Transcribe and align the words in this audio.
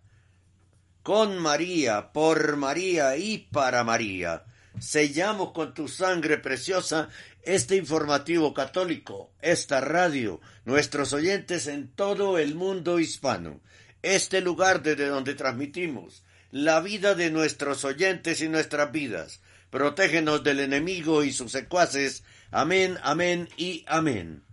con 1.01 1.39
María, 1.39 2.11
por 2.11 2.57
María 2.57 3.15
y 3.15 3.37
para 3.37 3.85
María, 3.85 4.43
sellamos 4.79 5.51
con 5.51 5.73
tu 5.73 5.87
sangre 5.87 6.37
preciosa 6.37 7.09
este 7.43 7.75
informativo 7.75 8.53
católico, 8.53 9.31
esta 9.41 9.81
radio, 9.81 10.41
nuestros 10.65 11.13
oyentes 11.13 11.67
en 11.67 11.87
todo 11.87 12.37
el 12.37 12.55
mundo 12.55 12.99
hispano, 12.99 13.61
este 14.01 14.41
lugar 14.41 14.83
desde 14.83 15.07
donde 15.07 15.33
transmitimos 15.33 16.23
la 16.51 16.79
vida 16.81 17.15
de 17.15 17.29
nuestros 17.31 17.85
oyentes 17.85 18.41
y 18.41 18.49
nuestras 18.49 18.91
vidas. 18.91 19.41
Protégenos 19.69 20.43
del 20.43 20.59
enemigo 20.61 21.23
y 21.23 21.31
sus 21.31 21.51
secuaces. 21.51 22.23
Amén, 22.51 22.97
amén 23.03 23.47
y 23.55 23.85
amén. 23.87 24.43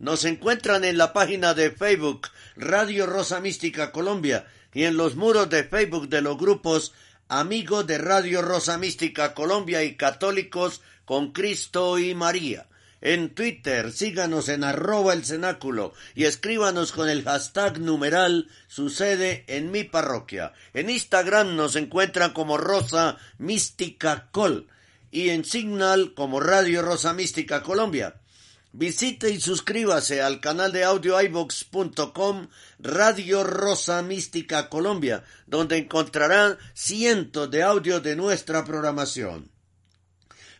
Nos 0.00 0.24
encuentran 0.24 0.82
en 0.84 0.98
la 0.98 1.12
página 1.12 1.54
de 1.54 1.70
Facebook 1.70 2.26
Radio 2.56 3.06
Rosa 3.06 3.38
Mística 3.40 3.92
Colombia 3.92 4.48
y 4.74 4.82
en 4.82 4.96
los 4.96 5.14
muros 5.14 5.48
de 5.48 5.62
Facebook 5.62 6.08
de 6.08 6.22
los 6.22 6.36
grupos 6.36 6.92
Amigos 7.28 7.86
de 7.86 7.98
Radio 7.98 8.42
Rosa 8.42 8.78
Mística 8.78 9.32
Colombia 9.32 9.84
y 9.84 9.94
Católicos 9.96 10.80
con 11.04 11.32
Cristo 11.32 12.00
y 12.00 12.16
María. 12.16 12.66
En 13.02 13.34
Twitter 13.34 13.90
síganos 13.90 14.48
en 14.48 14.62
arroba 14.62 15.12
el 15.12 15.24
cenáculo 15.24 15.92
y 16.14 16.24
escríbanos 16.24 16.92
con 16.92 17.10
el 17.10 17.24
hashtag 17.24 17.80
numeral 17.80 18.48
sucede 18.68 19.44
en 19.48 19.72
mi 19.72 19.82
parroquia. 19.82 20.52
En 20.72 20.88
Instagram 20.88 21.56
nos 21.56 21.74
encuentran 21.74 22.32
como 22.32 22.58
Rosa 22.58 23.18
Mística 23.38 24.28
Col 24.30 24.68
y 25.10 25.30
en 25.30 25.44
Signal 25.44 26.14
como 26.14 26.38
Radio 26.38 26.80
Rosa 26.80 27.12
Mística 27.12 27.64
Colombia. 27.64 28.14
Visite 28.74 29.30
y 29.30 29.40
suscríbase 29.40 30.22
al 30.22 30.40
canal 30.40 30.70
de 30.70 30.84
audio 30.84 31.20
iVox.com 31.20 32.48
Radio 32.78 33.44
Rosa 33.44 34.00
Mística 34.02 34.70
Colombia, 34.70 35.24
donde 35.46 35.76
encontrarán 35.76 36.56
cientos 36.72 37.50
de 37.50 37.64
audios 37.64 38.02
de 38.02 38.14
nuestra 38.16 38.64
programación. 38.64 39.51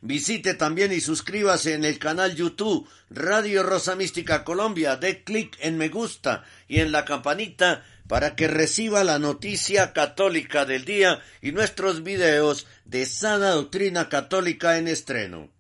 Visite 0.05 0.55
también 0.55 0.93
y 0.93 1.01
suscríbase 1.01 1.75
en 1.75 1.85
el 1.85 2.01
canal 2.01 2.35
YouTube 2.35 2.89
Radio 3.09 3.63
Rosa 3.63 3.95
Mística 3.95 4.43
Colombia, 4.43 4.97
dé 4.97 5.23
clic 5.23 5.57
en 5.61 5.79
me 5.79 5.91
gusta 5.91 6.43
y 6.67 6.81
en 6.81 6.91
la 6.91 7.05
campanita 7.05 7.85
para 8.09 8.35
que 8.35 8.49
reciba 8.49 9.05
la 9.05 9.21
noticia 9.21 9.93
católica 9.93 10.65
del 10.65 10.85
día 10.85 11.23
y 11.41 11.53
nuestros 11.53 12.03
videos 12.03 12.67
de 12.85 13.07
sana 13.07 13.51
doctrina 13.51 14.09
católica 14.09 14.77
en 14.77 14.89
estreno. 14.89 15.51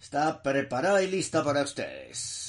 está 0.00 0.42
preparada 0.42 1.02
y 1.02 1.10
lista 1.10 1.44
para 1.44 1.62
ustedes. 1.62 2.47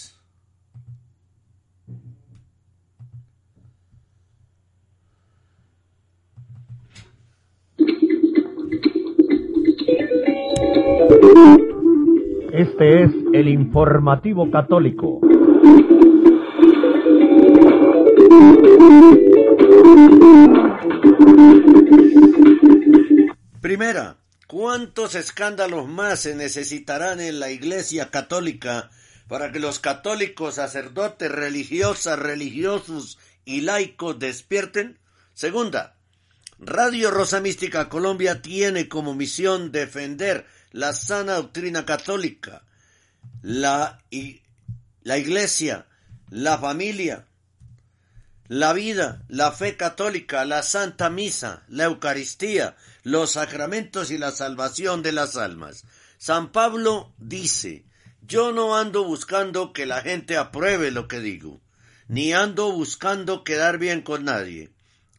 Este 12.52 13.04
es 13.04 13.12
el 13.34 13.48
informativo 13.48 14.50
católico. 14.52 15.22
Primera, 23.62 24.18
¿cuántos 24.48 25.16
escándalos 25.16 25.88
más 25.88 26.22
se 26.22 26.36
necesitarán 26.36 27.20
en 27.20 27.40
la 27.40 27.52
Iglesia 27.52 28.10
Católica 28.10 28.90
para 29.28 29.52
que 29.52 29.60
los 29.60 29.80
católicos, 29.80 30.56
sacerdotes, 30.56 31.32
religiosas, 31.32 32.18
religiosos 32.18 33.20
y 33.46 33.62
laicos 33.62 34.18
despierten? 34.18 34.98
Segunda, 35.34 35.96
Radio 36.58 37.10
Rosa 37.10 37.40
Mística 37.40 37.88
Colombia 37.88 38.42
tiene 38.42 38.90
como 38.90 39.14
misión 39.16 39.72
defender 39.72 40.46
la 40.72 40.94
sana 40.94 41.36
doctrina 41.36 41.86
católica, 41.86 42.64
la, 43.42 44.02
la 45.04 45.18
Iglesia, 45.18 45.88
la 46.30 46.58
familia, 46.58 47.26
la 48.48 48.74
vida, 48.74 49.24
la 49.28 49.52
fe 49.52 49.78
católica, 49.78 50.44
la 50.46 50.64
Santa 50.64 51.10
Misa, 51.10 51.64
la 51.68 51.86
Eucaristía, 51.86 52.76
los 53.04 53.32
sacramentos 53.32 54.12
y 54.12 54.18
la 54.18 54.32
salvación 54.32 55.04
de 55.04 55.12
las 55.12 55.38
almas. 55.38 55.86
San 56.18 56.52
Pablo 56.52 57.14
dice, 57.18 57.86
yo 58.22 58.52
no 58.52 58.76
ando 58.76 59.04
buscando 59.04 59.72
que 59.72 59.86
la 59.86 60.02
gente 60.02 60.38
apruebe 60.38 60.92
lo 60.92 61.08
que 61.08 61.20
digo, 61.20 61.62
ni 62.08 62.34
ando 62.34 62.72
buscando 62.72 63.44
quedar 63.44 63.78
bien 63.78 64.02
con 64.02 64.26
nadie. 64.26 64.70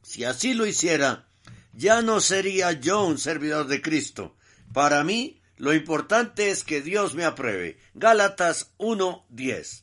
Si 0.03 0.25
así 0.25 0.55
lo 0.55 0.67
hiciera, 0.67 1.26
ya 1.73 2.03
no 2.03 2.20
sería 2.20 2.73
yo 2.73 3.05
un 3.05 3.19
servidor 3.19 3.69
de 3.69 3.81
Cristo. 3.81 4.35
Para 4.73 5.05
mí, 5.05 5.39
lo 5.60 5.74
importante 5.74 6.48
es 6.48 6.64
que 6.64 6.80
Dios 6.80 7.14
me 7.14 7.26
apruebe. 7.26 7.78
Gálatas 7.92 8.72
1.10. 8.78 9.82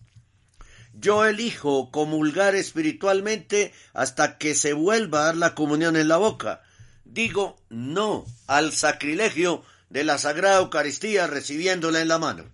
Yo 0.94 1.24
elijo 1.24 1.91
comulgar 1.91 2.56
espiritualmente 2.56 3.71
hasta 3.94 4.39
que 4.39 4.56
se 4.56 4.74
vuelva 4.74 5.19
a 5.19 5.25
dar 5.25 5.38
la 5.38 5.53
comunión 5.53 5.95
en 5.95 6.07
la 6.07 6.18
boca. 6.18 6.63
Digo 7.06 7.62
no 7.69 8.25
al 8.47 8.74
sacrilegio 8.74 9.63
de 9.91 10.03
la 10.03 10.18
Sagrada 10.18 10.57
Eucaristía 10.57 11.27
recibiéndola 11.27 12.01
en 12.01 12.07
la 12.07 12.18
mano. 12.18 12.45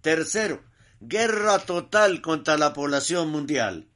Tercero, 0.00 0.64
guerra 0.98 1.60
total 1.60 2.20
contra 2.20 2.56
la 2.56 2.72
población 2.72 3.30
mundial. 3.30 3.86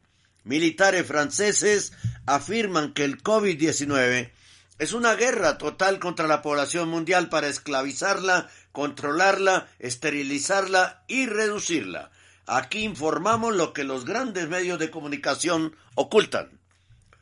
Militares 0.45 1.05
franceses 1.05 1.93
afirman 2.25 2.95
que 2.95 3.03
el 3.03 3.21
COVID-19 3.21 4.31
es 4.79 4.93
una 4.93 5.15
guerra 5.15 5.57
total 5.57 5.99
contra 5.99 6.27
la 6.27 6.43
población 6.43 6.91
mundial 6.91 7.31
para 7.31 7.49
esclavizarla, 7.49 8.51
controlarla, 8.77 9.71
esterilizarla 9.79 11.03
y 11.09 11.25
reducirla. 11.25 12.11
Aquí 12.47 12.81
informamos 12.81 13.57
lo 13.57 13.73
que 13.73 13.85
los 13.85 14.05
grandes 14.05 14.51
medios 14.51 14.79
de 14.79 14.91
comunicación 14.91 15.75
ocultan. 15.95 16.51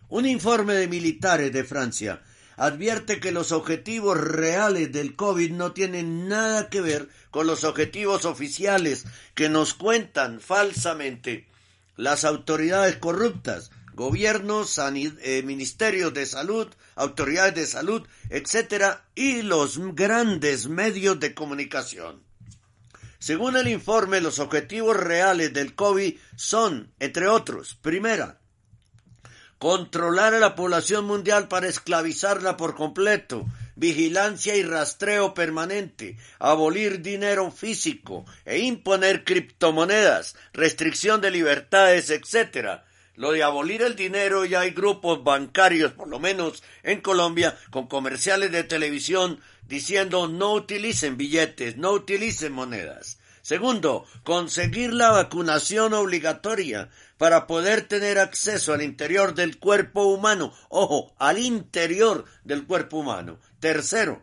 Un 0.09 0.27
informe 0.27 0.75
de 0.75 0.89
militares 0.89 1.53
de 1.53 1.63
Francia 1.63 2.23
advierte 2.57 3.21
que 3.21 3.31
los 3.31 3.53
objetivos 3.53 4.19
reales 4.19 4.91
del 4.91 5.15
COVID 5.15 5.53
no 5.53 5.71
tienen 5.71 6.27
nada 6.27 6.69
que 6.71 6.81
ver 6.81 7.09
con 7.31 7.47
los 7.47 7.63
objetivos 7.63 8.25
oficiales 8.25 9.05
que 9.37 9.49
nos 9.49 9.75
cuentan 9.75 10.41
falsamente 10.41 11.47
las 11.97 12.25
autoridades 12.25 12.97
corruptas, 12.97 13.71
gobiernos, 13.95 14.77
eh, 14.79 15.43
ministerios 15.45 16.13
de 16.15 16.27
salud, 16.27 16.67
autoridades 16.97 17.55
de 17.55 17.67
salud, 17.67 18.07
etcétera, 18.31 19.05
y 19.15 19.43
los 19.43 19.79
grandes 19.95 20.69
medios 20.69 21.19
de 21.21 21.35
comunicación. 21.35 22.23
Según 23.19 23.57
el 23.57 23.69
informe, 23.69 24.21
los 24.21 24.39
objetivos 24.39 24.97
reales 24.97 25.53
del 25.53 25.75
COVID 25.75 26.15
son, 26.37 26.93
entre 26.99 27.27
otros, 27.27 27.75
primera, 27.75 28.39
controlar 29.59 30.35
a 30.35 30.41
la 30.41 30.55
población 30.55 31.07
mundial 31.07 31.49
para 31.49 31.69
esclavizarla 31.69 32.59
por 32.59 32.75
completo, 32.75 33.47
vigilancia 33.77 34.57
y 34.57 34.63
rastreo 34.63 35.33
permanente, 35.33 36.19
abolir 36.39 37.01
dinero 37.01 37.51
físico 37.51 38.27
e 38.45 38.59
imponer 38.59 39.25
criptomonedas, 39.25 40.37
restricción 40.53 41.23
de 41.23 41.31
libertades, 41.31 42.11
etc. 42.11 42.83
Lo 43.17 43.31
de 43.31 43.45
abolir 43.45 43.83
el 43.83 43.95
dinero 43.95 44.45
ya 44.45 44.61
hay 44.61 44.71
grupos 44.71 45.23
bancarios, 45.23 45.93
por 45.93 46.09
lo 46.09 46.19
menos 46.19 46.63
en 46.83 47.01
Colombia, 47.01 47.57
con 47.71 47.87
comerciales 47.87 48.51
de 48.51 48.65
televisión 48.65 49.41
diciendo 49.69 50.27
no 50.27 50.53
utilicen 50.53 51.17
billetes, 51.17 51.77
no 51.77 51.93
utilicen 51.93 52.53
monedas. 52.53 53.19
Segundo, 53.41 54.07
conseguir 54.23 54.93
la 54.95 55.11
vacunación 55.11 55.93
obligatoria 55.93 56.89
para 57.19 57.47
poder 57.47 57.87
tener 57.87 58.19
acceso 58.19 58.73
al 58.73 58.83
interior 58.83 59.35
del 59.35 59.59
cuerpo 59.59 60.05
humano. 60.05 60.53
Ojo, 60.71 61.15
al 61.19 61.39
interior 61.39 62.25
del 62.43 62.67
cuerpo 62.67 62.97
humano. 62.97 63.39
Tercero, 63.61 64.23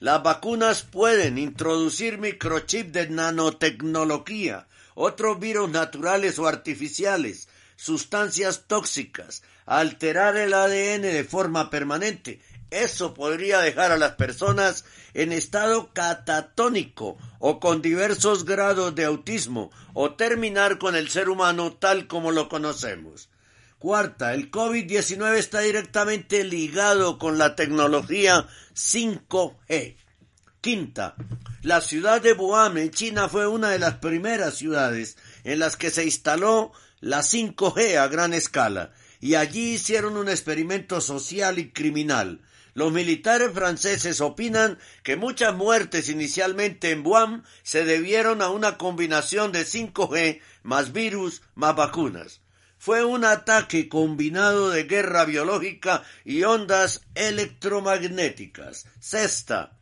las 0.00 0.22
vacunas 0.22 0.82
pueden 0.82 1.38
introducir 1.38 2.18
microchip 2.18 2.88
de 2.88 3.08
nanotecnología, 3.08 4.66
otros 4.94 5.38
virus 5.38 5.70
naturales 5.70 6.38
o 6.38 6.46
artificiales, 6.46 7.48
sustancias 7.76 8.64
tóxicas, 8.66 9.42
alterar 9.66 10.36
el 10.36 10.54
ADN 10.54 11.02
de 11.02 11.24
forma 11.24 11.70
permanente, 11.70 12.40
eso 12.70 13.14
podría 13.14 13.60
dejar 13.60 13.92
a 13.92 13.96
las 13.96 14.12
personas 14.12 14.84
en 15.14 15.32
estado 15.32 15.92
catatónico 15.92 17.16
o 17.38 17.60
con 17.60 17.82
diversos 17.82 18.44
grados 18.44 18.94
de 18.96 19.04
autismo 19.04 19.70
o 19.92 20.14
terminar 20.14 20.78
con 20.78 20.96
el 20.96 21.08
ser 21.08 21.28
humano 21.28 21.74
tal 21.74 22.08
como 22.08 22.32
lo 22.32 22.48
conocemos. 22.48 23.28
Cuarta, 23.78 24.34
el 24.34 24.50
COVID-19 24.50 25.36
está 25.36 25.60
directamente 25.60 26.42
ligado 26.42 27.18
con 27.18 27.38
la 27.38 27.54
tecnología 27.54 28.48
5G. 28.74 29.96
Quinta, 30.60 31.14
la 31.62 31.80
ciudad 31.80 32.22
de 32.22 32.32
Wuhan 32.32 32.78
en 32.78 32.90
China 32.90 33.28
fue 33.28 33.46
una 33.46 33.68
de 33.68 33.78
las 33.78 33.98
primeras 33.98 34.54
ciudades 34.54 35.16
en 35.44 35.58
las 35.58 35.76
que 35.76 35.90
se 35.90 36.04
instaló 36.04 36.72
la 37.04 37.20
5G 37.20 37.96
a 37.98 38.08
gran 38.08 38.32
escala 38.32 38.92
y 39.20 39.34
allí 39.34 39.74
hicieron 39.74 40.16
un 40.16 40.28
experimento 40.28 41.00
social 41.00 41.58
y 41.58 41.70
criminal 41.70 42.40
los 42.74 42.92
militares 42.92 43.52
franceses 43.52 44.20
opinan 44.20 44.78
que 45.04 45.14
muchas 45.16 45.54
muertes 45.54 46.08
inicialmente 46.08 46.90
en 46.90 47.06
Wuhan 47.06 47.44
se 47.62 47.84
debieron 47.84 48.42
a 48.42 48.50
una 48.50 48.78
combinación 48.78 49.52
de 49.52 49.64
5G 49.64 50.40
más 50.64 50.92
virus 50.92 51.42
más 51.54 51.76
vacunas. 51.76 52.40
Fue 52.76 53.04
un 53.04 53.24
ataque 53.24 53.88
combinado 53.88 54.70
de 54.70 54.84
guerra 54.84 55.24
biológica 55.24 56.02
y 56.24 56.42
ondas 56.42 57.02
electromagnéticas. 57.14 58.86
Sexta. 58.98 59.78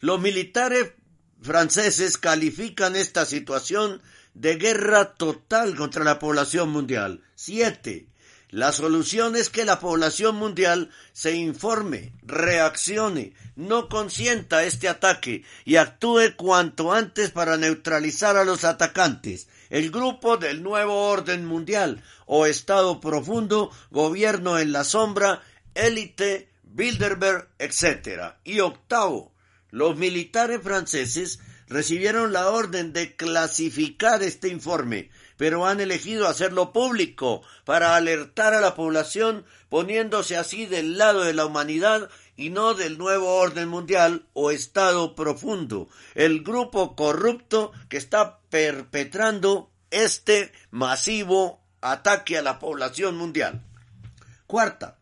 Los 0.00 0.20
militares 0.20 0.92
franceses 1.40 2.18
califican 2.18 2.94
esta 2.94 3.24
situación 3.24 4.02
de 4.38 4.54
guerra 4.54 5.14
total 5.14 5.74
contra 5.74 6.04
la 6.04 6.18
población 6.18 6.70
mundial. 6.70 7.22
Siete. 7.34 8.06
La 8.50 8.72
solución 8.72 9.36
es 9.36 9.50
que 9.50 9.66
la 9.66 9.78
población 9.78 10.36
mundial 10.36 10.90
se 11.12 11.34
informe, 11.34 12.12
reaccione, 12.22 13.34
no 13.56 13.90
consienta 13.90 14.64
este 14.64 14.88
ataque 14.88 15.44
y 15.66 15.76
actúe 15.76 16.34
cuanto 16.36 16.92
antes 16.92 17.30
para 17.30 17.58
neutralizar 17.58 18.38
a 18.38 18.44
los 18.44 18.64
atacantes. 18.64 19.48
El 19.68 19.90
grupo 19.90 20.38
del 20.38 20.62
nuevo 20.62 21.08
orden 21.08 21.44
mundial 21.44 22.02
o 22.24 22.46
Estado 22.46 23.00
profundo, 23.00 23.70
gobierno 23.90 24.58
en 24.58 24.72
la 24.72 24.84
sombra, 24.84 25.42
élite, 25.74 26.48
Bilderberg, 26.62 27.48
etc. 27.58 28.34
Y 28.44 28.60
octavo, 28.60 29.32
los 29.70 29.96
militares 29.96 30.62
franceses 30.62 31.40
recibieron 31.68 32.32
la 32.32 32.48
orden 32.50 32.92
de 32.92 33.14
clasificar 33.16 34.22
este 34.22 34.48
informe 34.48 35.10
pero 35.38 35.66
han 35.66 35.80
elegido 35.80 36.28
hacerlo 36.28 36.72
público 36.72 37.42
para 37.64 37.96
alertar 37.96 38.52
a 38.52 38.60
la 38.60 38.74
población 38.74 39.46
poniéndose 39.70 40.36
así 40.36 40.66
del 40.66 40.98
lado 40.98 41.22
de 41.22 41.32
la 41.32 41.46
humanidad 41.46 42.10
y 42.36 42.50
no 42.50 42.74
del 42.74 42.98
nuevo 42.98 43.36
orden 43.36 43.68
mundial 43.68 44.26
o 44.34 44.50
Estado 44.50 45.14
profundo, 45.14 45.88
el 46.14 46.42
grupo 46.42 46.94
corrupto 46.94 47.72
que 47.88 47.96
está 47.96 48.40
perpetrando 48.50 49.70
este 49.90 50.52
masivo 50.70 51.62
ataque 51.80 52.36
a 52.36 52.42
la 52.42 52.58
población 52.58 53.16
mundial. 53.16 53.64
Cuarta, 54.46 54.98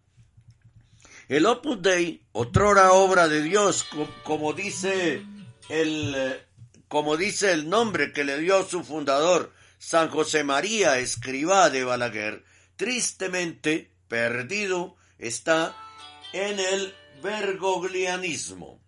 el 1.29 1.47
Opus 1.47 1.81
Dei, 1.81 2.23
otrora 2.33 2.93
obra 2.93 3.27
de 3.27 3.43
Dios, 3.43 3.87
como 4.23 4.53
dice 4.53 5.25
el 5.71 6.46
como 6.89 7.17
dice 7.17 7.53
el 7.53 7.69
nombre 7.69 8.13
que 8.13 8.25
le 8.25 8.39
dio 8.39 8.65
su 8.65 8.85
fundador, 8.85 9.53
San 9.79 10.09
José 10.09 10.45
María 10.45 10.99
Escribá 10.99 11.71
de 11.71 11.85
Balaguer, 11.85 12.45
tristemente 12.77 13.93
perdido 14.09 14.97
está 15.19 15.77
en 16.33 16.59
el 16.59 16.95
bergoglianismo. 17.23 18.81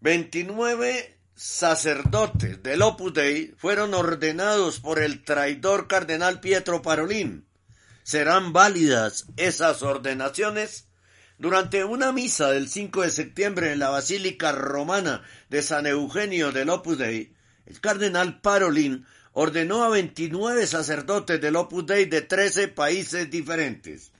29 0.00 1.18
sacerdotes 1.34 2.62
del 2.62 2.82
Opus 2.82 3.14
Dei 3.14 3.54
fueron 3.56 3.94
ordenados 3.94 4.80
por 4.80 4.98
el 4.98 5.24
traidor 5.24 5.88
cardenal 5.88 6.40
Pietro 6.40 6.82
Parolin. 6.82 7.48
¿Serán 8.02 8.52
válidas 8.52 9.26
esas 9.36 9.82
ordenaciones? 9.82 10.88
Durante 11.44 11.84
una 11.84 12.10
misa 12.10 12.52
del 12.52 12.70
5 12.70 13.02
de 13.02 13.10
septiembre 13.10 13.70
en 13.70 13.78
la 13.78 13.90
Basílica 13.90 14.50
Romana 14.50 15.22
de 15.50 15.60
San 15.60 15.86
Eugenio 15.86 16.52
del 16.52 16.70
Opus 16.70 16.96
Dei, 16.96 17.34
el 17.66 17.82
cardenal 17.82 18.40
Parolin 18.40 19.04
ordenó 19.34 19.84
a 19.84 19.90
29 19.90 20.66
sacerdotes 20.66 21.38
del 21.42 21.56
Opus 21.56 21.84
Dei 21.84 22.06
de 22.06 22.22
13 22.22 22.68
países 22.68 23.30
diferentes. 23.30 24.10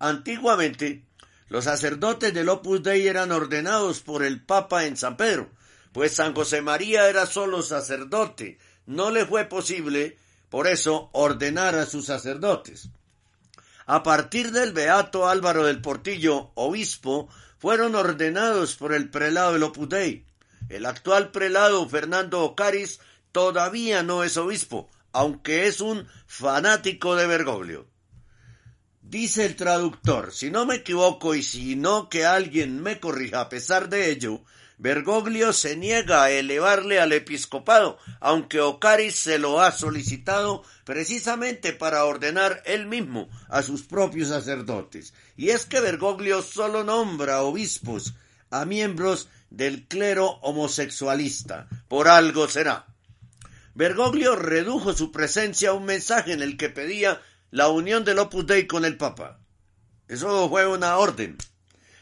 Antiguamente, 0.00 1.04
los 1.48 1.62
sacerdotes 1.62 2.34
del 2.34 2.48
Opus 2.48 2.82
Dei 2.82 3.06
eran 3.06 3.30
ordenados 3.30 4.00
por 4.00 4.24
el 4.24 4.42
Papa 4.42 4.86
en 4.86 4.96
San 4.96 5.16
Pedro, 5.16 5.48
pues 5.92 6.16
San 6.16 6.34
José 6.34 6.60
María 6.60 7.08
era 7.08 7.26
solo 7.26 7.62
sacerdote. 7.62 8.58
No 8.84 9.12
le 9.12 9.26
fue 9.26 9.44
posible, 9.44 10.18
por 10.50 10.66
eso, 10.66 11.08
ordenar 11.12 11.76
a 11.76 11.86
sus 11.86 12.06
sacerdotes. 12.06 12.88
A 13.86 14.02
partir 14.02 14.52
del 14.52 14.72
beato 14.72 15.28
Álvaro 15.28 15.64
del 15.64 15.80
Portillo, 15.80 16.52
obispo, 16.54 17.28
fueron 17.58 17.94
ordenados 17.94 18.76
por 18.76 18.92
el 18.92 19.10
prelado 19.10 19.54
del 19.54 19.62
Opus 19.64 19.88
Dei. 19.88 20.26
El 20.68 20.86
actual 20.86 21.30
prelado 21.30 21.88
Fernando 21.88 22.42
Ocaris 22.42 23.00
todavía 23.32 24.02
no 24.02 24.24
es 24.24 24.36
obispo, 24.36 24.90
aunque 25.12 25.66
es 25.66 25.80
un 25.80 26.06
fanático 26.26 27.16
de 27.16 27.26
Bergoglio. 27.26 27.86
Dice 29.00 29.44
el 29.44 29.56
traductor, 29.56 30.32
si 30.32 30.50
no 30.50 30.64
me 30.64 30.76
equivoco 30.76 31.34
y 31.34 31.42
si 31.42 31.76
no 31.76 32.08
que 32.08 32.24
alguien 32.24 32.80
me 32.80 33.00
corrija 33.00 33.42
a 33.42 33.48
pesar 33.48 33.88
de 33.88 34.10
ello, 34.10 34.42
Bergoglio 34.82 35.52
se 35.52 35.76
niega 35.76 36.24
a 36.24 36.32
elevarle 36.32 36.98
al 36.98 37.12
episcopado, 37.12 37.98
aunque 38.18 38.60
Ocaris 38.60 39.14
se 39.14 39.38
lo 39.38 39.60
ha 39.60 39.70
solicitado 39.70 40.64
precisamente 40.82 41.72
para 41.72 42.04
ordenar 42.04 42.64
él 42.66 42.86
mismo 42.86 43.28
a 43.48 43.62
sus 43.62 43.84
propios 43.84 44.30
sacerdotes. 44.30 45.14
Y 45.36 45.50
es 45.50 45.66
que 45.66 45.78
Bergoglio 45.78 46.42
solo 46.42 46.82
nombra 46.82 47.42
obispos 47.42 48.14
a 48.50 48.64
miembros 48.64 49.28
del 49.50 49.86
clero 49.86 50.40
homosexualista. 50.42 51.68
Por 51.86 52.08
algo 52.08 52.48
será. 52.48 52.86
Bergoglio 53.74 54.34
redujo 54.34 54.94
su 54.94 55.12
presencia 55.12 55.70
a 55.70 55.74
un 55.74 55.84
mensaje 55.84 56.32
en 56.32 56.42
el 56.42 56.56
que 56.56 56.70
pedía 56.70 57.22
la 57.52 57.68
unión 57.68 58.02
del 58.04 58.18
Opus 58.18 58.48
Dei 58.48 58.66
con 58.66 58.84
el 58.84 58.96
Papa. 58.96 59.38
Eso 60.08 60.48
fue 60.48 60.66
una 60.66 60.96
orden. 60.96 61.38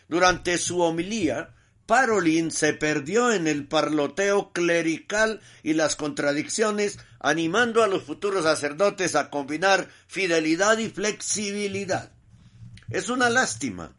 Durante 0.08 0.56
su 0.56 0.80
homilía, 0.80 1.54
Parolin 1.90 2.52
se 2.52 2.72
perdió 2.72 3.32
en 3.32 3.48
el 3.48 3.66
parloteo 3.66 4.52
clerical 4.52 5.40
y 5.64 5.72
las 5.72 5.96
contradicciones, 5.96 7.00
animando 7.18 7.82
a 7.82 7.88
los 7.88 8.04
futuros 8.04 8.44
sacerdotes 8.44 9.16
a 9.16 9.28
combinar 9.28 9.88
fidelidad 10.06 10.78
y 10.78 10.88
flexibilidad. 10.88 12.12
Es 12.90 13.08
una 13.08 13.28
lástima 13.28 13.96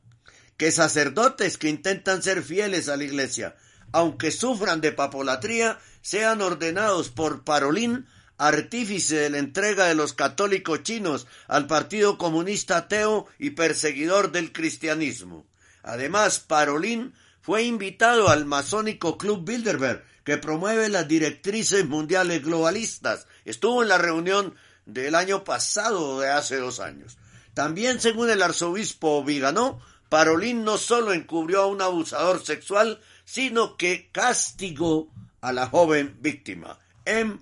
que 0.55 0.71
sacerdotes 0.71 1.57
que 1.57 1.67
intentan 1.67 2.24
ser 2.24 2.43
fieles 2.43 2.88
a 2.88 2.95
la 2.95 3.03
Iglesia, 3.03 3.57
aunque 3.91 4.31
sufran 4.31 4.79
de 4.79 4.93
papolatría, 4.93 5.77
sean 6.01 6.39
ordenados 6.39 7.10
por 7.10 7.43
Parolín 7.43 8.07
artífice 8.38 9.17
de 9.17 9.31
la 9.31 9.39
entrega 9.39 9.88
de 9.88 9.95
los 9.95 10.13
católicos 10.13 10.83
chinos 10.83 11.27
al 11.50 11.67
Partido 11.67 12.17
Comunista 12.17 12.77
Ateo 12.77 13.27
y 13.38 13.50
perseguidor 13.50 14.31
del 14.31 14.53
cristianismo. 14.53 15.45
Además, 15.83 16.39
Parolín 16.39 17.13
fue 17.41 17.63
invitado 17.63 18.29
al 18.29 18.45
masónico 18.45 19.17
Club 19.17 19.43
Bilderberg, 19.45 20.03
que 20.24 20.38
promueve 20.38 20.89
las 20.89 21.07
directrices 21.07 21.88
mundiales 21.88 22.43
globalistas. 22.43 23.27
Estuvo 23.45 23.81
en 23.81 23.89
la 23.89 23.98
reunión 23.98 24.55
del 24.86 25.15
año 25.15 25.43
pasado, 25.43 26.19
de 26.19 26.29
hace 26.29 26.57
dos 26.57 26.79
años. 26.79 27.17
También, 27.53 28.00
según 28.00 28.29
el 28.29 28.41
arzobispo 28.41 29.24
Viganó, 29.24 29.81
Parolín 30.10 30.63
no 30.63 30.77
solo 30.77 31.13
encubrió 31.13 31.62
a 31.62 31.67
un 31.67 31.81
abusador 31.81 32.43
sexual, 32.45 33.01
sino 33.25 33.77
que 33.77 34.10
castigó 34.12 35.12
a 35.41 35.51
la 35.51 35.67
joven 35.67 36.17
víctima. 36.21 36.79
M. 37.05 37.39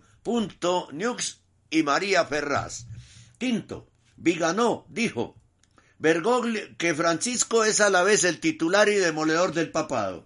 Nux 0.92 1.42
y 1.70 1.84
María 1.84 2.26
Ferraz. 2.26 2.86
Quinto, 3.38 3.90
Viganó 4.16 4.86
dijo 4.90 5.36
Bergoglio 6.00 6.64
que 6.78 6.96
Francisco 6.96 7.64
es 7.66 7.82
a 7.82 7.90
la 7.90 8.04
vez 8.04 8.24
el 8.24 8.40
titular 8.40 8.88
y 8.88 8.96
demoledor 8.96 9.54
del 9.54 9.70
papado. 9.70 10.26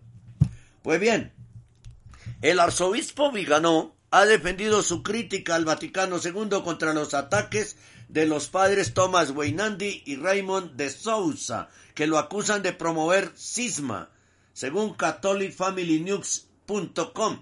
Pues 0.84 1.00
bien, 1.00 1.34
el 2.42 2.60
arzobispo 2.60 3.32
Viganó 3.32 3.96
ha 4.12 4.26
defendido 4.26 4.84
su 4.84 5.02
crítica 5.02 5.56
al 5.56 5.66
Vaticano 5.66 6.20
II 6.24 6.62
contra 6.64 6.94
los 6.94 7.16
ataques 7.16 7.76
de 8.08 8.28
los 8.28 8.50
padres 8.50 8.94
Thomas 8.94 9.32
Weinandi 9.32 10.04
y 10.06 10.18
Raymond 10.18 10.76
de 10.76 10.92
Sousa, 10.92 11.70
que 11.96 12.06
lo 12.06 12.20
acusan 12.20 12.62
de 12.62 12.74
promover 12.74 13.32
cisma, 13.36 14.12
según 14.54 14.94
catholicfamilynews.com. 14.94 17.42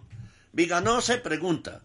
Viganó 0.53 1.01
se 1.01 1.17
pregunta 1.17 1.81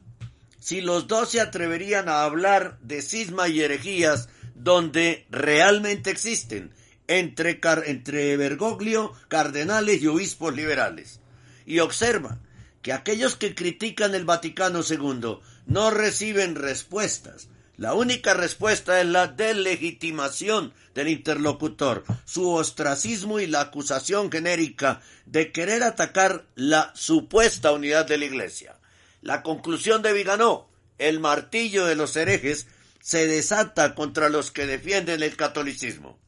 si 0.61 0.81
los 0.81 1.09
dos 1.09 1.31
se 1.31 1.41
atreverían 1.41 2.09
a 2.09 2.23
hablar 2.23 2.79
de 2.81 3.03
cisma 3.03 3.49
y 3.49 3.62
herejías 3.62 4.29
donde 4.57 5.27
realmente 5.31 6.11
existen 6.11 6.73
entre, 7.07 7.61
entre 7.87 8.37
Bergoglio, 8.37 9.13
cardenales 9.29 10.03
y 10.03 10.07
obispos 10.07 10.55
liberales. 10.55 11.21
Y 11.65 11.81
observa 11.81 12.39
que 12.83 12.93
aquellos 12.93 13.37
que 13.37 13.55
critican 13.55 14.15
el 14.15 14.25
Vaticano 14.25 14.81
II 14.89 15.39
no 15.67 15.91
reciben 15.91 16.55
respuestas. 16.55 17.49
La 17.77 17.93
única 17.93 18.33
respuesta 18.33 19.01
es 19.01 19.07
la 19.07 19.27
delegitimación 19.27 20.73
del 20.95 21.09
interlocutor, 21.09 22.05
su 22.25 22.51
ostracismo 22.51 23.39
y 23.39 23.47
la 23.47 23.61
acusación 23.61 24.33
genérica 24.33 25.03
de 25.27 25.53
querer 25.53 25.83
atacar 25.83 26.47
la 26.55 26.93
supuesta 26.95 27.73
unidad 27.73 28.07
de 28.07 28.17
la 28.17 28.25
Iglesia. 28.25 28.79
La 29.21 29.43
conclusión 29.43 30.01
de 30.01 30.15
Viganó, 30.15 30.71
el 30.97 31.21
martillo 31.21 31.85
de 31.85 31.97
los 31.97 32.17
herejes, 32.17 32.67
se 33.07 33.29
desata 33.29 33.95
contra 33.95 34.29
los 34.31 34.51
que 34.51 34.67
defienden 34.67 35.23
el 35.23 35.37
catolicismo. 35.37 36.19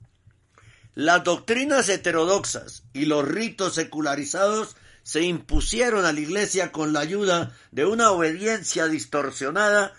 Las 0.95 1.25
doctrinas 1.25 1.89
heterodoxas 1.89 2.85
y 2.93 3.07
los 3.07 3.27
ritos 3.27 3.75
secularizados 3.75 4.77
se 5.03 5.23
impusieron 5.23 6.05
a 6.05 6.13
la 6.13 6.21
Iglesia 6.21 6.71
con 6.71 6.93
la 6.93 7.01
ayuda 7.01 7.53
de 7.73 7.85
una 7.85 8.13
obediencia 8.13 8.87
distorsionada 8.87 9.93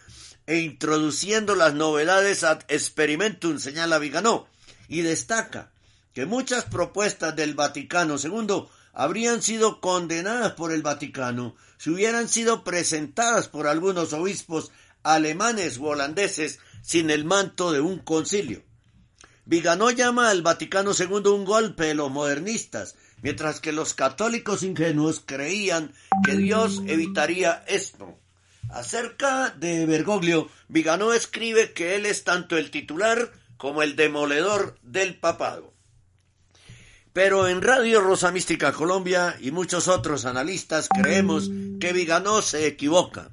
e 0.47 0.59
introduciendo 0.59 1.53
las 1.53 1.73
novedades 1.73 2.45
ad 2.45 2.61
experimentum, 2.69 3.59
señala 3.59 3.99
Viganó, 3.99 4.47
y 4.87 5.01
destaca 5.01 5.73
que 6.13 6.25
muchas 6.25 6.63
propuestas 6.63 7.35
del 7.35 7.55
Vaticano 7.55 8.15
II 8.23 8.69
habrían 8.93 9.41
sido 9.41 9.81
condenadas 9.81 10.53
por 10.53 10.71
el 10.71 10.81
Vaticano 10.81 11.57
si 11.77 11.89
hubieran 11.89 12.29
sido 12.29 12.63
presentadas 12.63 13.49
por 13.49 13.67
algunos 13.67 14.13
obispos 14.13 14.71
alemanes 15.03 15.77
o 15.77 15.85
holandeses 15.85 16.59
sin 16.81 17.09
el 17.09 17.25
manto 17.25 17.71
de 17.71 17.81
un 17.81 17.99
concilio. 17.99 18.63
Viganó 19.45 19.89
llama 19.89 20.29
al 20.29 20.41
Vaticano 20.43 20.91
II 20.97 21.29
un 21.29 21.43
golpe 21.43 21.85
de 21.85 21.95
los 21.95 22.11
modernistas, 22.11 22.95
mientras 23.21 23.59
que 23.59 23.71
los 23.71 23.93
católicos 23.93 24.63
ingenuos 24.63 25.23
creían 25.25 25.93
que 26.23 26.35
Dios 26.35 26.83
evitaría 26.85 27.63
esto. 27.67 28.19
Acerca 28.69 29.49
de 29.49 29.87
Bergoglio, 29.87 30.49
Viganó 30.67 31.13
escribe 31.13 31.73
que 31.73 31.95
él 31.95 32.05
es 32.05 32.23
tanto 32.23 32.57
el 32.57 32.69
titular 32.69 33.31
como 33.57 33.81
el 33.81 33.95
demoledor 33.95 34.77
del 34.83 35.19
papado. 35.19 35.73
Pero 37.11 37.47
en 37.47 37.63
Radio 37.63 38.01
Rosa 38.01 38.31
Mística 38.31 38.71
Colombia 38.71 39.35
y 39.41 39.49
muchos 39.49 39.87
otros 39.87 40.25
analistas 40.25 40.87
creemos 40.87 41.49
que 41.79 41.91
Viganó 41.91 42.43
se 42.43 42.67
equivoca. 42.67 43.31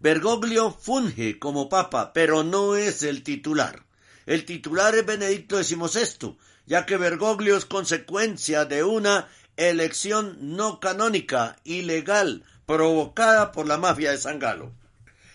Bergoglio 0.00 0.72
funge 0.72 1.38
como 1.38 1.68
papa, 1.68 2.12
pero 2.12 2.42
no 2.42 2.74
es 2.74 3.02
el 3.02 3.22
titular. 3.22 3.84
El 4.24 4.46
titular 4.46 4.94
es 4.94 5.04
Benedicto 5.04 5.62
XVI, 5.62 6.36
ya 6.66 6.86
que 6.86 6.96
Bergoglio 6.96 7.56
es 7.56 7.66
consecuencia 7.66 8.64
de 8.64 8.82
una 8.82 9.28
elección 9.56 10.56
no 10.56 10.80
canónica, 10.80 11.56
ilegal, 11.64 12.44
provocada 12.64 13.52
por 13.52 13.66
la 13.66 13.76
mafia 13.76 14.12
de 14.12 14.18
San 14.18 14.38
Galo. 14.38 14.72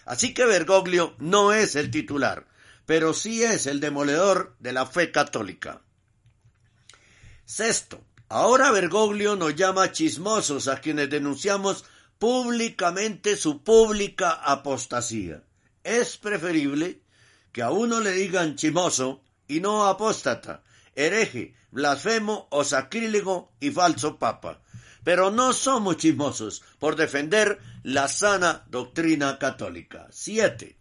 Así 0.05 0.33
que 0.33 0.45
Bergoglio 0.45 1.15
no 1.19 1.53
es 1.53 1.75
el 1.75 1.91
titular, 1.91 2.47
pero 2.87 3.13
sí 3.13 3.43
es 3.43 3.67
el 3.67 3.79
demoledor 3.79 4.55
de 4.59 4.73
la 4.73 4.87
fe 4.87 5.11
católica. 5.11 5.81
Sexto, 7.45 8.03
Ahora 8.27 8.71
Bergoglio 8.71 9.35
nos 9.35 9.55
llama 9.55 9.91
chismosos 9.91 10.67
a 10.67 10.81
quienes 10.81 11.09
denunciamos 11.11 11.85
públicamente 12.19 13.35
su 13.35 13.63
pública 13.63 14.31
apostasía. 14.31 15.43
Es 15.83 16.17
preferible 16.17 17.01
que 17.51 17.61
a 17.61 17.71
uno 17.71 17.99
le 17.99 18.11
digan 18.11 18.55
chismoso 18.55 19.21
y 19.47 19.59
no 19.59 19.85
apóstata, 19.85 20.63
hereje, 20.95 21.55
blasfemo 21.71 22.47
o 22.51 22.63
sacrílego 22.63 23.51
y 23.59 23.71
falso 23.71 24.17
papa. 24.17 24.61
Pero 25.03 25.29
no 25.29 25.53
somos 25.53 25.97
chismosos 25.97 26.63
por 26.79 26.95
defender 26.95 27.59
la 27.83 28.07
sana 28.07 28.65
doctrina 28.67 29.37
católica. 29.37 30.07
7. 30.09 30.77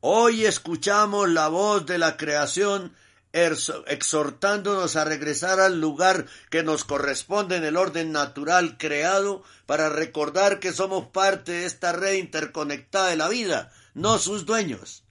Hoy 0.00 0.44
escuchamos 0.44 1.28
la 1.28 1.48
voz 1.48 1.84
de 1.84 1.98
la 1.98 2.16
creación 2.16 2.94
exhortándonos 3.32 4.96
a 4.96 5.04
regresar 5.04 5.60
al 5.60 5.80
lugar 5.80 6.26
que 6.50 6.62
nos 6.62 6.84
corresponde 6.84 7.56
en 7.56 7.64
el 7.64 7.76
orden 7.76 8.12
natural 8.12 8.78
creado 8.78 9.42
para 9.66 9.88
recordar 9.88 10.60
que 10.60 10.72
somos 10.72 11.08
parte 11.08 11.52
de 11.52 11.66
esta 11.66 11.92
red 11.92 12.14
interconectada 12.14 13.08
de 13.08 13.16
la 13.16 13.28
vida, 13.28 13.70
no 13.94 14.18
sus 14.18 14.46
dueños. 14.46 15.04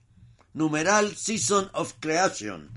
Numeral 0.53 1.15
Season 1.15 1.69
of 1.73 1.93
Creation. 1.99 2.71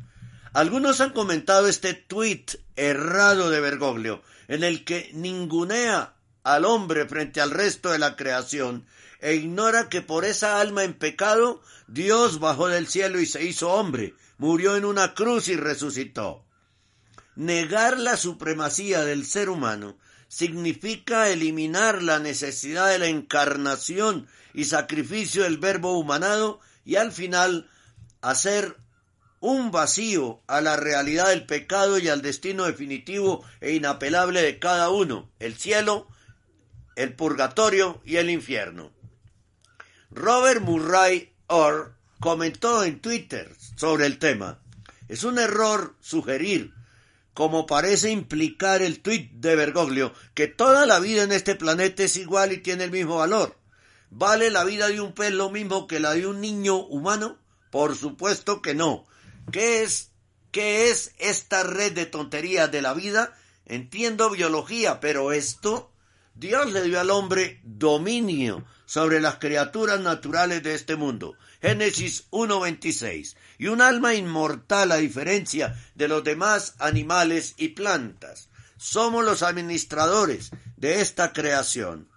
Algunos 0.53 1.01
han 1.01 1.11
comentado 1.11 1.69
este 1.69 1.95
tweet 1.95 2.45
errado 2.77 3.51
de 3.51 3.61
Bergoglio, 3.61 4.23
en 4.49 4.65
el 4.65 4.85
que 4.85 5.11
ningunea 5.15 6.15
al 6.43 6.65
hombre 6.65 7.07
frente 7.07 7.41
al 7.41 7.51
resto 7.51 7.91
de 7.91 7.99
la 7.99 8.17
creación 8.17 8.87
e 9.21 9.35
ignora 9.35 9.89
que 9.89 10.03
por 10.03 10.25
esa 10.25 10.61
alma 10.61 10.85
en 10.85 10.95
pecado 10.95 11.63
Dios 11.87 12.41
bajó 12.41 12.69
del 12.69 12.89
cielo 12.89 13.21
y 13.21 13.27
se 13.27 13.45
hizo 13.45 13.71
hombre, 13.73 14.15
murió 14.41 14.75
en 14.75 14.87
una 14.87 15.13
cruz 15.13 15.49
y 15.49 15.57
resucitó. 15.57 16.47
Negar 17.37 17.99
la 17.99 18.17
supremacía 18.17 19.05
del 19.05 19.27
ser 19.27 19.51
humano 19.51 19.99
significa 20.29 21.29
eliminar 21.29 22.03
la 22.03 22.21
necesidad 22.21 22.89
de 22.89 22.99
la 22.99 23.09
encarnación 23.09 24.29
y 24.55 24.65
sacrificio 24.65 25.43
del 25.43 25.59
verbo 25.59 25.99
humanado 25.99 26.59
y 26.87 26.97
al 26.97 27.13
final 27.13 27.69
hacer 28.23 28.79
un 29.41 29.71
vacío 29.71 30.41
a 30.47 30.63
la 30.63 30.77
realidad 30.77 31.29
del 31.29 31.45
pecado 31.45 31.99
y 31.99 32.09
al 32.09 32.23
destino 32.23 32.65
definitivo 32.65 33.45
e 33.61 33.75
inapelable 33.75 34.41
de 34.41 34.59
cada 34.59 34.89
uno, 34.89 35.31
el 35.39 35.59
cielo, 35.59 36.09
el 36.97 37.13
purgatorio 37.15 38.01
y 38.07 38.17
el 38.17 38.31
infierno. 38.31 38.91
Robert 40.11 40.63
Murray 40.63 41.31
Orr 41.47 42.00
comentó 42.21 42.85
en 42.85 43.01
Twitter 43.01 43.57
sobre 43.77 44.07
el 44.07 44.19
tema. 44.19 44.61
Es 45.09 45.25
un 45.25 45.39
error 45.39 45.97
sugerir, 46.01 46.75
como 47.35 47.67
parece 47.67 48.11
implicar 48.11 48.83
el 48.83 49.01
tuit 49.01 49.33
de 49.33 49.57
Bergoglio, 49.57 50.13
que 50.35 50.47
toda 50.47 50.87
la 50.87 51.01
vida 51.01 51.23
en 51.23 51.33
este 51.33 51.55
planeta 51.55 52.05
es 52.05 52.17
igual 52.17 52.53
y 52.53 52.59
tiene 52.59 52.85
el 52.85 52.91
mismo 52.91 53.17
valor. 53.17 53.57
¿Vale 54.11 54.51
la 54.51 54.65
vida 54.65 54.89
de 54.89 55.01
un 55.01 55.15
pez 55.15 55.33
lo 55.33 55.51
mismo 55.51 55.87
que 55.87 55.99
la 55.99 56.13
de 56.13 56.27
un 56.27 56.41
niño 56.41 56.77
humano? 56.77 57.39
Por 57.71 57.97
supuesto 57.97 58.61
que 58.61 58.75
no. 58.75 59.07
¿Qué 59.51 59.83
es, 59.83 60.11
qué 60.51 60.91
es 60.91 61.15
esta 61.19 61.63
red 61.63 61.93
de 61.93 62.07
tonterías 62.07 62.71
de 62.71 62.83
la 62.83 62.93
vida? 62.93 63.35
Entiendo 63.67 64.31
biología, 64.31 65.01
pero 65.01 65.33
esto 65.33 65.91
Dios 66.35 66.73
le 66.73 66.83
dio 66.83 67.01
al 67.01 67.11
hombre 67.11 67.61
dominio 67.65 68.65
sobre 68.87 69.21
las 69.21 69.37
criaturas 69.37 70.01
naturales 70.01 70.63
de 70.63 70.75
este 70.75 70.97
mundo. 70.97 71.35
Génesis 71.61 72.29
1.26. 72.31 73.37
Y 73.59 73.69
un 73.69 73.83
alma 73.83 74.15
inmortal 74.15 74.93
a 74.93 74.97
diferencia 74.97 75.79
de 75.95 76.09
los 76.09 76.25
demás 76.25 76.75
animales 76.79 77.55
y 77.57 77.69
plantas. 77.69 78.49
Somos 78.77 79.25
los 79.25 79.43
administradores 79.43 80.51
de 80.77 81.01
esta 81.01 81.33
creación. 81.33 82.09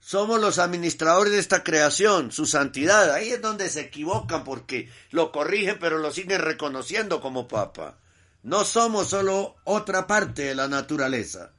Somos 0.00 0.40
los 0.40 0.58
administradores 0.58 1.32
de 1.32 1.38
esta 1.40 1.62
creación, 1.62 2.32
su 2.32 2.46
santidad. 2.46 3.12
Ahí 3.12 3.30
es 3.30 3.42
donde 3.42 3.68
se 3.68 3.80
equivocan 3.80 4.44
porque 4.44 4.88
lo 5.10 5.30
corrigen 5.30 5.78
pero 5.80 5.98
lo 5.98 6.10
siguen 6.12 6.40
reconociendo 6.40 7.20
como 7.20 7.48
papa. 7.48 7.98
No 8.42 8.64
somos 8.64 9.08
solo 9.10 9.56
otra 9.64 10.06
parte 10.06 10.42
de 10.42 10.54
la 10.54 10.68
naturaleza. 10.68 11.52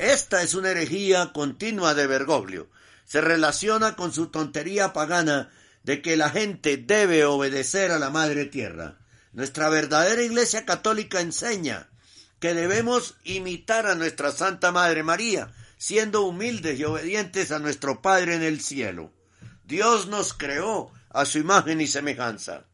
Esta 0.00 0.42
es 0.42 0.54
una 0.54 0.70
herejía 0.70 1.30
continua 1.34 1.92
de 1.92 2.06
Bergoglio. 2.06 2.70
Se 3.04 3.20
relaciona 3.20 3.96
con 3.96 4.14
su 4.14 4.28
tontería 4.28 4.94
pagana 4.94 5.50
de 5.82 6.00
que 6.00 6.16
la 6.16 6.30
gente 6.30 6.78
debe 6.78 7.26
obedecer 7.26 7.90
a 7.90 7.98
la 7.98 8.08
Madre 8.08 8.46
Tierra. 8.46 8.96
Nuestra 9.34 9.68
verdadera 9.68 10.22
Iglesia 10.22 10.64
Católica 10.64 11.20
enseña 11.20 11.90
que 12.38 12.54
debemos 12.54 13.18
imitar 13.24 13.86
a 13.86 13.94
nuestra 13.94 14.32
Santa 14.32 14.72
Madre 14.72 15.02
María, 15.02 15.52
siendo 15.76 16.22
humildes 16.22 16.80
y 16.80 16.84
obedientes 16.84 17.52
a 17.52 17.58
nuestro 17.58 18.00
Padre 18.00 18.36
en 18.36 18.42
el 18.42 18.62
cielo. 18.62 19.12
Dios 19.64 20.06
nos 20.06 20.32
creó 20.32 20.90
a 21.10 21.26
su 21.26 21.36
imagen 21.36 21.78
y 21.82 21.86
semejanza. 21.86 22.64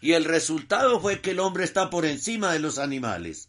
Y 0.00 0.12
el 0.12 0.24
resultado 0.24 1.00
fue 1.00 1.20
que 1.20 1.32
el 1.32 1.40
hombre 1.40 1.64
está 1.64 1.90
por 1.90 2.06
encima 2.06 2.52
de 2.52 2.60
los 2.60 2.78
animales. 2.78 3.47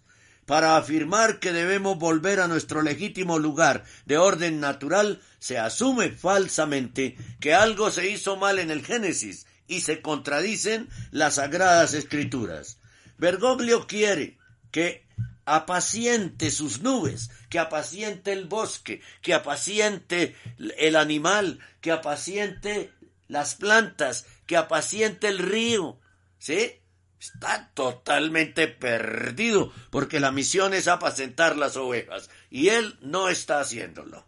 Para 0.50 0.78
afirmar 0.78 1.38
que 1.38 1.54
debemos 1.54 2.00
volver 2.00 2.40
a 2.40 2.48
nuestro 2.48 2.82
legítimo 2.82 3.38
lugar 3.38 3.84
de 4.08 4.18
orden 4.18 4.60
natural, 4.60 5.22
se 5.38 5.60
asume 5.60 6.10
falsamente 6.10 7.16
que 7.40 7.54
algo 7.54 7.92
se 7.92 8.10
hizo 8.10 8.36
mal 8.36 8.58
en 8.58 8.72
el 8.72 8.84
Génesis 8.84 9.46
y 9.68 9.82
se 9.82 10.02
contradicen 10.02 10.90
las 11.12 11.36
sagradas 11.36 11.94
escrituras. 11.94 12.80
Bergoglio 13.20 13.86
quiere 13.86 14.40
que 14.72 15.06
apaciente 15.46 16.50
sus 16.50 16.82
nubes, 16.82 17.30
que 17.52 17.60
apaciente 17.60 18.34
el 18.34 18.46
bosque, 18.46 19.04
que 19.22 19.36
apaciente 19.36 20.36
el 20.80 20.96
animal, 20.96 21.60
que 21.80 21.92
apaciente 21.92 22.92
las 23.28 23.54
plantas, 23.54 24.26
que 24.48 24.58
apaciente 24.58 25.28
el 25.28 25.38
río, 25.38 26.00
¿sí? 26.40 26.79
Está 27.20 27.70
totalmente 27.74 28.70
perdido 28.70 29.74
porque 29.90 30.22
la 30.22 30.32
misión 30.32 30.74
es 30.74 30.88
apacentar 30.88 31.58
las 31.58 31.76
ovejas 31.76 32.30
y 32.50 32.70
él 32.70 32.98
no 33.02 33.28
está 33.28 33.60
haciéndolo. 33.60 34.24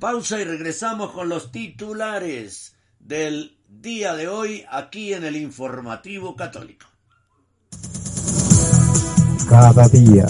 Pausa 0.00 0.40
y 0.40 0.44
regresamos 0.44 1.12
con 1.12 1.28
los 1.28 1.52
titulares 1.52 2.74
del 2.98 3.56
día 3.68 4.14
de 4.14 4.26
hoy 4.26 4.64
aquí 4.68 5.14
en 5.14 5.24
el 5.24 5.36
informativo 5.36 6.34
católico. 6.34 6.86
Cada 9.48 9.88
día 9.88 10.26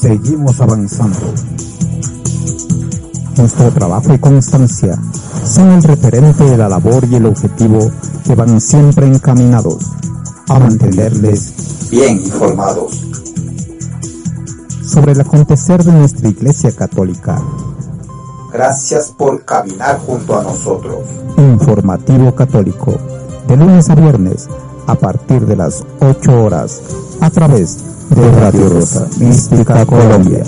seguimos 0.00 0.60
avanzando. 0.60 1.34
Nuestro 3.36 3.72
trabajo 3.72 4.14
y 4.14 4.18
constancia 4.20 4.96
son 5.44 5.72
el 5.72 5.82
referente 5.82 6.44
de 6.44 6.56
la 6.56 6.68
labor 6.68 7.04
y 7.10 7.16
el 7.16 7.26
objetivo 7.26 7.90
que 8.24 8.36
van 8.36 8.60
siempre 8.60 9.06
encaminados 9.06 9.90
a 10.48 10.58
mantenerles 10.58 11.88
bien 11.90 12.20
informados 12.20 13.02
sobre 14.82 15.12
el 15.12 15.20
acontecer 15.20 15.82
de 15.82 15.92
nuestra 15.92 16.28
Iglesia 16.28 16.70
Católica. 16.72 17.40
Gracias 18.52 19.12
por 19.16 19.44
caminar 19.44 19.98
junto 19.98 20.38
a 20.38 20.42
nosotros. 20.42 20.98
Informativo 21.36 22.34
Católico, 22.34 22.94
de 23.48 23.56
lunes 23.56 23.90
a 23.90 23.94
viernes, 23.94 24.48
a 24.86 24.94
partir 24.94 25.46
de 25.46 25.56
las 25.56 25.84
8 26.00 26.44
horas, 26.44 26.80
a 27.20 27.30
través 27.30 27.78
de 28.10 28.30
Radio 28.30 28.68
Rosa 28.68 29.08
Mística 29.18 29.84
Colombia. 29.86 30.44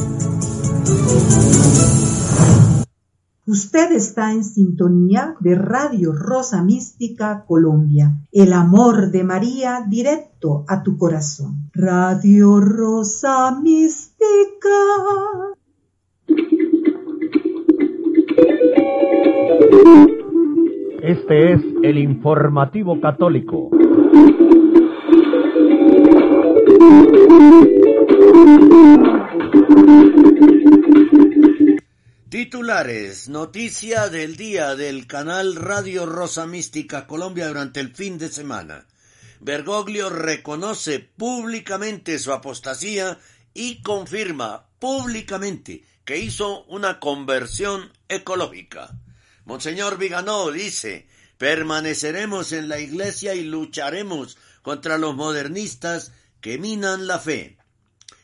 Usted 3.49 3.93
está 3.93 4.33
en 4.33 4.43
sintonía 4.43 5.37
de 5.39 5.55
Radio 5.55 6.13
Rosa 6.13 6.65
Mística 6.65 7.45
Colombia. 7.47 8.11
El 8.33 8.53
amor 8.53 9.13
de 9.13 9.23
María 9.23 9.85
directo 9.89 10.65
a 10.67 10.83
tu 10.83 10.99
corazón. 10.99 11.71
Radio 11.73 12.59
Rosa 12.59 13.57
Mística. 13.63 14.17
Este 21.03 21.53
es 21.53 21.61
el 21.85 21.99
informativo 21.99 23.01
católico. 23.01 23.71
Titulares, 32.37 33.31
noticia 33.31 34.11
del 34.11 34.37
día 34.37 34.75
del 34.75 35.07
canal 35.07 35.57
Radio 35.57 36.05
Rosa 36.05 36.46
Mística 36.46 37.07
Colombia 37.07 37.49
durante 37.49 37.81
el 37.81 37.94
fin 37.94 38.18
de 38.18 38.29
semana. 38.29 38.85
Bergoglio 39.40 40.11
reconoce 40.11 40.99
públicamente 40.99 42.18
su 42.18 42.35
apostasía 42.35 43.18
y 43.55 43.81
confirma 43.81 44.66
públicamente 44.79 45.83
que 46.05 46.18
hizo 46.18 46.64
una 46.64 47.01
conversión 47.01 47.90
ecológica. 48.07 48.90
Monseñor 49.46 49.96
Viganó 49.96 50.51
dice, 50.51 51.09
permaneceremos 51.38 52.53
en 52.53 52.68
la 52.68 52.79
iglesia 52.79 53.35
y 53.35 53.44
lucharemos 53.44 54.37
contra 54.61 54.99
los 54.99 55.16
modernistas 55.16 56.12
que 56.42 56.59
minan 56.59 57.07
la 57.07 57.18
fe. 57.18 57.56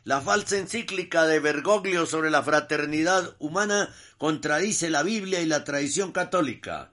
La 0.05 0.21
falsa 0.21 0.59
encíclica 0.59 1.27
de 1.27 1.39
Bergoglio 1.39 2.07
sobre 2.07 2.31
la 2.31 2.43
fraternidad 2.43 3.37
humana 3.39 3.95
contradice 4.19 4.91
la 4.91 5.05
Biblia 5.05 5.41
y 5.41 5.47
la 5.47 5.63
tradición 5.63 6.11
católica. 6.11 6.91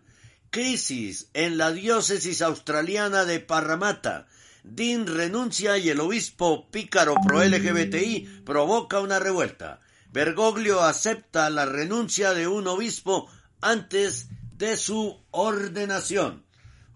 Crisis 0.51 1.29
en 1.33 1.57
la 1.57 1.71
diócesis 1.71 2.43
australiana 2.43 3.25
de 3.25 3.39
Parramatta. 3.39 4.27
Dean 4.63 5.07
renuncia 5.07 5.79
y 5.79 5.89
el 5.89 5.99
obispo 6.01 6.69
pícaro 6.69 7.15
pro 7.25 7.43
LGBTI 7.43 8.43
provoca 8.45 8.99
una 8.99 9.17
revuelta. 9.17 9.79
Bergoglio 10.11 10.81
acepta 10.81 11.49
la 11.49 11.65
renuncia 11.65 12.33
de 12.33 12.47
un 12.47 12.67
obispo 12.67 13.27
antes 13.59 14.27
de 14.55 14.77
su 14.77 15.19
ordenación. 15.31 16.43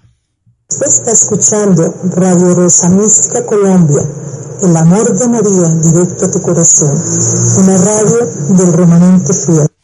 Usted 0.70 0.86
está 0.86 1.10
escuchando 1.10 1.92
Radio 2.14 2.54
Rosa 2.54 2.88
Mística 2.88 3.44
Colombia, 3.46 4.02
el 4.62 4.76
amor 4.76 5.12
de 5.18 5.28
María 5.28 5.74
directo 5.74 6.26
a 6.26 6.30
tu 6.30 6.40
corazón, 6.40 6.92
una 7.58 7.78
radio 7.78 8.26
del 8.50 8.72
remanente 8.72 9.34
fiel. 9.34 9.79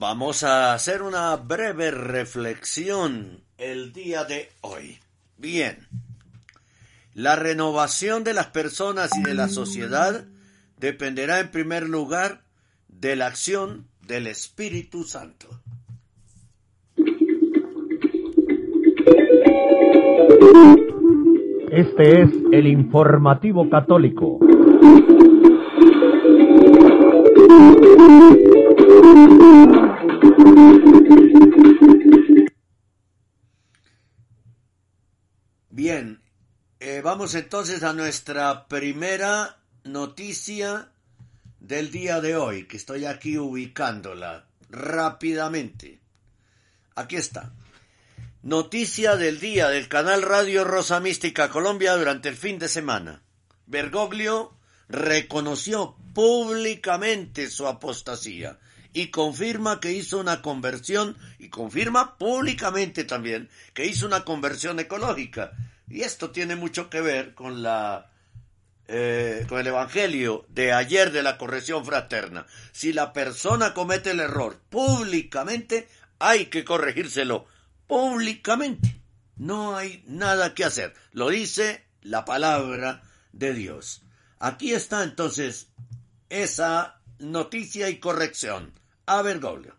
Vamos 0.00 0.44
a 0.44 0.74
hacer 0.74 1.02
una 1.02 1.34
breve 1.34 1.90
reflexión 1.90 3.40
el 3.56 3.92
día 3.92 4.22
de 4.22 4.48
hoy. 4.60 4.98
Bien, 5.36 5.88
la 7.14 7.34
renovación 7.34 8.22
de 8.22 8.32
las 8.32 8.46
personas 8.46 9.10
y 9.18 9.24
de 9.24 9.34
la 9.34 9.48
sociedad 9.48 10.24
dependerá 10.78 11.40
en 11.40 11.50
primer 11.50 11.88
lugar 11.88 12.42
de 12.86 13.16
la 13.16 13.26
acción 13.26 13.88
del 14.06 14.28
Espíritu 14.28 15.02
Santo. 15.02 15.48
Este 21.72 22.22
es 22.22 22.30
el 22.52 22.68
informativo 22.68 23.68
católico. 23.68 24.38
Bien, 35.70 36.20
eh, 36.80 37.00
vamos 37.04 37.34
entonces 37.34 37.82
a 37.84 37.92
nuestra 37.92 38.66
primera 38.66 39.58
noticia 39.84 40.88
del 41.60 41.92
día 41.92 42.20
de 42.20 42.36
hoy, 42.36 42.66
que 42.66 42.76
estoy 42.76 43.04
aquí 43.04 43.38
ubicándola 43.38 44.46
rápidamente. 44.70 46.00
Aquí 46.96 47.16
está. 47.16 47.52
Noticia 48.42 49.16
del 49.16 49.38
día 49.38 49.68
del 49.68 49.88
canal 49.88 50.22
Radio 50.22 50.64
Rosa 50.64 50.98
Mística 50.98 51.48
Colombia 51.50 51.94
durante 51.94 52.28
el 52.28 52.36
fin 52.36 52.58
de 52.58 52.68
semana. 52.68 53.22
Bergoglio 53.66 54.54
reconoció 54.88 55.96
públicamente 56.12 57.48
su 57.50 57.68
apostasía 57.68 58.58
y 58.92 59.08
confirma 59.08 59.80
que 59.80 59.92
hizo 59.92 60.18
una 60.18 60.42
conversión 60.42 61.16
y 61.38 61.48
confirma 61.48 62.16
públicamente 62.16 63.04
también 63.04 63.48
que 63.74 63.86
hizo 63.86 64.06
una 64.06 64.24
conversión 64.24 64.80
ecológica. 64.80 65.52
Y 65.88 66.02
esto 66.02 66.30
tiene 66.30 66.56
mucho 66.56 66.90
que 66.90 67.00
ver 67.00 67.34
con 67.34 67.62
la 67.62 68.10
eh, 68.90 69.44
con 69.48 69.60
el 69.60 69.66
evangelio 69.66 70.46
de 70.48 70.72
ayer 70.72 71.12
de 71.12 71.22
la 71.22 71.36
corrección 71.36 71.84
fraterna. 71.84 72.46
Si 72.72 72.94
la 72.94 73.12
persona 73.12 73.74
comete 73.74 74.12
el 74.12 74.20
error 74.20 74.58
públicamente, 74.70 75.88
hay 76.18 76.46
que 76.46 76.64
corregírselo 76.64 77.46
públicamente. 77.86 78.98
No 79.36 79.76
hay 79.76 80.02
nada 80.06 80.54
que 80.54 80.64
hacer. 80.64 80.94
Lo 81.12 81.28
dice 81.28 81.84
la 82.02 82.24
palabra 82.24 83.02
de 83.32 83.52
Dios. 83.52 84.02
Aquí 84.38 84.72
está 84.72 85.02
entonces 85.02 85.68
esa 86.30 86.97
noticia 87.18 87.88
y 87.88 87.98
corrección. 87.98 88.72
A 89.06 89.22
ver, 89.22 89.40
Goblio. 89.40 89.72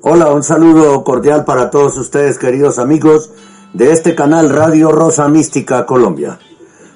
Hola, 0.00 0.32
un 0.32 0.42
saludo 0.42 1.02
cordial 1.04 1.44
para 1.44 1.70
todos 1.70 1.96
ustedes, 1.96 2.38
queridos 2.38 2.78
amigos 2.78 3.30
de 3.72 3.92
este 3.92 4.14
canal 4.14 4.50
Radio 4.50 4.90
Rosa 4.90 5.28
Mística 5.28 5.86
Colombia. 5.86 6.38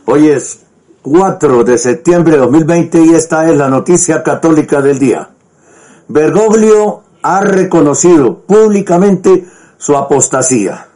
Hoy 0.04 0.28
es 0.28 0.66
4 1.02 1.64
de 1.64 1.78
septiembre 1.78 2.34
de 2.34 2.38
2020 2.40 3.02
y 3.02 3.14
esta 3.14 3.48
es 3.48 3.56
la 3.56 3.68
noticia 3.68 4.22
católica 4.22 4.82
del 4.82 4.98
día. 4.98 5.30
Bergoglio 6.08 7.02
ha 7.22 7.40
reconocido 7.40 8.40
públicamente 8.40 9.46
su 9.76 9.96
apostasía. 9.96 10.88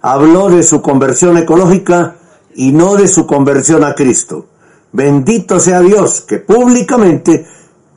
Habló 0.00 0.48
de 0.50 0.62
su 0.62 0.82
conversión 0.82 1.38
ecológica 1.38 2.16
y 2.54 2.72
no 2.72 2.96
de 2.96 3.08
su 3.08 3.26
conversión 3.26 3.82
a 3.84 3.94
Cristo. 3.94 4.46
Bendito 4.92 5.58
sea 5.58 5.80
Dios 5.80 6.20
que 6.20 6.38
públicamente 6.38 7.46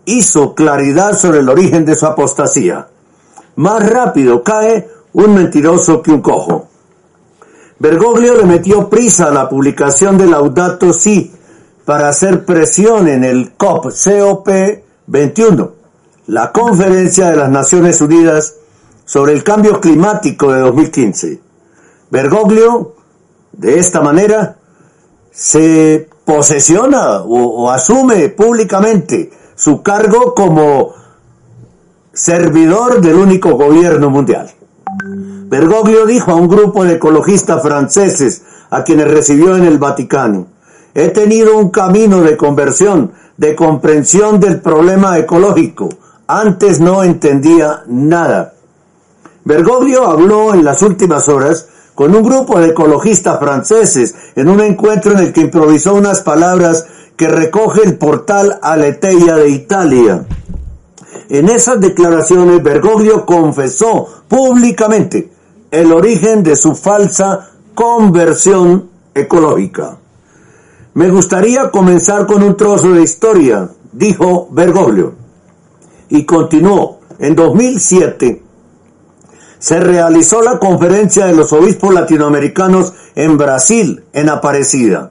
hizo 0.06 0.56
claridad 0.56 1.18
sobre 1.18 1.40
el 1.40 1.50
origen 1.50 1.86
de 1.86 1.96
su 1.96 2.06
apostasía. 2.06 2.88
Más 3.58 3.90
rápido 3.90 4.44
cae 4.44 4.88
un 5.14 5.36
mentiroso 5.36 6.02
que 6.02 6.12
un 6.12 6.22
cojo. 6.22 6.68
Bergoglio 7.80 8.36
le 8.36 8.46
metió 8.46 8.90
prisa 8.90 9.28
a 9.28 9.32
la 9.32 9.50
publicación 9.50 10.18
de 10.18 10.28
Laudato 10.28 10.94
Si 10.94 11.34
para 11.84 12.10
hacer 12.10 12.46
presión 12.46 13.08
en 13.08 13.24
el 13.24 13.54
COP 13.54 13.88
COP 13.92 14.50
21 15.08 15.86
la 16.28 16.52
Conferencia 16.52 17.30
de 17.30 17.36
las 17.36 17.50
Naciones 17.50 18.02
Unidas 18.02 18.56
sobre 19.06 19.34
el 19.34 19.44
Cambio 19.44 19.80
Climático 19.80 20.52
de 20.52 20.62
2015. 20.62 21.40
Bergoglio, 22.10 22.96
de 23.52 23.78
esta 23.78 24.02
manera, 24.02 24.58
se 25.32 26.10
posesiona 26.26 27.22
o, 27.22 27.70
asume 27.70 28.30
públicamente 28.30 29.32
su 29.56 29.82
cargo 29.82 30.34
como 30.34 30.94
servidor 32.12 33.00
del 33.00 33.16
único 33.16 33.52
gobierno 33.52 34.10
mundial. 34.10 34.52
Bergoglio 35.48 36.06
dijo 36.06 36.32
a 36.32 36.36
un 36.36 36.48
grupo 36.48 36.84
de 36.84 36.96
ecologistas 36.96 37.62
franceses 37.62 38.42
a 38.72 38.84
quienes 38.84 39.08
recibió 39.08 39.56
en 39.56 39.64
el 39.64 39.78
Vaticano, 39.78 40.48
he 40.96 41.10
tenido 41.10 41.58
un 41.58 41.70
camino 41.70 42.22
de 42.22 42.36
conversión, 42.36 43.12
de 43.38 43.56
comprensión 43.56 44.40
del 44.40 44.62
problema 44.62 45.18
ecológico, 45.20 45.90
antes 46.26 46.80
no 46.80 47.04
entendía 47.04 47.84
nada. 47.88 48.54
Bergoglio 49.44 50.08
habló 50.08 50.54
en 50.54 50.64
las 50.64 50.82
últimas 50.82 51.30
horas 51.30 51.68
con 51.96 52.14
un 52.14 52.24
grupo 52.24 52.60
de 52.60 52.68
ecologistas 52.68 53.40
franceses 53.40 54.16
en 54.36 54.50
un 54.50 54.60
encuentro 54.60 55.14
en 55.14 55.20
el 55.20 55.34
que 55.34 55.42
improvisó 55.42 55.96
unas 55.96 56.22
palabras 56.22 56.86
que 57.16 57.30
recoge 57.30 57.84
el 57.84 57.98
portal 57.98 58.60
Aleteia 58.62 59.38
de 59.38 59.50
Italia. 59.50 60.26
En 61.30 61.50
esas 61.50 61.80
declaraciones 61.80 62.62
Bergoglio 62.62 63.26
confesó 63.26 64.08
públicamente 64.28 65.32
el 65.72 65.92
origen 65.92 66.44
de 66.44 66.56
su 66.56 66.76
falsa 66.76 67.50
conversión 67.74 68.90
ecológica. 69.14 69.98
Me 70.94 71.10
gustaría 71.10 71.72
comenzar 71.72 72.28
con 72.28 72.44
un 72.44 72.56
trozo 72.56 72.92
de 72.92 73.02
historia, 73.04 73.70
dijo 73.92 74.50
Bergoglio 74.52 75.14
y 76.10 76.26
continuó. 76.26 77.00
En 77.18 77.34
2007 77.34 78.44
se 79.66 79.80
realizó 79.80 80.44
la 80.44 80.60
conferencia 80.60 81.26
de 81.26 81.34
los 81.34 81.52
obispos 81.52 81.92
latinoamericanos 81.92 82.94
en 83.16 83.36
Brasil, 83.36 84.04
en 84.14 84.30
Aparecida. 84.30 85.10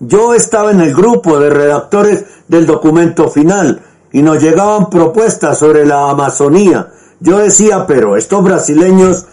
Yo 0.00 0.34
estaba 0.34 0.70
en 0.70 0.82
el 0.82 0.94
grupo 0.94 1.40
de 1.40 1.48
redactores 1.48 2.26
del 2.46 2.66
documento 2.66 3.30
final 3.30 3.80
y 4.12 4.20
nos 4.20 4.42
llegaban 4.42 4.90
propuestas 4.90 5.56
sobre 5.56 5.86
la 5.86 6.10
Amazonía, 6.10 6.92
Yo 7.18 7.38
decía, 7.38 7.86
pero 7.86 8.18
estos 8.18 8.44
brasileños 8.44 9.24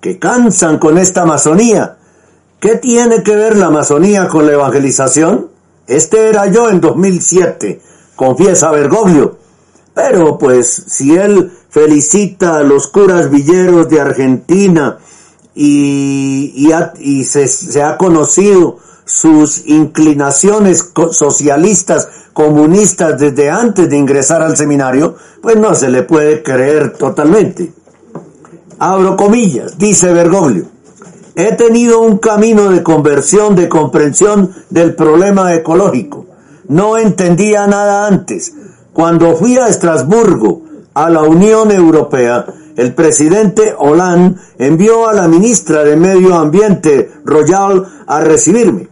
que 0.00 0.18
cansan 0.18 0.78
con 0.78 0.98
esta 0.98 1.22
Amazonía, 1.22 1.96
¿qué 2.58 2.74
tiene 2.74 3.22
que 3.22 3.36
ver 3.36 3.56
la 3.56 3.66
Amazonía 3.66 4.26
con 4.26 4.46
la 4.46 4.54
evangelización? 4.54 5.48
Este 5.86 6.28
era 6.28 6.46
yo 6.46 6.70
en 6.70 6.80
2007, 6.80 7.80
confiesa 8.16 8.72
Bergoglio. 8.72 9.36
Pero 9.94 10.38
pues 10.38 10.84
si 10.88 11.16
él 11.16 11.52
felicita 11.70 12.58
a 12.58 12.62
los 12.62 12.86
curas 12.88 13.30
villeros 13.30 13.88
de 13.88 14.00
Argentina 14.00 14.98
y, 15.54 16.70
y, 17.00 17.24
se, 17.24 17.46
se 17.46 17.82
ha 17.82 17.96
conocido 17.96 18.78
sus 19.04 19.66
inclinaciones 19.66 20.92
socialistas, 21.10 22.08
comunistas 22.32 23.18
desde 23.18 23.50
antes 23.50 23.88
de 23.88 23.96
ingresar 23.96 24.42
al 24.42 24.56
seminario, 24.56 25.16
pues 25.42 25.56
no 25.56 25.74
se 25.74 25.88
le 25.88 26.02
puede 26.02 26.42
creer 26.42 26.92
totalmente. 26.96 27.72
Abro 28.78 29.16
comillas, 29.16 29.76
dice 29.78 30.12
Bergoglio. 30.12 30.66
He 31.34 31.52
tenido 31.54 32.00
un 32.00 32.18
camino 32.18 32.70
de 32.70 32.82
conversión, 32.82 33.56
de 33.56 33.68
comprensión 33.68 34.52
del 34.70 34.94
problema 34.94 35.54
ecológico. 35.54 36.26
No 36.68 36.98
entendía 36.98 37.66
nada 37.66 38.06
antes. 38.06 38.52
Cuando 38.92 39.36
fui 39.36 39.56
a 39.56 39.68
Estrasburgo, 39.68 40.62
a 40.98 41.08
la 41.10 41.22
Unión 41.22 41.70
Europea, 41.70 42.44
el 42.76 42.92
presidente 42.92 43.72
Hollande 43.78 44.40
envió 44.58 45.08
a 45.08 45.12
la 45.12 45.28
ministra 45.28 45.84
de 45.84 45.94
Medio 45.94 46.34
Ambiente, 46.34 47.12
Royal, 47.24 47.86
a 48.08 48.20
recibirme. 48.20 48.88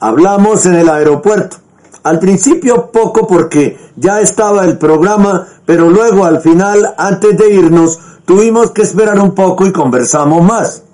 Hablamos 0.00 0.64
en 0.64 0.76
el 0.76 0.88
aeropuerto. 0.88 1.58
Al 2.04 2.18
principio 2.18 2.90
poco 2.90 3.26
porque 3.26 3.76
ya 3.96 4.22
estaba 4.22 4.64
el 4.64 4.78
programa, 4.78 5.46
pero 5.66 5.90
luego 5.90 6.24
al 6.24 6.40
final, 6.40 6.94
antes 6.96 7.36
de 7.36 7.52
irnos, 7.52 8.00
tuvimos 8.24 8.70
que 8.70 8.80
esperar 8.80 9.20
un 9.20 9.34
poco 9.34 9.66
y 9.66 9.72
conversamos 9.72 10.42
más. 10.42 10.84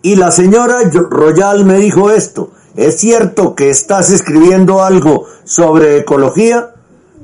Y 0.00 0.14
la 0.14 0.30
señora 0.30 0.76
Royal 1.10 1.64
me 1.64 1.78
dijo 1.78 2.12
esto, 2.12 2.52
¿es 2.76 2.98
cierto 2.98 3.56
que 3.56 3.68
estás 3.68 4.10
escribiendo 4.10 4.84
algo 4.84 5.26
sobre 5.42 5.98
ecología? 5.98 6.70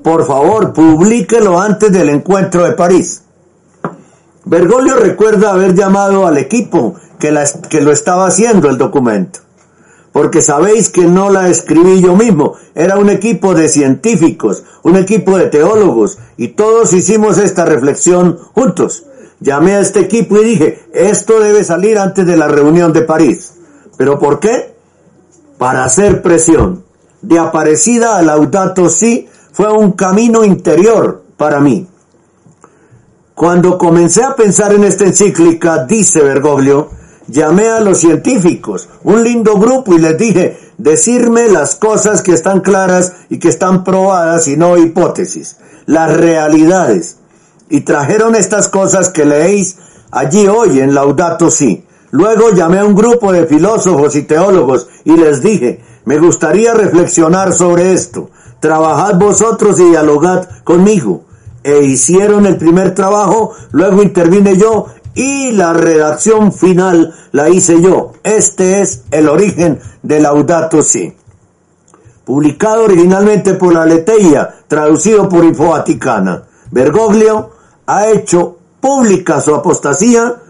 Por 0.06 0.24
favor, 0.24 0.72
publíquelo 0.72 1.60
antes 1.60 1.90
del 1.90 2.08
encuentro 2.10 2.62
de 2.62 2.74
París. 2.74 3.22
Bergoglio 4.44 4.94
recuerda 4.94 5.50
haber 5.50 5.74
llamado 5.74 6.28
al 6.28 6.38
equipo 6.38 6.94
que, 7.18 7.32
lo 7.32 7.90
estaba 7.90 8.28
haciendo 8.28 8.70
el 8.70 8.78
documento 8.78 9.40
porque 10.12 10.42
sabéis 10.42 10.90
que 10.90 11.06
no 11.06 11.28
la 11.28 11.48
escribí 11.48 12.00
yo 12.00 12.14
mismo, 12.14 12.54
era 12.76 12.98
un 12.98 13.10
equipo 13.10 13.52
de 13.52 13.68
científicos, 13.68 14.62
un 14.84 14.94
equipo 14.94 15.36
de 15.36 15.46
teólogos, 15.46 16.18
y 16.36 16.48
todos 16.48 16.92
hicimos 16.92 17.36
esta 17.36 17.64
reflexión 17.64 18.38
juntos. 18.54 19.06
Llamé 19.40 19.74
a 19.74 19.80
este 19.80 20.00
equipo 20.00 20.36
y 20.36 20.44
dije, 20.44 20.84
esto 20.94 21.40
debe 21.40 21.64
salir 21.64 21.98
antes 21.98 22.24
de 22.24 22.36
la 22.36 22.46
reunión 22.46 22.92
de 22.92 23.02
París. 23.02 23.54
¿Pero 23.98 24.20
por 24.20 24.38
qué? 24.38 24.72
Para 25.58 25.84
hacer 25.84 26.22
presión. 26.22 26.84
De 27.20 27.40
Aparecida 27.40 28.16
a 28.16 28.22
Laudato 28.22 28.88
Si 28.88 29.28
fue 29.56 29.72
un 29.72 29.92
camino 29.92 30.44
interior 30.44 31.22
para 31.38 31.60
mí. 31.60 31.86
Cuando 33.34 33.78
comencé 33.78 34.22
a 34.22 34.36
pensar 34.36 34.74
en 34.74 34.84
esta 34.84 35.04
encíclica, 35.04 35.86
dice 35.86 36.22
Bergoglio, 36.22 36.90
llamé 37.26 37.68
a 37.68 37.80
los 37.80 37.96
científicos, 37.96 38.86
un 39.02 39.24
lindo 39.24 39.54
grupo, 39.54 39.94
y 39.94 39.98
les 39.98 40.18
dije, 40.18 40.58
decirme 40.76 41.48
las 41.48 41.74
cosas 41.74 42.20
que 42.20 42.34
están 42.34 42.60
claras 42.60 43.14
y 43.30 43.38
que 43.38 43.48
están 43.48 43.82
probadas 43.82 44.46
y 44.46 44.58
no 44.58 44.76
hipótesis, 44.76 45.56
las 45.86 46.14
realidades. 46.14 47.16
Y 47.70 47.80
trajeron 47.80 48.34
estas 48.34 48.68
cosas 48.68 49.08
que 49.08 49.24
leéis 49.24 49.78
allí 50.10 50.48
hoy 50.48 50.80
en 50.80 50.94
Laudato 50.94 51.50
Si. 51.50 51.82
Luego 52.10 52.50
llamé 52.50 52.80
a 52.80 52.84
un 52.84 52.94
grupo 52.94 53.32
de 53.32 53.46
filósofos 53.46 54.16
y 54.16 54.24
teólogos 54.24 54.86
y 55.04 55.16
les 55.16 55.40
dije, 55.40 55.80
me 56.04 56.18
gustaría 56.18 56.74
reflexionar 56.74 57.54
sobre 57.54 57.94
esto. 57.94 58.28
Trabajad 58.66 59.14
vosotros 59.14 59.78
y 59.78 59.90
dialogad 59.90 60.48
conmigo. 60.64 61.22
E 61.62 61.84
hicieron 61.84 62.46
el 62.46 62.56
primer 62.56 62.96
trabajo, 62.96 63.52
luego 63.70 64.02
intervine 64.02 64.56
yo 64.56 64.86
y 65.14 65.52
la 65.52 65.72
redacción 65.72 66.52
final 66.52 67.14
la 67.30 67.48
hice 67.48 67.80
yo. 67.80 68.14
Este 68.24 68.80
es 68.80 69.04
el 69.12 69.28
origen 69.28 69.78
de 70.02 70.18
Laudato 70.18 70.82
Si. 70.82 71.14
Publicado 72.24 72.82
originalmente 72.82 73.54
por 73.54 73.72
la 73.72 73.86
Leteia, 73.86 74.52
traducido 74.66 75.28
por 75.28 75.44
Info 75.44 75.68
Vaticana. 75.68 76.42
Bergoglio 76.72 77.50
ha 77.86 78.08
hecho 78.08 78.58
pública 78.80 79.40
su 79.40 79.54
apostasía 79.54 80.42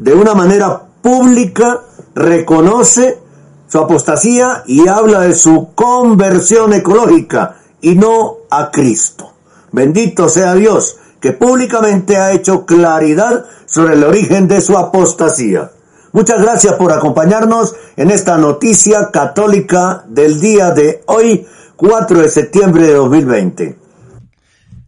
de 0.00 0.12
una 0.12 0.34
manera 0.34 0.82
pública, 1.00 1.82
reconoce 2.16 3.27
su 3.68 3.78
apostasía 3.78 4.64
y 4.66 4.88
habla 4.88 5.20
de 5.20 5.34
su 5.34 5.74
conversión 5.74 6.72
ecológica 6.72 7.60
y 7.80 7.94
no 7.94 8.38
a 8.50 8.70
Cristo. 8.70 9.34
Bendito 9.70 10.28
sea 10.28 10.54
Dios 10.54 10.98
que 11.20 11.32
públicamente 11.32 12.16
ha 12.16 12.32
hecho 12.32 12.64
claridad 12.64 13.44
sobre 13.66 13.94
el 13.94 14.04
origen 14.04 14.48
de 14.48 14.60
su 14.60 14.76
apostasía. 14.78 15.70
Muchas 16.12 16.40
gracias 16.40 16.74
por 16.74 16.92
acompañarnos 16.92 17.76
en 17.96 18.10
esta 18.10 18.38
noticia 18.38 19.10
católica 19.10 20.04
del 20.08 20.40
día 20.40 20.70
de 20.70 21.02
hoy, 21.06 21.46
4 21.76 22.22
de 22.22 22.28
septiembre 22.30 22.86
de 22.86 22.94
2020. 22.94 23.78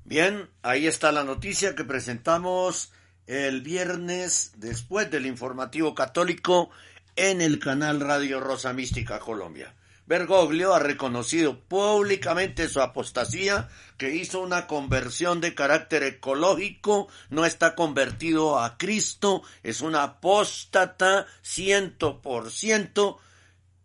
Bien, 0.04 0.48
ahí 0.62 0.86
está 0.86 1.12
la 1.12 1.24
noticia 1.24 1.74
que 1.74 1.84
presentamos 1.84 2.92
el 3.26 3.60
viernes 3.60 4.52
después 4.56 5.10
del 5.10 5.26
informativo 5.26 5.94
católico 5.94 6.70
en 7.16 7.40
el 7.40 7.58
canal 7.58 8.00
Radio 8.00 8.40
Rosa 8.40 8.72
Mística 8.72 9.18
Colombia. 9.18 9.74
Bergoglio 10.10 10.74
ha 10.74 10.80
reconocido 10.80 11.60
públicamente 11.60 12.68
su 12.68 12.80
apostasía, 12.80 13.68
que 13.96 14.12
hizo 14.12 14.40
una 14.40 14.66
conversión 14.66 15.40
de 15.40 15.54
carácter 15.54 16.02
ecológico, 16.02 17.06
no 17.28 17.46
está 17.46 17.76
convertido 17.76 18.58
a 18.58 18.76
Cristo, 18.76 19.44
es 19.62 19.82
una 19.82 20.02
apóstata 20.02 21.26
ciento 21.42 22.20
por 22.22 22.50
ciento, 22.50 23.20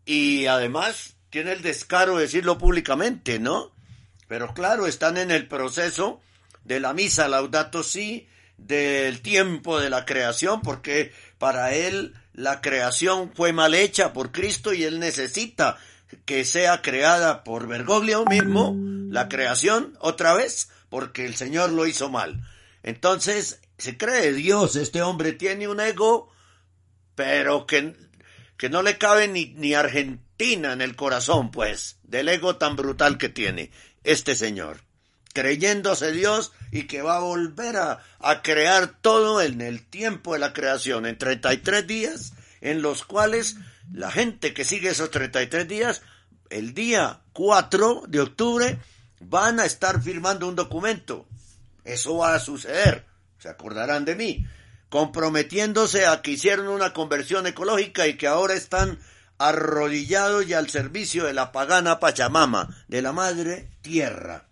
y 0.03 0.47
además 0.47 1.15
tiene 1.29 1.51
el 1.51 1.61
descaro 1.61 2.15
de 2.15 2.23
decirlo 2.23 2.57
públicamente, 2.57 3.37
¿no? 3.37 3.71
Pero 4.27 4.53
claro, 4.55 4.87
están 4.87 5.17
en 5.17 5.29
el 5.29 5.47
proceso 5.47 6.21
de 6.63 6.79
la 6.79 6.93
misa 6.93 7.27
Laudato 7.27 7.83
Si, 7.83 8.27
del 8.57 9.21
tiempo 9.21 9.79
de 9.79 9.91
la 9.91 10.05
creación, 10.05 10.61
porque 10.61 11.13
para 11.37 11.75
él 11.75 12.15
la 12.35 12.61
creación 12.61 13.31
fue 13.33 13.53
mal 13.53 13.73
hecha 13.73 14.11
por 14.11 14.31
Cristo 14.31 14.73
y 14.73 14.83
él 14.83 14.99
necesita 14.99 15.77
que 16.25 16.43
sea 16.43 16.81
creada 16.81 17.43
por 17.43 17.67
Bergoglio 17.67 18.25
mismo, 18.25 18.75
la 19.09 19.29
creación, 19.29 19.97
otra 19.99 20.33
vez, 20.33 20.69
porque 20.89 21.25
el 21.25 21.35
Señor 21.35 21.71
lo 21.71 21.87
hizo 21.87 22.09
mal. 22.09 22.43
Entonces, 22.83 23.61
se 23.77 23.97
cree 23.97 24.33
Dios, 24.33 24.75
este 24.75 25.01
hombre 25.01 25.33
tiene 25.33 25.67
un 25.67 25.79
ego, 25.79 26.29
pero 27.15 27.65
que, 27.65 27.95
que 28.57 28.69
no 28.69 28.81
le 28.81 28.97
cabe 28.97 29.27
ni, 29.27 29.53
ni 29.55 29.73
Argentina 29.73 30.73
en 30.73 30.81
el 30.81 30.95
corazón, 30.95 31.51
pues, 31.51 31.99
del 32.03 32.29
ego 32.29 32.57
tan 32.57 32.75
brutal 32.75 33.17
que 33.17 33.29
tiene 33.29 33.71
este 34.03 34.35
Señor, 34.35 34.81
creyéndose 35.33 36.11
Dios 36.11 36.51
y 36.75 36.87
que 36.87 37.01
va 37.01 37.15
a 37.15 37.21
volver 37.21 37.77
a, 37.77 38.03
a 38.19 38.41
crear 38.41 38.87
todo 38.99 39.41
en 39.41 39.61
el 39.61 39.87
tiempo 39.87 40.33
de 40.33 40.39
la 40.39 40.51
creación, 40.51 41.05
en 41.05 41.17
33 41.17 41.87
días, 41.87 42.33
en 42.59 42.81
los 42.81 43.05
cuales 43.05 43.55
la 43.93 44.11
gente 44.11 44.53
que 44.53 44.65
sigue 44.65 44.89
esos 44.89 45.09
33 45.09 45.69
días, 45.69 46.01
el 46.49 46.73
día 46.73 47.21
4 47.31 48.03
de 48.09 48.19
octubre, 48.19 48.79
van 49.21 49.61
a 49.61 49.65
estar 49.65 50.01
firmando 50.01 50.49
un 50.49 50.57
documento. 50.57 51.25
Eso 51.85 52.17
va 52.17 52.35
a 52.35 52.39
suceder, 52.39 53.05
se 53.39 53.47
acordarán 53.47 54.03
de 54.03 54.15
mí, 54.17 54.45
comprometiéndose 54.89 56.05
a 56.05 56.21
que 56.21 56.31
hicieron 56.31 56.67
una 56.67 56.91
conversión 56.91 57.47
ecológica 57.47 58.05
y 58.05 58.17
que 58.17 58.27
ahora 58.27 58.53
están 58.53 58.99
arrodillados 59.37 60.45
y 60.45 60.53
al 60.53 60.69
servicio 60.69 61.23
de 61.23 61.31
la 61.31 61.53
pagana 61.53 62.01
Pachamama, 62.01 62.83
de 62.89 63.01
la 63.01 63.13
madre 63.13 63.69
tierra. 63.81 64.49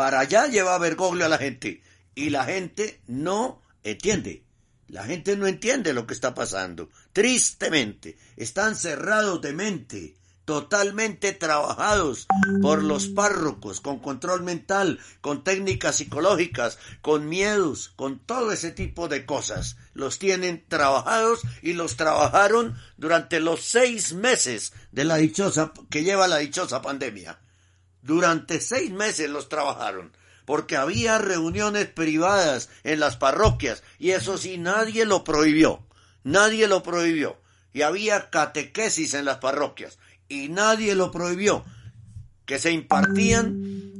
Para 0.00 0.20
allá 0.20 0.46
lleva 0.46 0.78
Bergoglio 0.78 1.26
a 1.26 1.28
la 1.28 1.36
gente 1.36 1.82
y 2.14 2.30
la 2.30 2.46
gente 2.46 3.02
no 3.06 3.60
entiende. 3.84 4.42
La 4.88 5.04
gente 5.04 5.36
no 5.36 5.46
entiende 5.46 5.92
lo 5.92 6.06
que 6.06 6.14
está 6.14 6.34
pasando. 6.34 6.88
Tristemente, 7.12 8.16
están 8.38 8.76
cerrados 8.76 9.42
de 9.42 9.52
mente, 9.52 10.16
totalmente 10.46 11.32
trabajados 11.32 12.26
por 12.62 12.82
los 12.82 13.08
párrocos, 13.08 13.82
con 13.82 13.98
control 13.98 14.42
mental, 14.42 15.00
con 15.20 15.44
técnicas 15.44 15.96
psicológicas, 15.96 16.78
con 17.02 17.28
miedos, 17.28 17.90
con 17.94 18.20
todo 18.20 18.52
ese 18.52 18.70
tipo 18.70 19.06
de 19.06 19.26
cosas. 19.26 19.76
Los 19.92 20.18
tienen 20.18 20.64
trabajados 20.66 21.42
y 21.60 21.74
los 21.74 21.98
trabajaron 21.98 22.74
durante 22.96 23.38
los 23.38 23.60
seis 23.60 24.14
meses 24.14 24.72
de 24.92 25.04
la 25.04 25.16
dichosa, 25.16 25.74
que 25.90 26.04
lleva 26.04 26.26
la 26.26 26.38
dichosa 26.38 26.80
pandemia. 26.80 27.38
Durante 28.02 28.60
seis 28.60 28.90
meses 28.90 29.28
los 29.28 29.48
trabajaron 29.48 30.12
porque 30.50 30.76
había 30.76 31.18
reuniones 31.18 31.86
privadas 31.86 32.70
en 32.82 32.98
las 32.98 33.16
parroquias 33.16 33.84
y 34.00 34.10
eso 34.10 34.36
sí 34.36 34.58
nadie 34.58 35.04
lo 35.04 35.22
prohibió, 35.22 35.86
nadie 36.24 36.66
lo 36.66 36.82
prohibió 36.82 37.40
y 37.72 37.82
había 37.82 38.30
catequesis 38.30 39.14
en 39.14 39.26
las 39.26 39.38
parroquias 39.38 39.98
y 40.28 40.48
nadie 40.48 40.96
lo 40.96 41.12
prohibió, 41.12 41.64
que 42.46 42.58
se 42.58 42.72
impartían 42.72 43.92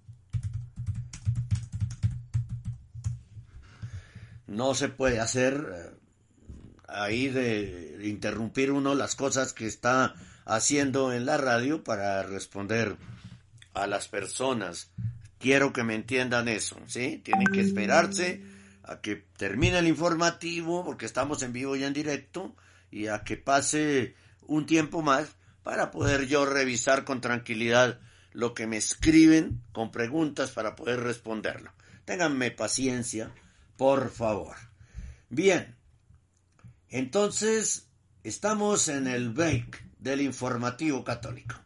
no 4.46 4.74
se 4.74 4.88
puede 4.88 5.20
hacer 5.20 5.72
eh, 5.72 5.90
ahí 6.88 7.28
de 7.28 8.00
interrumpir 8.04 8.72
uno 8.72 8.94
las 8.94 9.14
cosas 9.14 9.52
que 9.52 9.66
está 9.66 10.14
haciendo 10.44 11.12
en 11.12 11.26
la 11.26 11.36
radio 11.36 11.84
para 11.84 12.22
responder 12.22 12.96
a 13.74 13.86
las 13.86 14.08
personas. 14.08 14.90
Quiero 15.38 15.72
que 15.72 15.84
me 15.84 15.94
entiendan 15.94 16.48
eso, 16.48 16.76
¿sí? 16.86 17.20
Tienen 17.24 17.46
que 17.46 17.60
esperarse 17.60 18.42
a 18.82 19.00
que 19.00 19.16
termine 19.36 19.78
el 19.78 19.86
informativo, 19.86 20.84
porque 20.84 21.06
estamos 21.06 21.42
en 21.42 21.52
vivo 21.52 21.76
y 21.76 21.84
en 21.84 21.92
directo, 21.92 22.56
y 22.90 23.06
a 23.06 23.22
que 23.24 23.36
pase 23.36 24.14
un 24.46 24.66
tiempo 24.66 25.02
más 25.02 25.28
para 25.62 25.90
poder 25.90 26.26
yo 26.26 26.46
revisar 26.46 27.04
con 27.04 27.20
tranquilidad 27.20 28.00
lo 28.32 28.54
que 28.54 28.66
me 28.66 28.76
escriben 28.76 29.62
con 29.72 29.90
preguntas 29.90 30.50
para 30.50 30.76
poder 30.76 31.00
responderlo. 31.00 31.72
Ténganme 32.04 32.50
paciencia, 32.50 33.32
por 33.76 34.10
favor. 34.10 34.56
Bien, 35.28 35.76
entonces 36.88 37.88
estamos 38.24 38.88
en 38.88 39.06
el 39.06 39.30
break 39.30 39.84
del 39.98 40.20
informativo 40.22 41.04
católico. 41.04 41.56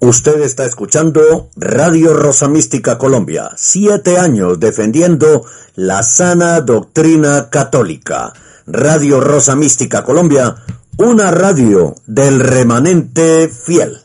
Usted 0.00 0.42
está 0.42 0.66
escuchando 0.66 1.48
Radio 1.56 2.12
Rosa 2.12 2.46
Mística 2.46 2.98
Colombia, 2.98 3.52
siete 3.56 4.18
años 4.18 4.60
defendiendo 4.60 5.46
la 5.76 6.02
sana 6.02 6.60
doctrina 6.60 7.48
católica. 7.48 8.34
Radio 8.66 9.20
Rosa 9.20 9.54
Mística 9.56 10.02
Colombia, 10.04 10.56
una 10.96 11.30
radio 11.30 11.94
del 12.06 12.40
remanente 12.40 13.48
fiel. 13.48 13.98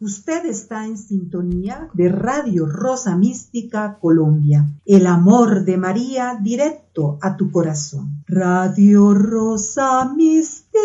Usted 0.00 0.46
está 0.46 0.86
en 0.86 0.96
sintonía 0.96 1.90
de 1.92 2.08
Radio 2.08 2.64
Rosa 2.64 3.18
Mística 3.18 3.98
Colombia. 4.00 4.66
El 4.86 5.06
amor 5.06 5.66
de 5.66 5.76
María 5.76 6.38
directo 6.40 7.18
a 7.20 7.36
tu 7.36 7.50
corazón. 7.50 8.24
Radio 8.26 9.12
Rosa 9.12 10.06
Mística. 10.16 10.80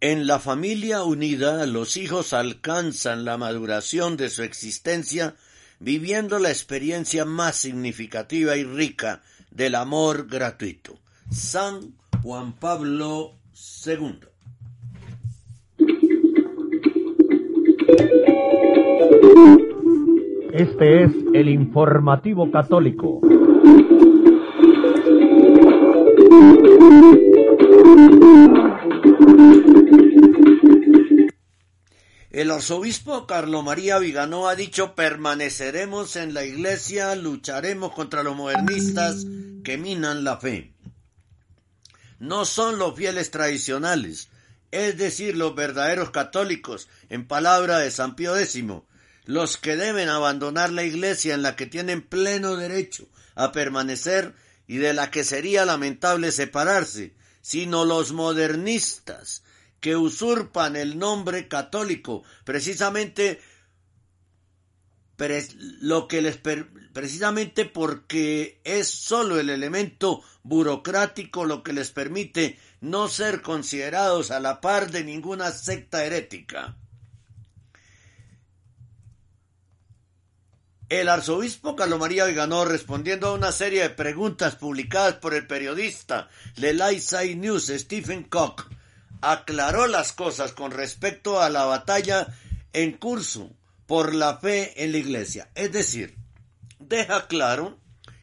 En 0.00 0.26
la 0.26 0.38
familia 0.38 1.04
unida, 1.04 1.66
los 1.66 1.98
hijos 1.98 2.32
alcanzan 2.32 3.26
la 3.26 3.36
maduración 3.36 4.16
de 4.16 4.30
su 4.30 4.42
existencia 4.42 5.36
viviendo 5.82 6.38
la 6.38 6.50
experiencia 6.50 7.24
más 7.24 7.56
significativa 7.56 8.56
y 8.56 8.62
rica 8.62 9.20
del 9.50 9.74
amor 9.74 10.28
gratuito. 10.28 10.94
San 11.28 11.94
Juan 12.22 12.52
Pablo 12.52 13.32
II. 13.84 14.20
Este 20.52 21.02
es 21.04 21.10
el 21.34 21.48
informativo 21.48 22.50
católico. 22.52 23.20
El 32.32 32.50
arzobispo 32.50 33.26
Carlo 33.26 33.60
María 33.60 33.98
Viganó 33.98 34.48
ha 34.48 34.56
dicho 34.56 34.94
permaneceremos 34.94 36.16
en 36.16 36.32
la 36.32 36.46
iglesia, 36.46 37.14
lucharemos 37.14 37.92
contra 37.92 38.22
los 38.22 38.34
modernistas 38.34 39.26
que 39.62 39.76
minan 39.76 40.24
la 40.24 40.38
fe. 40.38 40.72
No 42.18 42.46
son 42.46 42.78
los 42.78 42.96
fieles 42.96 43.30
tradicionales, 43.30 44.30
es 44.70 44.96
decir, 44.96 45.36
los 45.36 45.54
verdaderos 45.54 46.10
católicos, 46.10 46.88
en 47.10 47.28
palabra 47.28 47.76
de 47.80 47.90
San 47.90 48.16
Pío 48.16 48.34
X, 48.38 48.64
los 49.26 49.58
que 49.58 49.76
deben 49.76 50.08
abandonar 50.08 50.72
la 50.72 50.84
iglesia 50.84 51.34
en 51.34 51.42
la 51.42 51.54
que 51.54 51.66
tienen 51.66 52.00
pleno 52.00 52.56
derecho 52.56 53.06
a 53.34 53.52
permanecer 53.52 54.34
y 54.66 54.78
de 54.78 54.94
la 54.94 55.10
que 55.10 55.24
sería 55.24 55.66
lamentable 55.66 56.32
separarse, 56.32 57.14
sino 57.42 57.84
los 57.84 58.12
modernistas, 58.12 59.42
que 59.82 59.96
usurpan 59.96 60.76
el 60.76 60.96
nombre 60.96 61.48
católico, 61.48 62.22
precisamente 62.44 63.40
lo 65.80 66.08
que 66.08 66.22
les 66.22 66.38
precisamente 66.92 67.64
porque 67.64 68.60
es 68.64 68.88
solo 68.88 69.38
el 69.38 69.50
elemento 69.50 70.22
burocrático 70.44 71.44
lo 71.44 71.62
que 71.62 71.72
les 71.72 71.90
permite 71.90 72.58
no 72.80 73.08
ser 73.08 73.42
considerados 73.42 74.30
a 74.30 74.38
la 74.40 74.60
par 74.60 74.90
de 74.90 75.02
ninguna 75.02 75.50
secta 75.50 76.04
herética. 76.04 76.76
El 80.88 81.08
arzobispo 81.08 81.74
Carlos 81.74 81.98
María 81.98 82.26
Viganó, 82.26 82.64
respondiendo 82.64 83.28
a 83.28 83.34
una 83.34 83.50
serie 83.50 83.82
de 83.82 83.90
preguntas 83.90 84.54
publicadas 84.54 85.14
por 85.14 85.34
el 85.34 85.46
periodista 85.46 86.28
de 86.56 87.00
Side 87.00 87.34
News 87.36 87.66
Stephen 87.66 88.24
Koch, 88.24 88.66
aclaró 89.22 89.86
las 89.86 90.12
cosas 90.12 90.52
con 90.52 90.72
respecto 90.72 91.40
a 91.40 91.48
la 91.48 91.64
batalla 91.64 92.26
en 92.72 92.92
curso 92.92 93.50
por 93.86 94.14
la 94.14 94.36
fe 94.38 94.84
en 94.84 94.92
la 94.92 94.98
iglesia. 94.98 95.50
Es 95.54 95.72
decir, 95.72 96.16
deja 96.78 97.26
claro 97.28 97.78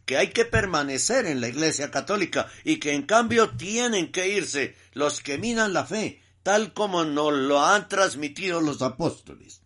que 0.06 0.18
hay 0.18 0.30
que 0.30 0.46
permanecer 0.46 1.26
en 1.26 1.42
la 1.42 1.48
iglesia 1.48 1.92
católica 1.92 2.48
y 2.64 2.78
que 2.78 2.94
en 2.94 3.04
cambio 3.04 3.52
tienen 3.52 4.12
que 4.12 4.28
irse 4.28 4.76
los 4.94 5.22
que 5.22 5.38
minan 5.38 5.74
la 5.74 5.86
fe, 5.86 6.22
tal 6.44 6.74
como 6.74 7.04
nos 7.04 7.34
lo 7.34 7.64
han 7.64 7.88
transmitido 7.88 8.60
los 8.60 8.82
apóstoles. 8.82 9.62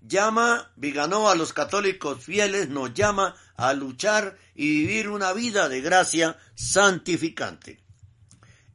Llama 0.00 0.72
Viganó 0.76 1.30
a 1.30 1.34
los 1.34 1.52
católicos 1.52 2.22
fieles, 2.24 2.68
nos 2.68 2.92
llama 2.92 3.36
a 3.56 3.72
luchar 3.72 4.36
y 4.54 4.68
vivir 4.68 5.08
una 5.08 5.32
vida 5.32 5.68
de 5.68 5.80
gracia 5.80 6.36
santificante. 6.56 7.81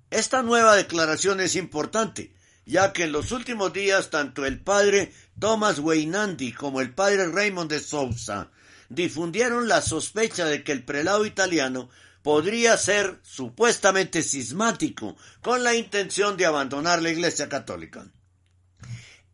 Esta 0.09 0.41
nueva 0.41 0.75
declaración 0.75 1.41
es 1.41 1.57
importante, 1.57 2.33
ya 2.65 2.93
que 2.93 3.03
en 3.03 3.11
los 3.11 3.33
últimos 3.33 3.73
días 3.73 4.09
tanto 4.09 4.45
el 4.45 4.59
padre 4.59 5.11
Thomas 5.37 5.79
Weinandi 5.79 6.53
como 6.53 6.79
el 6.79 6.93
padre 6.93 7.27
Raymond 7.27 7.69
de 7.69 7.81
Sousa 7.81 8.49
difundieron 8.89 9.67
la 9.67 9.81
sospecha 9.81 10.45
de 10.45 10.63
que 10.63 10.71
el 10.71 10.83
prelado 10.83 11.25
italiano 11.25 11.89
podría 12.23 12.77
ser 12.77 13.19
supuestamente 13.21 14.23
cismático 14.23 15.17
con 15.41 15.63
la 15.63 15.75
intención 15.75 16.37
de 16.37 16.45
abandonar 16.45 17.01
la 17.01 17.09
Iglesia 17.09 17.49
Católica. 17.49 18.07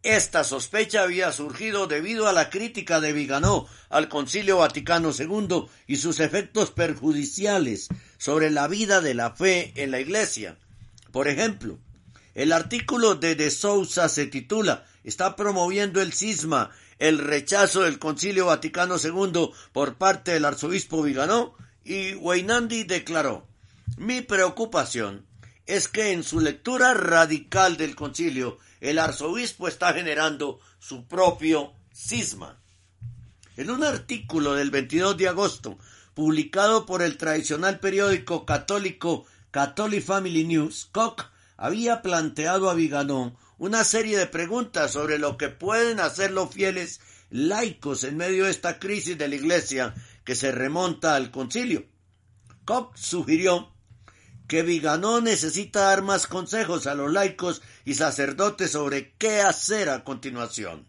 Esta 0.03 0.43
sospecha 0.43 1.03
había 1.03 1.31
surgido 1.31 1.87
debido 1.87 2.27
a 2.27 2.33
la 2.33 2.49
crítica 2.49 2.99
de 2.99 3.13
Viganó 3.13 3.67
al 3.89 4.09
Concilio 4.09 4.57
Vaticano 4.57 5.11
II 5.17 5.67
y 5.87 5.95
sus 5.95 6.19
efectos 6.19 6.71
perjudiciales 6.71 7.87
sobre 8.17 8.49
la 8.49 8.67
vida 8.67 8.99
de 8.99 9.13
la 9.13 9.31
fe 9.31 9.71
en 9.75 9.91
la 9.91 10.01
Iglesia. 10.01 10.57
Por 11.13 11.27
ejemplo, 11.27 11.77
el 12.33 12.51
artículo 12.51 13.13
de 13.13 13.35
De 13.35 13.51
Sousa 13.51 14.09
se 14.09 14.25
titula 14.25 14.87
Está 15.03 15.35
promoviendo 15.35 16.01
el 16.01 16.11
cisma, 16.11 16.71
el 16.97 17.19
rechazo 17.19 17.81
del 17.83 17.99
Concilio 17.99 18.47
Vaticano 18.47 18.95
II 18.97 19.51
por 19.73 19.99
parte 19.99 20.31
del 20.31 20.43
arzobispo 20.43 21.03
Viganó 21.03 21.53
y 21.83 22.15
Weinandi 22.15 22.85
declaró 22.85 23.45
Mi 23.95 24.21
preocupación 24.21 25.27
es 25.67 25.87
que 25.87 26.13
en 26.13 26.23
su 26.23 26.39
lectura 26.39 26.95
radical 26.95 27.77
del 27.77 27.95
concilio 27.95 28.57
el 28.81 28.97
arzobispo 28.97 29.67
está 29.67 29.93
generando 29.93 30.59
su 30.79 31.07
propio 31.07 31.73
cisma. 31.93 32.59
En 33.55 33.69
un 33.69 33.83
artículo 33.83 34.55
del 34.55 34.71
22 34.71 35.15
de 35.15 35.27
agosto, 35.27 35.77
publicado 36.15 36.87
por 36.87 37.03
el 37.03 37.17
tradicional 37.17 37.79
periódico 37.79 38.47
católico 38.47 39.27
Catholic 39.53 40.03
Family 40.03 40.45
News, 40.45 40.89
Koch 40.91 41.27
había 41.57 42.01
planteado 42.01 42.71
a 42.71 42.73
Viganó 42.73 43.37
una 43.59 43.83
serie 43.83 44.17
de 44.17 44.25
preguntas 44.25 44.89
sobre 44.89 45.19
lo 45.19 45.37
que 45.37 45.49
pueden 45.49 45.99
hacer 45.99 46.31
los 46.31 46.51
fieles 46.51 47.01
laicos 47.29 48.03
en 48.03 48.17
medio 48.17 48.45
de 48.45 48.49
esta 48.49 48.79
crisis 48.79 49.15
de 49.15 49.27
la 49.27 49.35
Iglesia 49.35 49.93
que 50.23 50.33
se 50.33 50.51
remonta 50.51 51.13
al 51.13 51.29
concilio. 51.29 51.85
Koch 52.65 52.97
sugirió 52.97 53.71
que 54.47 54.63
Viganó 54.63 55.21
necesita 55.21 55.81
dar 55.81 56.01
más 56.01 56.25
consejos 56.25 56.87
a 56.87 56.95
los 56.95 57.13
laicos 57.13 57.61
y 57.85 57.93
sacerdotes 57.93 58.71
sobre 58.71 59.13
qué 59.19 59.41
hacer 59.41 59.89
a 59.89 60.03
continuación. 60.03 60.87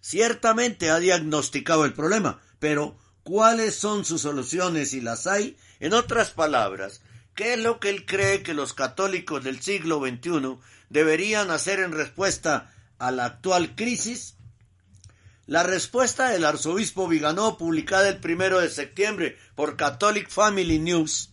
Ciertamente 0.00 0.90
ha 0.90 1.00
diagnosticado 1.00 1.84
el 1.84 1.92
problema, 1.92 2.40
pero 2.60 2.96
¿cuáles 3.24 3.74
son 3.74 4.04
sus 4.04 4.22
soluciones 4.22 4.90
si 4.90 5.00
las 5.00 5.26
hay? 5.26 5.56
En 5.80 5.92
otras 5.92 6.30
palabras, 6.30 7.00
¿qué 7.38 7.52
es 7.52 7.60
lo 7.60 7.78
que 7.78 7.90
él 7.90 8.04
cree 8.04 8.42
que 8.42 8.52
los 8.52 8.74
católicos 8.74 9.44
del 9.44 9.62
siglo 9.62 10.00
XXI 10.00 10.58
deberían 10.90 11.52
hacer 11.52 11.78
en 11.78 11.92
respuesta 11.92 12.74
a 12.98 13.12
la 13.12 13.26
actual 13.26 13.76
crisis? 13.76 14.34
La 15.46 15.62
respuesta 15.62 16.30
del 16.30 16.44
arzobispo 16.44 17.06
Viganó, 17.06 17.56
publicada 17.56 18.08
el 18.08 18.16
primero 18.16 18.58
de 18.58 18.68
septiembre 18.68 19.38
por 19.54 19.76
Catholic 19.76 20.28
Family 20.28 20.80
News, 20.80 21.30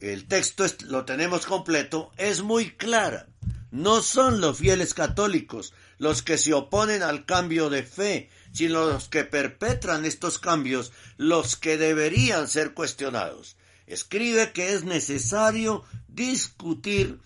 el 0.00 0.28
texto 0.28 0.66
lo 0.88 1.06
tenemos 1.06 1.46
completo, 1.46 2.12
es 2.18 2.42
muy 2.42 2.72
clara. 2.72 3.26
No 3.70 4.02
son 4.02 4.42
los 4.42 4.58
fieles 4.58 4.92
católicos 4.92 5.72
los 5.96 6.20
que 6.20 6.36
se 6.36 6.52
oponen 6.52 7.02
al 7.02 7.24
cambio 7.24 7.70
de 7.70 7.84
fe, 7.84 8.28
sino 8.52 8.84
los 8.84 9.08
que 9.08 9.24
perpetran 9.24 10.04
estos 10.04 10.38
cambios 10.38 10.92
los 11.16 11.56
que 11.56 11.78
deberían 11.78 12.48
ser 12.48 12.74
cuestionados. 12.74 13.56
Escribe 13.92 14.52
que 14.52 14.72
es 14.72 14.84
necesario 14.84 15.84
discutir 16.08 17.20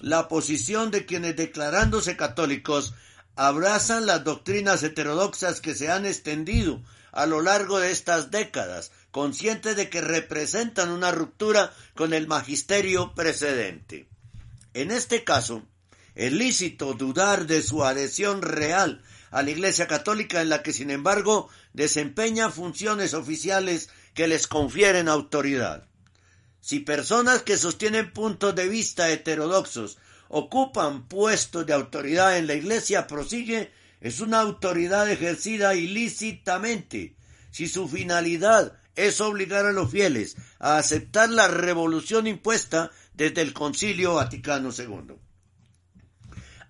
la 0.00 0.28
posición 0.28 0.90
de 0.90 1.06
quienes 1.06 1.34
declarándose 1.34 2.14
católicos 2.14 2.92
abrazan 3.36 4.04
las 4.04 4.22
doctrinas 4.22 4.82
heterodoxas 4.82 5.62
que 5.62 5.74
se 5.74 5.90
han 5.90 6.04
extendido 6.04 6.82
a 7.10 7.24
lo 7.24 7.40
largo 7.40 7.80
de 7.80 7.90
estas 7.90 8.30
décadas, 8.30 8.92
conscientes 9.10 9.76
de 9.76 9.88
que 9.88 10.02
representan 10.02 10.90
una 10.90 11.10
ruptura 11.10 11.72
con 11.94 12.12
el 12.12 12.26
magisterio 12.26 13.14
precedente. 13.14 14.06
En 14.74 14.90
este 14.90 15.24
caso, 15.24 15.62
es 16.14 16.32
lícito 16.32 16.92
dudar 16.92 17.46
de 17.46 17.62
su 17.62 17.82
adhesión 17.82 18.42
real 18.42 19.02
a 19.30 19.42
la 19.42 19.52
Iglesia 19.52 19.86
Católica 19.86 20.42
en 20.42 20.50
la 20.50 20.62
que, 20.62 20.74
sin 20.74 20.90
embargo, 20.90 21.48
desempeña 21.72 22.50
funciones 22.50 23.14
oficiales 23.14 23.88
que 24.12 24.28
les 24.28 24.46
confieren 24.46 25.08
autoridad. 25.08 25.89
Si 26.60 26.80
personas 26.80 27.42
que 27.42 27.56
sostienen 27.56 28.12
puntos 28.12 28.54
de 28.54 28.68
vista 28.68 29.10
heterodoxos 29.10 29.98
ocupan 30.28 31.08
puestos 31.08 31.66
de 31.66 31.72
autoridad 31.72 32.36
en 32.36 32.46
la 32.46 32.54
Iglesia, 32.54 33.06
prosigue, 33.06 33.72
es 34.00 34.20
una 34.20 34.40
autoridad 34.40 35.10
ejercida 35.10 35.74
ilícitamente. 35.74 37.16
Si 37.50 37.68
su 37.68 37.88
finalidad 37.88 38.78
es 38.94 39.20
obligar 39.20 39.66
a 39.66 39.72
los 39.72 39.90
fieles 39.90 40.36
a 40.58 40.78
aceptar 40.78 41.30
la 41.30 41.48
revolución 41.48 42.26
impuesta 42.26 42.90
desde 43.14 43.42
el 43.42 43.52
Concilio 43.52 44.14
Vaticano 44.14 44.70
II. 44.76 45.16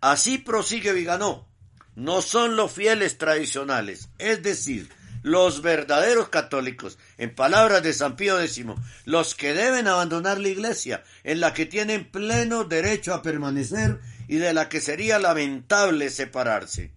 Así 0.00 0.38
prosigue 0.38 0.92
Viganó. 0.92 1.48
No 1.94 2.22
son 2.22 2.56
los 2.56 2.72
fieles 2.72 3.18
tradicionales, 3.18 4.08
es 4.18 4.42
decir, 4.42 4.88
los 5.22 5.62
verdaderos 5.62 6.28
católicos, 6.28 6.98
en 7.18 7.34
palabras 7.34 7.82
de 7.82 7.92
San 7.92 8.16
Pío 8.16 8.40
X, 8.40 8.64
los 9.04 9.34
que 9.34 9.52
deben 9.52 9.88
abandonar 9.88 10.38
la 10.38 10.48
iglesia, 10.48 11.02
en 11.24 11.40
la 11.40 11.52
que 11.52 11.66
tienen 11.66 12.10
pleno 12.10 12.64
derecho 12.64 13.14
a 13.14 13.22
permanecer 13.22 14.00
y 14.28 14.36
de 14.36 14.54
la 14.54 14.68
que 14.68 14.80
sería 14.80 15.18
lamentable 15.18 16.10
separarse, 16.10 16.92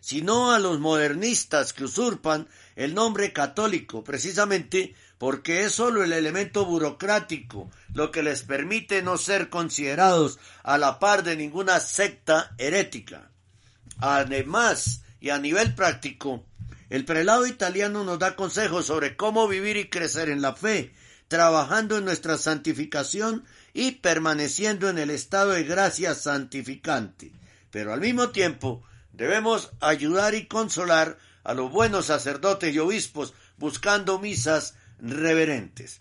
sino 0.00 0.52
a 0.52 0.58
los 0.58 0.80
modernistas 0.80 1.72
que 1.72 1.84
usurpan 1.84 2.48
el 2.76 2.94
nombre 2.94 3.32
católico, 3.32 4.04
precisamente 4.04 4.94
porque 5.18 5.64
es 5.64 5.72
sólo 5.72 6.02
el 6.02 6.12
elemento 6.12 6.66
burocrático 6.66 7.70
lo 7.94 8.10
que 8.10 8.22
les 8.22 8.42
permite 8.42 9.02
no 9.02 9.16
ser 9.16 9.48
considerados 9.48 10.38
a 10.62 10.76
la 10.76 10.98
par 10.98 11.22
de 11.22 11.36
ninguna 11.36 11.80
secta 11.80 12.54
herética. 12.58 13.30
Además, 13.98 15.02
y 15.20 15.30
a 15.30 15.38
nivel 15.38 15.74
práctico, 15.74 16.44
el 16.90 17.04
prelado 17.04 17.46
italiano 17.46 18.04
nos 18.04 18.18
da 18.18 18.36
consejos 18.36 18.86
sobre 18.86 19.16
cómo 19.16 19.48
vivir 19.48 19.76
y 19.76 19.88
crecer 19.88 20.28
en 20.28 20.42
la 20.42 20.54
fe, 20.54 20.92
trabajando 21.28 21.98
en 21.98 22.04
nuestra 22.04 22.36
santificación 22.36 23.44
y 23.72 23.92
permaneciendo 23.92 24.88
en 24.88 24.98
el 24.98 25.10
estado 25.10 25.52
de 25.52 25.64
gracia 25.64 26.14
santificante. 26.14 27.32
Pero 27.70 27.92
al 27.92 28.00
mismo 28.00 28.30
tiempo 28.30 28.82
debemos 29.12 29.72
ayudar 29.80 30.34
y 30.34 30.46
consolar 30.46 31.18
a 31.42 31.54
los 31.54 31.70
buenos 31.70 32.06
sacerdotes 32.06 32.74
y 32.74 32.78
obispos 32.78 33.34
buscando 33.56 34.18
misas 34.18 34.74
reverentes. 34.98 36.00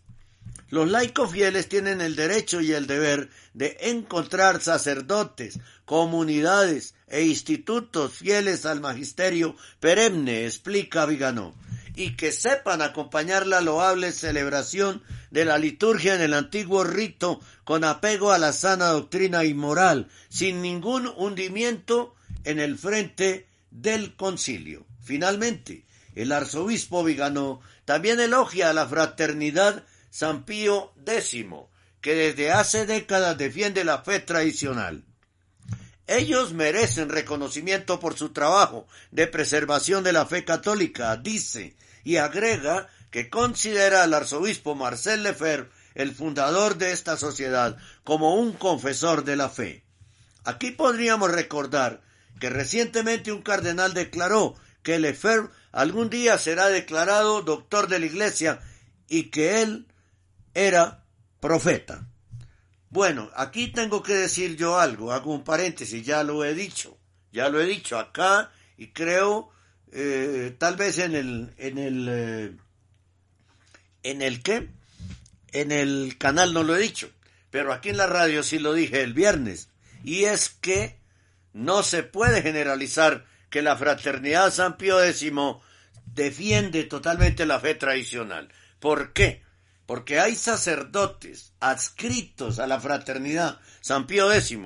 Los 0.69 0.89
laicos 0.89 1.31
fieles 1.31 1.69
tienen 1.69 2.01
el 2.01 2.15
derecho 2.15 2.59
y 2.61 2.73
el 2.73 2.87
deber 2.87 3.29
de 3.53 3.77
encontrar 3.81 4.61
sacerdotes, 4.61 5.59
comunidades 5.85 6.95
e 7.13 7.21
institutos 7.21 8.13
fieles 8.13 8.65
al 8.65 8.81
magisterio 8.81 9.55
perenne, 9.79 10.45
explica 10.47 11.05
Viganó, 11.05 11.53
y 11.95 12.15
que 12.15 12.31
sepan 12.31 12.81
acompañar 12.81 13.45
la 13.45 13.61
loable 13.61 14.11
celebración 14.11 15.03
de 15.29 15.45
la 15.45 15.59
liturgia 15.59 16.15
en 16.15 16.21
el 16.21 16.33
antiguo 16.33 16.83
rito 16.83 17.39
con 17.65 17.83
apego 17.83 18.31
a 18.31 18.39
la 18.39 18.51
sana 18.51 18.87
doctrina 18.87 19.43
y 19.43 19.53
moral, 19.53 20.09
sin 20.27 20.63
ningún 20.63 21.05
hundimiento 21.15 22.15
en 22.45 22.59
el 22.59 22.79
frente 22.79 23.47
del 23.69 24.15
concilio. 24.15 24.87
Finalmente, 24.99 25.85
el 26.15 26.31
arzobispo 26.31 27.03
Viganó 27.03 27.61
también 27.85 28.19
elogia 28.21 28.71
a 28.71 28.73
la 28.73 28.87
fraternidad 28.87 29.85
San 30.09 30.45
Pío 30.45 30.93
X, 31.05 31.45
que 32.01 32.15
desde 32.15 32.51
hace 32.51 32.87
décadas 32.87 33.37
defiende 33.37 33.83
la 33.83 33.99
fe 33.99 34.19
tradicional. 34.19 35.03
Ellos 36.07 36.53
merecen 36.53 37.09
reconocimiento 37.09 37.99
por 37.99 38.17
su 38.17 38.29
trabajo 38.29 38.87
de 39.11 39.27
preservación 39.27 40.03
de 40.03 40.13
la 40.13 40.25
fe 40.25 40.43
católica, 40.43 41.15
dice, 41.15 41.75
y 42.03 42.17
agrega 42.17 42.89
que 43.09 43.29
considera 43.29 44.03
al 44.03 44.13
arzobispo 44.13 44.75
Marcel 44.75 45.23
Lefebvre, 45.23 45.69
el 45.95 46.13
fundador 46.13 46.77
de 46.77 46.91
esta 46.91 47.17
sociedad, 47.17 47.77
como 48.03 48.35
un 48.35 48.53
confesor 48.53 49.23
de 49.23 49.35
la 49.35 49.49
fe. 49.49 49.83
Aquí 50.43 50.71
podríamos 50.71 51.31
recordar 51.31 52.01
que 52.39 52.49
recientemente 52.49 53.31
un 53.31 53.41
cardenal 53.41 53.93
declaró 53.93 54.55
que 54.81 54.99
Lefebvre 54.99 55.49
algún 55.71 56.09
día 56.09 56.37
será 56.37 56.67
declarado 56.67 57.41
doctor 57.43 57.87
de 57.87 57.99
la 57.99 58.05
Iglesia 58.07 58.59
y 59.07 59.29
que 59.29 59.61
él 59.61 59.87
era 60.53 61.05
profeta. 61.39 62.07
Bueno, 62.93 63.31
aquí 63.35 63.69
tengo 63.69 64.03
que 64.03 64.13
decir 64.13 64.55
yo 64.55 64.77
algo, 64.77 65.11
hago 65.11 65.33
un 65.33 65.43
paréntesis, 65.43 66.05
ya 66.05 66.21
lo 66.21 66.45
he 66.45 66.53
dicho, 66.53 66.95
ya 67.31 67.49
lo 67.49 67.59
he 67.59 67.65
dicho 67.65 67.97
acá 67.97 68.51
y 68.77 68.89
creo 68.89 69.49
eh, 69.91 70.55
tal 70.59 70.75
vez 70.75 70.99
en 70.99 71.15
el 71.15 71.53
en 71.57 71.79
el 71.79 72.07
eh, 72.07 72.55
en 74.03 74.21
el 74.21 74.43
qué 74.43 74.69
en 75.53 75.71
el 75.71 76.19
canal 76.19 76.53
no 76.53 76.61
lo 76.61 76.75
he 76.75 76.79
dicho, 76.79 77.09
pero 77.49 77.73
aquí 77.73 77.89
en 77.89 77.97
la 77.97 78.05
radio 78.05 78.43
sí 78.43 78.59
lo 78.59 78.75
dije 78.75 79.01
el 79.01 79.15
viernes, 79.15 79.69
y 80.03 80.25
es 80.25 80.49
que 80.49 80.99
no 81.51 81.81
se 81.81 82.03
puede 82.03 82.43
generalizar 82.43 83.25
que 83.49 83.63
la 83.63 83.75
fraternidad 83.75 84.53
San 84.53 84.77
Pío 84.77 85.03
X 85.03 85.31
defiende 86.05 86.83
totalmente 86.83 87.47
la 87.47 87.59
fe 87.59 87.73
tradicional. 87.73 88.49
¿Por 88.79 89.13
qué? 89.13 89.41
Porque 89.85 90.19
hay 90.19 90.35
sacerdotes 90.35 91.53
adscritos 91.59 92.59
a 92.59 92.67
la 92.67 92.79
fraternidad 92.79 93.59
San 93.81 94.07
Pío 94.07 94.31
X 94.31 94.57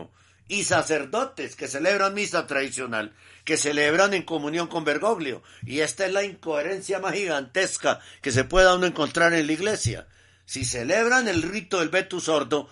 y 0.48 0.64
sacerdotes 0.64 1.56
que 1.56 1.68
celebran 1.68 2.14
misa 2.14 2.48
tradicional, 2.48 3.16
que 3.44 3.58
celebran 3.58 4.14
en 4.14 4.24
comunión 4.24 4.68
con 4.68 4.84
Bergoglio. 4.84 5.44
Y 5.64 5.80
esta 5.80 6.06
es 6.06 6.14
la 6.14 6.24
incoherencia 6.24 7.00
más 7.00 7.14
gigantesca 7.14 8.00
que 8.22 8.32
se 8.32 8.44
pueda 8.44 8.76
uno 8.76 8.86
encontrar 8.86 9.34
en 9.34 9.48
la 9.48 9.54
iglesia. 9.54 10.08
Si 10.46 10.64
celebran 10.64 11.28
el 11.28 11.42
rito 11.42 11.80
del 11.80 11.90
Betu 11.90 12.22
Sordo, 12.22 12.70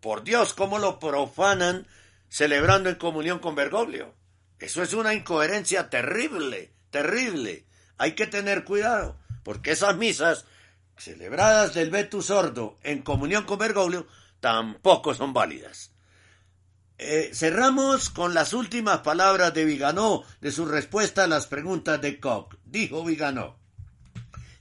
por 0.00 0.24
Dios, 0.24 0.54
¿cómo 0.54 0.78
lo 0.78 0.98
profanan 0.98 1.86
celebrando 2.28 2.88
en 2.88 2.96
comunión 2.96 3.38
con 3.38 3.54
Bergoglio? 3.54 4.14
Eso 4.58 4.82
es 4.82 4.92
una 4.92 5.14
incoherencia 5.14 5.90
terrible, 5.90 6.72
terrible. 6.90 7.66
Hay 7.98 8.12
que 8.12 8.26
tener 8.26 8.64
cuidado, 8.64 9.18
porque 9.42 9.72
esas 9.72 9.96
misas 9.96 10.46
celebradas 10.96 11.74
del 11.74 11.90
Betu 11.90 12.22
Sordo 12.22 12.78
en 12.82 13.02
comunión 13.02 13.44
con 13.44 13.58
Bergoglio 13.58 14.06
tampoco 14.40 15.14
son 15.14 15.32
válidas. 15.32 15.90
Eh, 16.98 17.30
cerramos 17.34 18.08
con 18.08 18.32
las 18.32 18.54
últimas 18.54 19.00
palabras 19.00 19.52
de 19.52 19.66
Viganó 19.66 20.24
de 20.40 20.50
su 20.50 20.64
respuesta 20.64 21.24
a 21.24 21.26
las 21.26 21.46
preguntas 21.46 22.00
de 22.00 22.18
Koch. 22.18 22.54
Dijo 22.64 23.04
Viganó, 23.04 23.58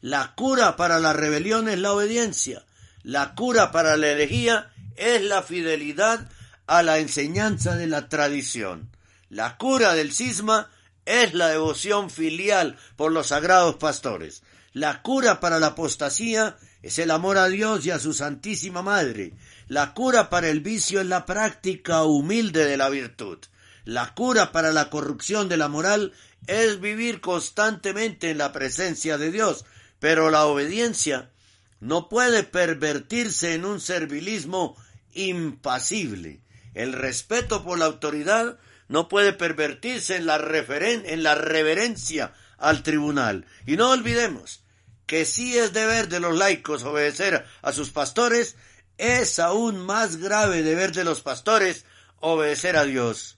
la 0.01 0.35
cura 0.35 0.75
para 0.75 0.99
la 0.99 1.13
rebelión 1.13 1.69
es 1.69 1.79
la 1.79 1.93
obediencia, 1.93 2.65
la 3.03 3.35
cura 3.35 3.71
para 3.71 3.95
la 3.95 4.07
herejía 4.07 4.71
es 4.97 5.21
la 5.21 5.43
fidelidad 5.43 6.29
a 6.67 6.83
la 6.83 6.99
enseñanza 6.99 7.75
de 7.75 7.87
la 7.87 8.09
tradición. 8.09 8.89
La 9.29 9.57
cura 9.57 9.93
del 9.93 10.11
cisma 10.11 10.69
es 11.05 11.33
la 11.33 11.47
devoción 11.47 12.09
filial 12.09 12.77
por 12.95 13.11
los 13.11 13.27
sagrados 13.27 13.75
pastores. 13.75 14.43
La 14.75 15.01
cura 15.01 15.39
para 15.39 15.57
la 15.57 15.67
apostasía 15.67 16.57
es 16.83 16.99
el 16.99 17.09
amor 17.11 17.37
a 17.37 17.47
Dios 17.47 17.85
y 17.85 17.91
a 17.91 17.99
su 17.99 18.11
Santísima 18.13 18.81
Madre. 18.81 19.31
La 19.69 19.93
cura 19.93 20.29
para 20.29 20.49
el 20.49 20.59
vicio 20.59 20.99
es 20.99 21.07
la 21.07 21.25
práctica 21.25 22.03
humilde 22.03 22.65
de 22.65 22.75
la 22.75 22.89
virtud. 22.89 23.37
La 23.85 24.13
cura 24.13 24.51
para 24.51 24.73
la 24.73 24.89
corrupción 24.89 25.47
de 25.47 25.55
la 25.55 25.69
moral 25.69 26.11
es 26.47 26.81
vivir 26.81 27.21
constantemente 27.21 28.31
en 28.31 28.37
la 28.37 28.51
presencia 28.51 29.17
de 29.17 29.31
Dios, 29.31 29.63
pero 30.01 30.29
la 30.29 30.45
obediencia 30.45 31.31
no 31.79 32.09
puede 32.09 32.43
pervertirse 32.43 33.53
en 33.53 33.63
un 33.63 33.79
servilismo 33.79 34.75
impasible. 35.13 36.41
El 36.73 36.91
respeto 36.91 37.63
por 37.63 37.79
la 37.79 37.85
autoridad 37.85 38.59
no 38.89 39.07
puede 39.07 39.31
pervertirse 39.31 40.17
en 40.17 40.25
la, 40.25 40.35
en 40.35 41.23
la 41.23 41.35
reverencia 41.35 42.33
al 42.57 42.83
tribunal. 42.83 43.45
Y 43.65 43.77
no 43.77 43.91
olvidemos 43.91 44.64
que 45.05 45.25
si 45.25 45.57
es 45.57 45.73
deber 45.73 46.09
de 46.09 46.19
los 46.19 46.35
laicos 46.35 46.83
obedecer 46.83 47.45
a 47.61 47.71
sus 47.71 47.91
pastores, 47.91 48.55
es 48.97 49.39
aún 49.39 49.77
más 49.77 50.17
grave 50.17 50.63
deber 50.63 50.91
de 50.93 51.03
los 51.03 51.21
pastores 51.21 51.85
obedecer 52.19 52.77
a 52.77 52.85
Dios. 52.85 53.37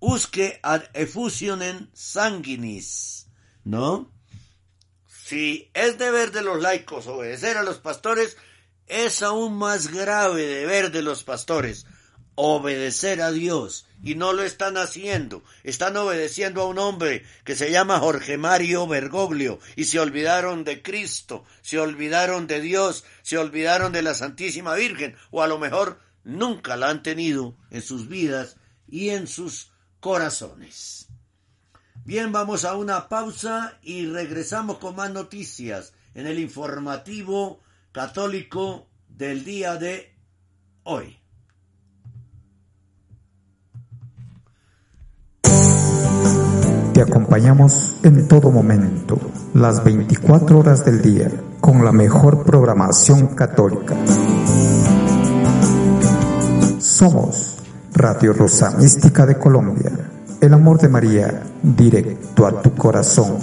Usque 0.00 0.60
ad 0.62 0.82
effusionen 0.92 1.90
sanguinis, 1.94 3.28
¿no? 3.64 4.12
Si 5.06 5.70
es 5.72 5.96
deber 5.96 6.32
de 6.32 6.42
los 6.42 6.60
laicos 6.60 7.06
obedecer 7.06 7.56
a 7.56 7.62
los 7.62 7.78
pastores, 7.78 8.36
es 8.86 9.22
aún 9.22 9.56
más 9.56 9.88
grave 9.88 10.46
deber 10.46 10.90
de 10.92 11.00
los 11.00 11.24
pastores 11.24 11.86
obedecer 12.34 13.22
a 13.22 13.30
Dios 13.30 13.86
y 14.02 14.14
no 14.14 14.32
lo 14.32 14.42
están 14.42 14.76
haciendo. 14.76 15.42
Están 15.62 15.96
obedeciendo 15.96 16.62
a 16.62 16.66
un 16.66 16.78
hombre 16.78 17.24
que 17.44 17.56
se 17.56 17.70
llama 17.70 18.00
Jorge 18.00 18.38
Mario 18.38 18.86
Bergoglio 18.86 19.58
y 19.76 19.84
se 19.84 20.00
olvidaron 20.00 20.64
de 20.64 20.82
Cristo, 20.82 21.44
se 21.62 21.78
olvidaron 21.78 22.46
de 22.46 22.60
Dios, 22.60 23.04
se 23.22 23.38
olvidaron 23.38 23.92
de 23.92 24.02
la 24.02 24.14
Santísima 24.14 24.74
Virgen 24.74 25.16
o 25.30 25.42
a 25.42 25.46
lo 25.46 25.58
mejor 25.58 26.00
nunca 26.22 26.76
la 26.76 26.90
han 26.90 27.02
tenido 27.02 27.56
en 27.70 27.82
sus 27.82 28.08
vidas 28.08 28.56
y 28.86 29.10
en 29.10 29.26
sus 29.26 29.72
corazones. 30.00 31.08
Bien, 32.04 32.32
vamos 32.32 32.66
a 32.66 32.74
una 32.74 33.08
pausa 33.08 33.78
y 33.80 34.06
regresamos 34.06 34.76
con 34.78 34.96
más 34.96 35.10
noticias 35.10 35.94
en 36.14 36.26
el 36.26 36.38
informativo 36.38 37.62
católico 37.92 38.88
del 39.08 39.44
día 39.44 39.76
de 39.76 40.14
hoy. 40.82 41.23
Te 46.94 47.02
acompañamos 47.02 47.96
en 48.04 48.28
todo 48.28 48.52
momento, 48.52 49.18
las 49.52 49.82
24 49.82 50.60
horas 50.60 50.84
del 50.84 51.02
día, 51.02 51.28
con 51.60 51.84
la 51.84 51.90
mejor 51.90 52.44
programación 52.44 53.34
católica. 53.34 53.96
Somos 56.78 57.56
Radio 57.94 58.32
Rosa 58.32 58.76
Mística 58.78 59.26
de 59.26 59.36
Colombia, 59.36 59.90
el 60.40 60.54
amor 60.54 60.78
de 60.78 60.88
María, 60.88 61.42
directo 61.64 62.46
a 62.46 62.62
tu 62.62 62.72
corazón. 62.76 63.38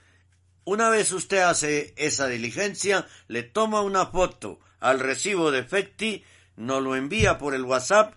Una 0.64 0.90
vez 0.90 1.12
usted 1.12 1.40
hace 1.40 1.94
esa 1.98 2.28
diligencia, 2.28 3.08
le 3.28 3.44
toma 3.44 3.82
una 3.82 4.06
foto 4.06 4.60
al 4.80 5.00
recibo 5.00 5.52
de 5.52 5.60
Efecti, 5.60 6.24
nos 6.56 6.84
lo 6.84 6.96
envía 6.96 7.38
por 7.38 7.56
el 7.56 7.64
WhatsApp 7.64 8.16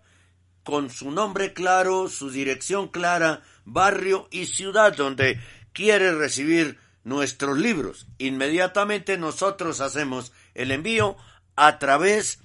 con 0.63 0.91
su 0.91 1.11
nombre 1.11 1.53
claro, 1.53 2.09
su 2.09 2.31
dirección 2.31 2.89
clara, 2.89 3.43
barrio 3.65 4.29
y 4.31 4.47
ciudad 4.47 4.97
donde 4.97 5.41
quiere 5.73 6.15
recibir 6.15 6.79
nuestros 7.05 7.59
libros. 7.59 8.07
Inmediatamente 8.19 9.19
nosotros 9.19 9.81
hacemos 9.81 10.33
el 10.55 10.71
envío 10.71 11.17
a 11.55 11.79
través 11.79 12.41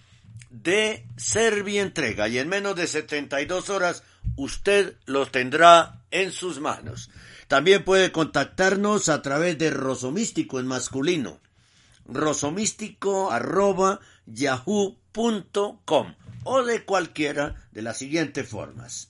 de 0.49 1.05
Servientrega 1.17 2.27
y 2.27 2.39
en 2.39 2.49
menos 2.49 2.75
de 2.75 2.87
72 2.87 3.69
horas 3.69 4.03
usted 4.35 4.95
los 5.05 5.31
tendrá 5.31 6.01
en 6.11 6.31
sus 6.31 6.59
manos. 6.59 7.09
También 7.47 7.83
puede 7.83 8.11
contactarnos 8.11 9.09
a 9.09 9.21
través 9.21 9.57
de 9.57 9.71
Rosomístico 9.71 10.59
en 10.59 10.67
masculino. 10.67 11.39
Rosomístico 12.05 13.31
arroba 13.31 13.99
yahoo.com 14.25 16.15
o 16.43 16.63
de 16.63 16.85
cualquiera 16.85 17.55
de 17.71 17.81
las 17.81 17.97
siguientes 17.97 18.47
formas. 18.47 19.09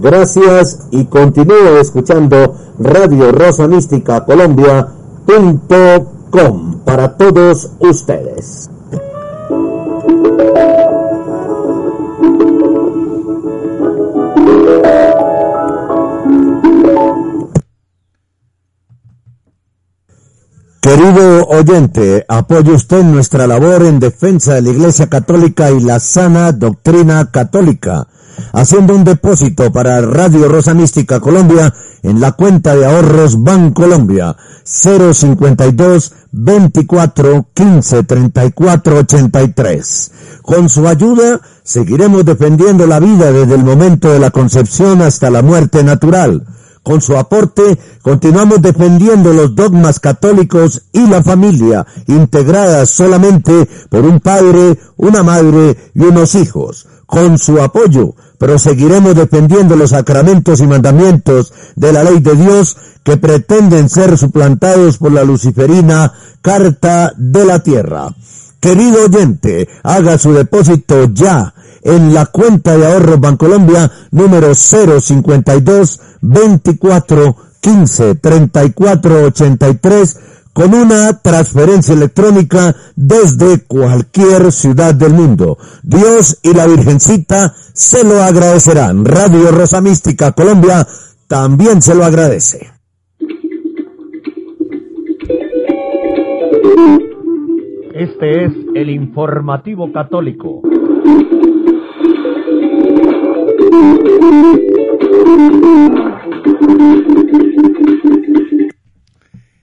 Gracias 0.00 0.86
y 0.90 1.04
continúe 1.04 1.78
escuchando 1.78 2.54
Radio 2.78 3.32
Rosa 3.32 3.68
Mística 3.68 4.24
Colombia.com 4.24 4.80
para 6.84 7.16
todos 7.18 7.72
ustedes. 7.80 8.70
Querido 20.80 21.44
oyente, 21.44 22.24
apoye 22.26 22.72
usted 22.72 23.04
nuestra 23.04 23.46
labor 23.46 23.82
en 23.82 24.00
defensa 24.00 24.54
de 24.54 24.62
la 24.62 24.70
Iglesia 24.70 25.08
Católica 25.08 25.70
y 25.70 25.80
la 25.80 26.00
sana 26.00 26.52
doctrina 26.52 27.30
católica, 27.30 28.08
haciendo 28.52 28.94
un 28.94 29.04
depósito 29.04 29.72
para 29.72 30.00
Radio 30.00 30.48
Rosa 30.48 30.74
Mística 30.74 31.20
Colombia 31.20 31.72
en 32.02 32.20
la 32.20 32.32
cuenta 32.32 32.74
de 32.74 32.86
ahorros 32.86 33.42
Bancolombia 33.42 34.36
052 34.64 36.12
24 36.32 37.46
15 37.54 38.02
34 38.04 38.96
83. 38.98 40.12
Con 40.42 40.68
su 40.68 40.86
ayuda 40.88 41.40
seguiremos 41.62 42.24
defendiendo 42.24 42.86
la 42.86 43.00
vida 43.00 43.32
desde 43.32 43.54
el 43.54 43.64
momento 43.64 44.10
de 44.10 44.18
la 44.18 44.30
concepción 44.30 45.02
hasta 45.02 45.30
la 45.30 45.42
muerte 45.42 45.84
natural 45.84 46.44
con 46.82 47.00
su 47.00 47.16
aporte, 47.16 47.78
continuamos 48.02 48.62
defendiendo 48.62 49.32
los 49.32 49.54
dogmas 49.54 50.00
católicos 50.00 50.82
y 50.92 51.06
la 51.06 51.22
familia, 51.22 51.86
integradas 52.06 52.88
solamente 52.88 53.68
por 53.90 54.04
un 54.04 54.20
padre, 54.20 54.78
una 54.96 55.22
madre 55.22 55.76
y 55.94 56.00
unos 56.00 56.34
hijos. 56.34 56.86
Con 57.06 57.38
su 57.38 57.60
apoyo, 57.60 58.14
proseguiremos 58.40 59.14
defendiendo 59.14 59.76
los 59.76 59.90
sacramentos 59.90 60.60
y 60.60 60.66
mandamientos 60.66 61.52
de 61.76 61.92
la 61.92 62.02
ley 62.02 62.20
de 62.20 62.34
Dios 62.34 62.74
que 63.04 63.18
pretenden 63.18 63.90
ser 63.90 64.16
suplantados 64.16 64.96
por 64.96 65.12
la 65.12 65.24
luciferina 65.24 66.14
Carta 66.40 67.12
de 67.18 67.44
la 67.44 67.62
Tierra. 67.62 68.08
Querido 68.58 69.04
oyente, 69.04 69.68
haga 69.82 70.16
su 70.16 70.32
depósito 70.32 71.04
ya 71.12 71.52
en 71.82 72.14
la 72.14 72.26
cuenta 72.26 72.78
de 72.78 72.86
ahorros 72.86 73.20
Bancolombia 73.20 73.92
número 74.10 74.54
052 74.54 76.00
24 76.22 77.36
15 77.60 78.14
34 78.14 79.22
83 79.24 80.18
con 80.52 80.74
una 80.74 81.20
transferencia 81.20 81.94
electrónica 81.94 82.74
desde 82.96 83.64
cualquier 83.66 84.52
ciudad 84.52 84.94
del 84.94 85.12
mundo. 85.12 85.58
Dios 85.82 86.38
y 86.42 86.52
la 86.52 86.66
Virgencita 86.66 87.54
se 87.72 88.04
lo 88.04 88.22
agradecerán. 88.22 89.04
Radio 89.04 89.50
Rosa 89.50 89.80
Mística 89.80 90.32
Colombia 90.32 90.86
también 91.28 91.80
se 91.80 91.94
lo 91.94 92.04
agradece. 92.04 92.72
Este 97.94 98.46
es 98.46 98.52
el 98.74 98.90
informativo 98.90 99.92
católico. 99.92 100.62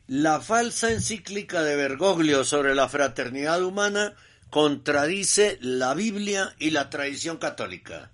La 0.07 0.39
falsa 0.39 0.89
encíclica 0.91 1.63
de 1.63 1.75
Bergoglio 1.75 2.45
sobre 2.45 2.73
la 2.73 2.87
fraternidad 2.87 3.61
humana 3.61 4.13
contradice 4.49 5.57
la 5.59 5.93
Biblia 5.95 6.55
y 6.59 6.69
la 6.69 6.89
tradición 6.89 7.35
católica. 7.35 8.09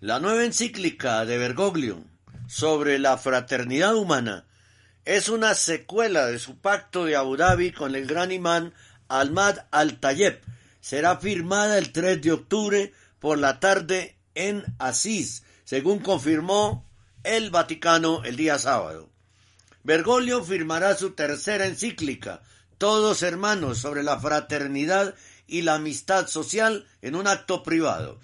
La 0.00 0.18
nueva 0.18 0.44
encíclica 0.44 1.24
de 1.24 1.38
Bergoglio 1.38 2.02
sobre 2.48 2.98
la 2.98 3.18
fraternidad 3.18 3.94
humana 3.94 4.46
es 5.04 5.28
una 5.28 5.54
secuela 5.54 6.26
de 6.26 6.40
su 6.40 6.58
pacto 6.58 7.04
de 7.04 7.14
Abu 7.14 7.36
Dhabi 7.36 7.70
con 7.70 7.94
el 7.94 8.08
gran 8.08 8.32
imán 8.32 8.74
Ahmad 9.06 9.58
al-Tayeb. 9.70 10.40
Será 10.80 11.18
firmada 11.18 11.78
el 11.78 11.92
3 11.92 12.20
de 12.20 12.32
octubre 12.32 12.92
por 13.20 13.38
la 13.38 13.60
tarde 13.60 14.16
en 14.34 14.64
Asís, 14.80 15.44
según 15.62 16.00
confirmó 16.00 16.84
el 17.22 17.50
Vaticano 17.50 18.24
el 18.24 18.34
día 18.34 18.58
sábado. 18.58 19.08
Bergoglio 19.86 20.42
firmará 20.42 20.96
su 20.96 21.12
tercera 21.12 21.64
encíclica, 21.64 22.42
Todos 22.76 23.22
hermanos, 23.22 23.78
sobre 23.78 24.02
la 24.02 24.18
fraternidad 24.18 25.14
y 25.46 25.62
la 25.62 25.76
amistad 25.76 26.26
social 26.26 26.88
en 27.02 27.14
un 27.14 27.28
acto 27.28 27.62
privado. 27.62 28.18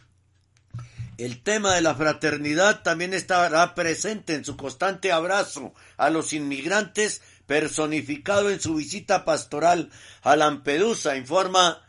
El 1.18 1.40
tema 1.44 1.76
de 1.76 1.80
la 1.80 1.94
fraternidad 1.94 2.82
también 2.82 3.14
estará 3.14 3.76
presente 3.76 4.34
en 4.34 4.44
su 4.44 4.56
constante 4.56 5.12
abrazo 5.12 5.72
a 5.96 6.10
los 6.10 6.32
inmigrantes 6.32 7.22
personificado 7.46 8.50
en 8.50 8.60
su 8.60 8.74
visita 8.74 9.24
pastoral 9.24 9.88
a 10.22 10.34
Lampedusa, 10.34 11.16
informa 11.16 11.80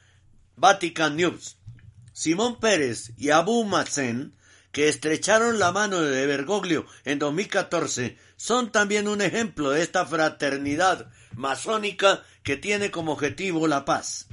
Vatican 0.56 1.16
News. 1.16 1.58
Simón 2.12 2.60
Pérez 2.60 3.12
y 3.18 3.32
Abu 3.32 3.64
Mazen 3.64 4.36
que 4.74 4.90
estrecharon 4.90 5.60
la 5.60 5.72
mano 5.72 6.02
de 6.02 6.26
Bergoglio 6.26 6.86
en 7.06 7.20
2014 7.20 8.18
son 8.44 8.74
también 8.74 9.08
un 9.08 9.22
ejemplo 9.22 9.70
de 9.70 9.82
esta 9.82 10.06
fraternidad 10.06 11.10
masónica 11.34 12.24
que 12.44 12.58
tiene 12.58 12.92
como 12.92 13.14
objetivo 13.14 13.70
la 13.70 13.86
paz. 13.86 14.28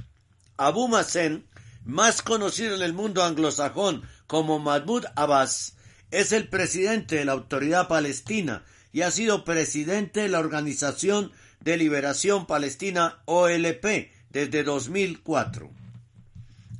Abu 0.57 0.89
Mazen, 0.89 1.47
más 1.85 2.21
conocido 2.21 2.75
en 2.75 2.81
el 2.81 2.91
mundo 2.91 3.23
anglosajón 3.23 4.03
como 4.27 4.59
Mahmoud 4.59 5.05
Abbas, 5.15 5.77
es 6.11 6.33
el 6.33 6.49
presidente 6.49 7.15
de 7.15 7.23
la 7.23 7.31
Autoridad 7.31 7.87
Palestina 7.87 8.65
y 8.91 9.03
ha 9.03 9.11
sido 9.11 9.45
presidente 9.45 10.19
de 10.19 10.27
la 10.27 10.39
Organización 10.39 11.31
de 11.61 11.77
Liberación 11.77 12.47
Palestina 12.47 13.21
OLP 13.23 14.11
desde 14.29 14.63
2004. 14.63 15.71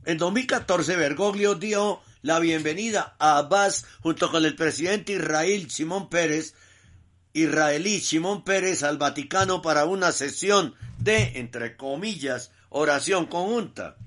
En 0.03 0.17
2014 0.17 0.97
Bergoglio 0.97 1.55
dio 1.55 2.01
la 2.23 2.39
bienvenida 2.39 3.15
a 3.19 3.37
Abbas 3.37 3.85
junto 4.01 4.29
con 4.29 4.43
el 4.43 4.57
presidente 4.57 5.13
Israel 5.13 5.71
Simón 5.71 6.09
Pérez, 6.09 6.55
israelí 7.33 7.99
Simón 7.99 8.43
Pérez 8.43 8.83
al 8.83 8.97
Vaticano 8.97 9.61
para 9.61 9.85
una 9.85 10.11
sesión 10.11 10.75
de, 10.97 11.39
entre 11.39 11.77
comillas, 11.77 12.51
oración 12.69 13.25
conjunta. 13.25 13.97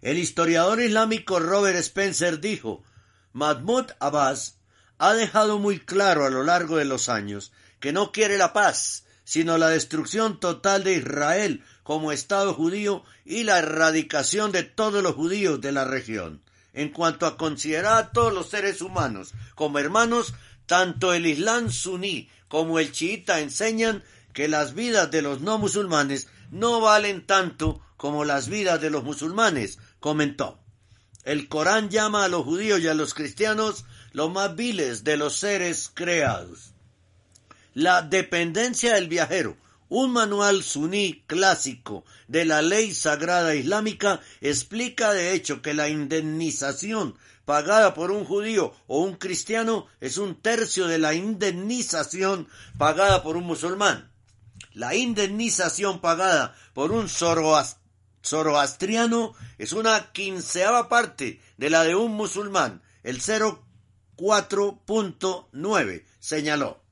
El 0.00 0.18
historiador 0.18 0.80
islámico 0.80 1.40
Robert 1.40 1.78
Spencer 1.78 2.40
dijo, 2.40 2.84
Mahmoud 3.32 3.86
Abbas 3.98 4.58
ha 4.98 5.14
dejado 5.14 5.58
muy 5.58 5.80
claro 5.80 6.24
a 6.24 6.30
lo 6.30 6.44
largo 6.44 6.76
de 6.76 6.84
los 6.84 7.08
años 7.08 7.52
que 7.80 7.92
no 7.92 8.12
quiere 8.12 8.38
la 8.38 8.52
paz, 8.52 9.04
sino 9.24 9.58
la 9.58 9.68
destrucción 9.68 10.40
total 10.40 10.84
de 10.84 10.94
Israel 10.94 11.62
como 11.82 12.12
Estado 12.12 12.54
judío 12.54 13.04
y 13.24 13.44
la 13.44 13.58
erradicación 13.58 14.52
de 14.52 14.62
todos 14.62 15.02
los 15.02 15.14
judíos 15.14 15.60
de 15.60 15.72
la 15.72 15.84
región. 15.84 16.42
En 16.72 16.90
cuanto 16.90 17.26
a 17.26 17.36
considerar 17.36 17.96
a 17.96 18.12
todos 18.12 18.32
los 18.32 18.48
seres 18.48 18.82
humanos 18.82 19.32
como 19.54 19.78
hermanos, 19.78 20.34
tanto 20.68 21.12
el 21.12 21.26
Islam 21.26 21.72
suní 21.72 22.28
como 22.46 22.78
el 22.78 22.92
chiita 22.92 23.40
enseñan 23.40 24.04
que 24.32 24.46
las 24.46 24.74
vidas 24.74 25.10
de 25.10 25.22
los 25.22 25.40
no 25.40 25.58
musulmanes 25.58 26.28
no 26.52 26.80
valen 26.80 27.26
tanto 27.26 27.80
como 27.96 28.24
las 28.24 28.48
vidas 28.48 28.80
de 28.80 28.90
los 28.90 29.02
musulmanes, 29.02 29.78
comentó. 29.98 30.60
El 31.24 31.48
Corán 31.48 31.88
llama 31.88 32.24
a 32.24 32.28
los 32.28 32.44
judíos 32.44 32.80
y 32.80 32.86
a 32.86 32.94
los 32.94 33.14
cristianos 33.14 33.84
los 34.12 34.30
más 34.30 34.54
viles 34.54 35.04
de 35.04 35.16
los 35.16 35.36
seres 35.36 35.90
creados. 35.92 36.74
La 37.74 38.02
dependencia 38.02 38.94
del 38.94 39.08
viajero, 39.08 39.56
un 39.88 40.12
manual 40.12 40.62
suní 40.62 41.24
clásico 41.26 42.04
de 42.28 42.44
la 42.44 42.62
ley 42.62 42.94
sagrada 42.94 43.54
islámica, 43.54 44.20
explica 44.40 45.12
de 45.12 45.32
hecho 45.32 45.62
que 45.62 45.74
la 45.74 45.88
indemnización 45.88 47.16
pagada 47.48 47.94
por 47.94 48.10
un 48.10 48.26
judío 48.26 48.74
o 48.88 49.00
un 49.00 49.14
cristiano 49.14 49.86
es 50.02 50.18
un 50.18 50.34
tercio 50.34 50.86
de 50.86 50.98
la 50.98 51.14
indemnización 51.14 52.46
pagada 52.76 53.22
por 53.22 53.38
un 53.38 53.44
musulmán. 53.44 54.12
La 54.74 54.94
indemnización 54.94 56.02
pagada 56.02 56.54
por 56.74 56.92
un 56.92 57.08
zoroastriano 57.08 59.34
es 59.56 59.72
una 59.72 60.12
quinceava 60.12 60.90
parte 60.90 61.40
de 61.56 61.70
la 61.70 61.84
de 61.84 61.94
un 61.94 62.12
musulmán, 62.12 62.82
el 63.02 63.22
0,4.9, 63.22 66.04
señaló. 66.20 66.82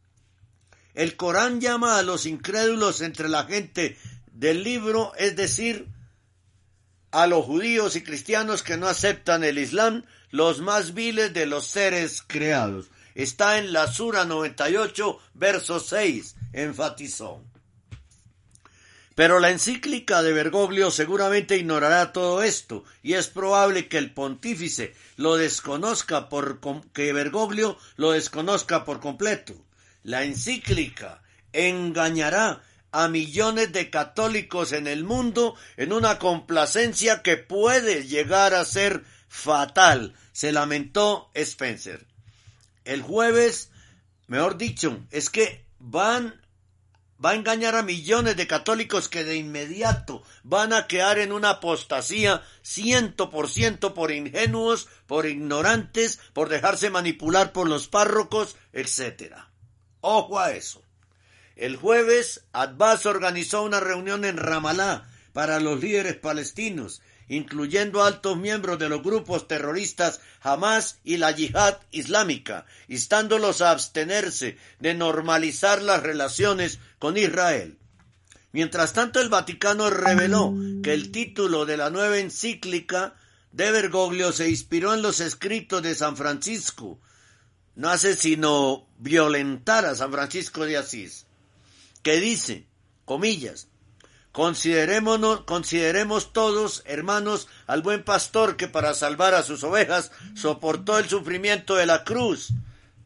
El 0.94 1.16
Corán 1.16 1.60
llama 1.60 1.98
a 1.98 2.02
los 2.02 2.24
incrédulos 2.24 3.02
entre 3.02 3.28
la 3.28 3.44
gente 3.44 3.98
del 4.32 4.64
libro, 4.64 5.12
es 5.18 5.36
decir, 5.36 5.88
a 7.10 7.26
los 7.26 7.44
judíos 7.44 7.94
y 7.96 8.02
cristianos 8.02 8.62
que 8.62 8.78
no 8.78 8.86
aceptan 8.86 9.44
el 9.44 9.58
Islam, 9.58 10.02
los 10.30 10.60
más 10.60 10.94
viles 10.94 11.32
de 11.32 11.46
los 11.46 11.66
seres 11.66 12.22
creados. 12.26 12.86
Está 13.14 13.58
en 13.58 13.72
la 13.72 13.86
Sura 13.86 14.24
98, 14.24 15.18
verso 15.34 15.80
6, 15.80 16.36
enfatizó. 16.52 17.42
Pero 19.16 19.40
la 19.40 19.50
encíclica 19.50 20.22
de 20.22 20.34
Bergoglio 20.34 20.90
seguramente 20.90 21.56
ignorará 21.56 22.12
todo 22.12 22.42
esto, 22.42 22.84
y 23.02 23.14
es 23.14 23.28
probable 23.28 23.88
que 23.88 23.96
el 23.96 24.12
pontífice 24.12 24.94
lo 25.16 25.36
desconozca 25.36 26.28
por 26.28 26.60
que 26.92 27.14
Bergoglio 27.14 27.78
lo 27.96 28.12
desconozca 28.12 28.84
por 28.84 29.00
completo. 29.00 29.54
La 30.02 30.24
encíclica 30.24 31.22
engañará 31.54 32.62
a 32.92 33.08
millones 33.08 33.72
de 33.72 33.88
católicos 33.88 34.72
en 34.72 34.86
el 34.86 35.04
mundo 35.04 35.54
en 35.78 35.94
una 35.94 36.18
complacencia 36.18 37.22
que 37.22 37.38
puede 37.38 38.06
llegar 38.06 38.54
a 38.54 38.66
ser 38.66 39.02
fatal, 39.28 40.14
se 40.32 40.52
lamentó 40.52 41.30
Spencer. 41.34 42.06
El 42.84 43.02
jueves, 43.02 43.70
mejor 44.26 44.56
dicho, 44.56 45.04
es 45.10 45.30
que 45.30 45.64
van 45.78 46.40
va 47.24 47.30
a 47.30 47.34
engañar 47.34 47.74
a 47.74 47.82
millones 47.82 48.36
de 48.36 48.46
católicos 48.46 49.08
que 49.08 49.24
de 49.24 49.36
inmediato 49.36 50.22
van 50.42 50.72
a 50.72 50.86
quedar 50.86 51.18
en 51.18 51.32
una 51.32 51.50
apostasía 51.50 52.42
ciento 52.62 53.30
por 53.30 53.48
ciento 53.48 53.94
por 53.94 54.12
ingenuos, 54.12 54.88
por 55.06 55.26
ignorantes, 55.26 56.20
por 56.32 56.48
dejarse 56.48 56.90
manipular 56.90 57.52
por 57.52 57.68
los 57.68 57.88
párrocos, 57.88 58.56
etc. 58.72 59.34
Ojo 60.00 60.38
a 60.38 60.52
eso. 60.52 60.82
El 61.56 61.76
jueves, 61.76 62.44
Abbas 62.52 63.06
organizó 63.06 63.62
una 63.62 63.80
reunión 63.80 64.26
en 64.26 64.36
Ramallah 64.36 65.08
para 65.32 65.58
los 65.58 65.80
líderes 65.80 66.16
palestinos 66.16 67.00
incluyendo 67.28 68.04
altos 68.04 68.36
miembros 68.36 68.78
de 68.78 68.88
los 68.88 69.02
grupos 69.02 69.48
terroristas 69.48 70.20
Hamas 70.40 70.98
y 71.04 71.16
la 71.16 71.32
Yihad 71.32 71.78
Islámica, 71.90 72.66
instándolos 72.88 73.60
a 73.60 73.70
abstenerse 73.70 74.58
de 74.78 74.94
normalizar 74.94 75.82
las 75.82 76.02
relaciones 76.02 76.78
con 76.98 77.16
Israel. 77.16 77.78
Mientras 78.52 78.92
tanto, 78.92 79.20
el 79.20 79.28
Vaticano 79.28 79.90
reveló 79.90 80.54
que 80.82 80.94
el 80.94 81.10
título 81.10 81.66
de 81.66 81.76
la 81.76 81.90
nueva 81.90 82.18
encíclica 82.18 83.14
de 83.52 83.70
Bergoglio 83.70 84.32
se 84.32 84.48
inspiró 84.48 84.94
en 84.94 85.02
los 85.02 85.20
escritos 85.20 85.82
de 85.82 85.94
San 85.94 86.16
Francisco. 86.16 86.98
No 87.74 87.90
hace 87.90 88.14
sino 88.16 88.88
violentar 88.98 89.84
a 89.84 89.94
San 89.94 90.10
Francisco 90.10 90.64
de 90.64 90.78
Asís, 90.78 91.26
que 92.02 92.18
dice, 92.18 92.66
comillas, 93.04 93.68
consideremos 94.36 96.32
todos, 96.34 96.82
hermanos, 96.84 97.48
al 97.66 97.80
buen 97.80 98.04
pastor 98.04 98.58
que 98.58 98.68
para 98.68 98.92
salvar 98.92 99.34
a 99.34 99.42
sus 99.42 99.64
ovejas 99.64 100.12
soportó 100.34 100.98
el 100.98 101.08
sufrimiento 101.08 101.74
de 101.74 101.86
la 101.86 102.04
cruz. 102.04 102.50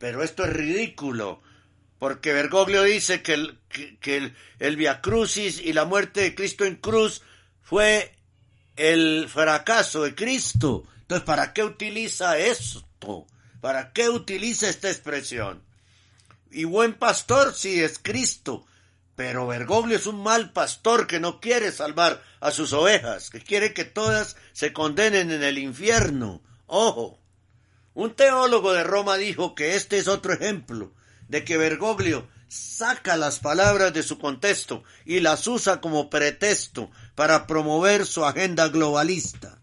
Pero 0.00 0.24
esto 0.24 0.44
es 0.44 0.52
ridículo, 0.52 1.40
porque 2.00 2.32
Bergoglio 2.32 2.82
dice 2.82 3.22
que 3.22 3.34
el, 3.34 3.58
que, 4.00 4.32
el, 4.58 4.76
Via 4.76 5.00
Crucis 5.00 5.60
y 5.60 5.72
la 5.72 5.84
muerte 5.84 6.20
de 6.22 6.34
Cristo 6.34 6.64
en 6.64 6.74
cruz 6.74 7.22
fue 7.62 8.12
el 8.74 9.28
fracaso 9.28 10.02
de 10.02 10.16
Cristo. 10.16 10.82
Entonces, 11.02 11.24
¿para 11.24 11.52
qué 11.52 11.62
utiliza 11.62 12.38
esto? 12.38 13.28
¿Para 13.60 13.92
qué 13.92 14.08
utiliza 14.08 14.68
esta 14.68 14.90
expresión? 14.90 15.62
Y 16.50 16.64
buen 16.64 16.94
pastor 16.94 17.54
si 17.54 17.80
es 17.80 18.00
Cristo, 18.02 18.66
pero 19.16 19.46
Bergoglio 19.46 19.96
es 19.96 20.06
un 20.06 20.22
mal 20.22 20.52
pastor 20.52 21.06
que 21.06 21.20
no 21.20 21.40
quiere 21.40 21.72
salvar 21.72 22.22
a 22.40 22.50
sus 22.50 22.72
ovejas, 22.72 23.30
que 23.30 23.40
quiere 23.40 23.74
que 23.74 23.84
todas 23.84 24.36
se 24.52 24.72
condenen 24.72 25.30
en 25.30 25.42
el 25.42 25.58
infierno. 25.58 26.42
Ojo. 26.66 27.18
Un 27.92 28.14
teólogo 28.14 28.72
de 28.72 28.84
Roma 28.84 29.16
dijo 29.16 29.54
que 29.54 29.74
este 29.74 29.98
es 29.98 30.08
otro 30.08 30.32
ejemplo 30.32 30.94
de 31.28 31.44
que 31.44 31.56
Bergoglio 31.56 32.28
saca 32.48 33.16
las 33.16 33.38
palabras 33.38 33.92
de 33.92 34.02
su 34.02 34.18
contexto 34.18 34.82
y 35.04 35.20
las 35.20 35.46
usa 35.46 35.80
como 35.80 36.10
pretexto 36.10 36.90
para 37.14 37.46
promover 37.46 38.06
su 38.06 38.24
agenda 38.24 38.68
globalista. 38.68 39.60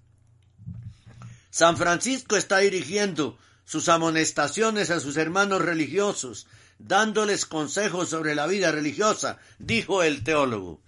San 1.49 1.75
Francisco 1.75 2.37
está 2.37 2.59
dirigiendo 2.59 3.37
sus 3.65 3.89
amonestaciones 3.89 4.89
a 4.91 4.99
sus 4.99 5.17
hermanos 5.17 5.61
religiosos 5.61 6.47
dándoles 6.79 7.45
consejos 7.45 8.09
sobre 8.09 8.35
la 8.35 8.47
vida 8.47 8.71
religiosa, 8.71 9.37
dijo 9.59 10.03
el 10.03 10.23
teólogo. 10.23 10.81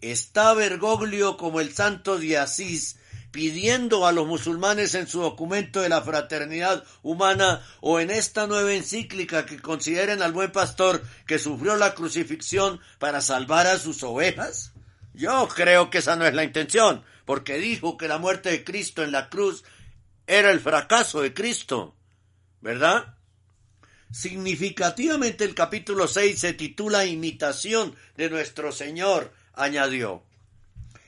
Está 0.00 0.54
Bergoglio 0.54 1.36
como 1.36 1.60
el 1.60 1.74
santo 1.74 2.18
de 2.18 2.38
Asís 2.38 2.96
pidiendo 3.34 4.06
a 4.06 4.12
los 4.12 4.28
musulmanes 4.28 4.94
en 4.94 5.08
su 5.08 5.20
documento 5.20 5.80
de 5.80 5.88
la 5.88 6.02
fraternidad 6.02 6.84
humana 7.02 7.66
o 7.80 7.98
en 7.98 8.12
esta 8.12 8.46
nueva 8.46 8.72
encíclica 8.72 9.44
que 9.44 9.60
consideren 9.60 10.22
al 10.22 10.32
buen 10.32 10.52
pastor 10.52 11.02
que 11.26 11.40
sufrió 11.40 11.74
la 11.74 11.94
crucifixión 11.94 12.80
para 13.00 13.20
salvar 13.20 13.66
a 13.66 13.80
sus 13.80 14.04
ovejas? 14.04 14.72
Yo 15.14 15.48
creo 15.48 15.90
que 15.90 15.98
esa 15.98 16.14
no 16.14 16.24
es 16.24 16.34
la 16.34 16.44
intención, 16.44 17.02
porque 17.24 17.58
dijo 17.58 17.96
que 17.96 18.06
la 18.06 18.18
muerte 18.18 18.50
de 18.50 18.62
Cristo 18.62 19.02
en 19.02 19.10
la 19.10 19.28
cruz 19.28 19.64
era 20.28 20.52
el 20.52 20.60
fracaso 20.60 21.20
de 21.20 21.34
Cristo, 21.34 21.96
¿verdad? 22.60 23.13
Significativamente 24.10 25.44
el 25.44 25.54
capítulo 25.54 26.06
6 26.06 26.38
se 26.38 26.52
titula 26.52 27.04
Imitación 27.04 27.94
de 28.16 28.30
nuestro 28.30 28.72
Señor, 28.72 29.32
añadió. 29.54 30.22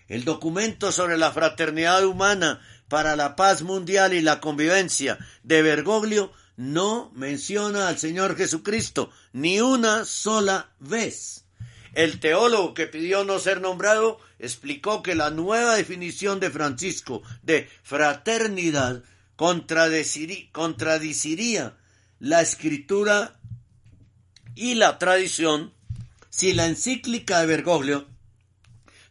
El 0.09 0.24
documento 0.24 0.92
sobre 0.92 1.18
la 1.18 1.32
fraternidad 1.32 2.05
humana 2.05 2.61
para 2.88 3.16
la 3.16 3.36
paz 3.36 3.62
mundial 3.62 4.14
y 4.14 4.20
la 4.20 4.40
convivencia 4.40 5.18
de 5.42 5.62
Bergoglio 5.62 6.32
no 6.57 7.11
menciona 7.14 7.88
al 7.88 7.99
Señor 7.99 8.36
Jesucristo 8.36 9.11
ni 9.32 9.61
una 9.61 10.05
sola 10.05 10.70
vez. 10.78 11.44
El 11.92 12.20
teólogo 12.20 12.74
que 12.74 12.86
pidió 12.86 13.24
no 13.24 13.38
ser 13.38 13.61
nombrado 13.61 14.18
explicó 14.38 15.03
que 15.03 15.14
la 15.14 15.30
nueva 15.30 15.76
definición 15.76 16.40
de 16.40 16.51
Francisco 16.51 17.22
de 17.42 17.68
fraternidad 17.82 19.03
contradiciría 19.34 21.76
la 22.19 22.41
escritura 22.41 23.39
y 24.55 24.75
la 24.75 24.99
tradición 24.99 25.73
si 26.31 26.53
la 26.53 26.67
encíclica 26.67 27.41
de 27.41 27.47
Bergoglio 27.47 28.07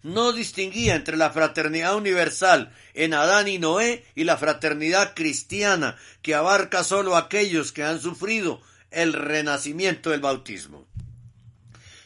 no 0.03 0.33
distinguía 0.33 0.95
entre 0.95 1.17
la 1.17 1.31
fraternidad 1.31 1.95
universal 1.95 2.71
en 2.93 3.15
Adán 3.15 3.47
y 3.47 3.57
Noé 3.57 4.05
y 4.13 4.23
la 4.23 4.37
fraternidad 4.37 5.15
cristiana 5.15 5.97
que 6.21 6.35
abarca 6.35 6.83
solo 6.83 7.15
a 7.15 7.21
aquellos 7.21 7.71
que 7.71 7.83
han 7.83 7.99
sufrido 7.99 8.61
el 8.91 9.13
renacimiento 9.13 10.11
del 10.11 10.21
bautismo. 10.21 10.87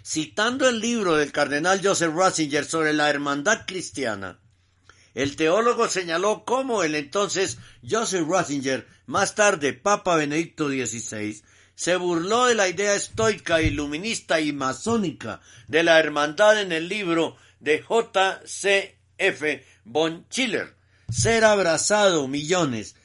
Citando 0.02 0.68
el 0.70 0.80
libro 0.80 1.18
del 1.18 1.34
cardenal 1.34 1.82
Joseph 1.84 2.14
Ratzinger 2.16 2.64
sobre 2.64 2.94
la 2.94 3.10
hermandad 3.10 3.66
cristiana, 3.68 4.40
el 5.22 5.36
teólogo 5.36 5.90
señaló 5.90 6.46
cómo 6.46 6.82
el 6.82 6.96
entonces 6.96 7.58
Joseph 7.88 8.26
Ratzinger, 8.26 8.88
más 9.06 9.36
tarde 9.36 9.74
Papa 9.74 10.16
Benedicto 10.16 10.70
XVI, 10.70 11.44
se 11.76 11.98
burló 11.98 12.46
de 12.46 12.56
la 12.56 12.70
idea 12.70 12.96
estoica, 12.96 13.62
iluminista 13.62 14.40
y 14.40 14.54
masónica 14.54 15.42
de 15.68 15.84
la 15.84 16.00
hermandad 16.00 16.62
en 16.62 16.72
el 16.72 16.88
libro 16.88 17.36
de 17.60 17.82
J. 17.82 18.40
C. 18.46 18.98
F. 19.18 19.66
von 19.84 20.26
Schiller, 20.30 20.74
Ser 21.10 21.44
abrazado 21.44 22.30
millones, 22.30 22.96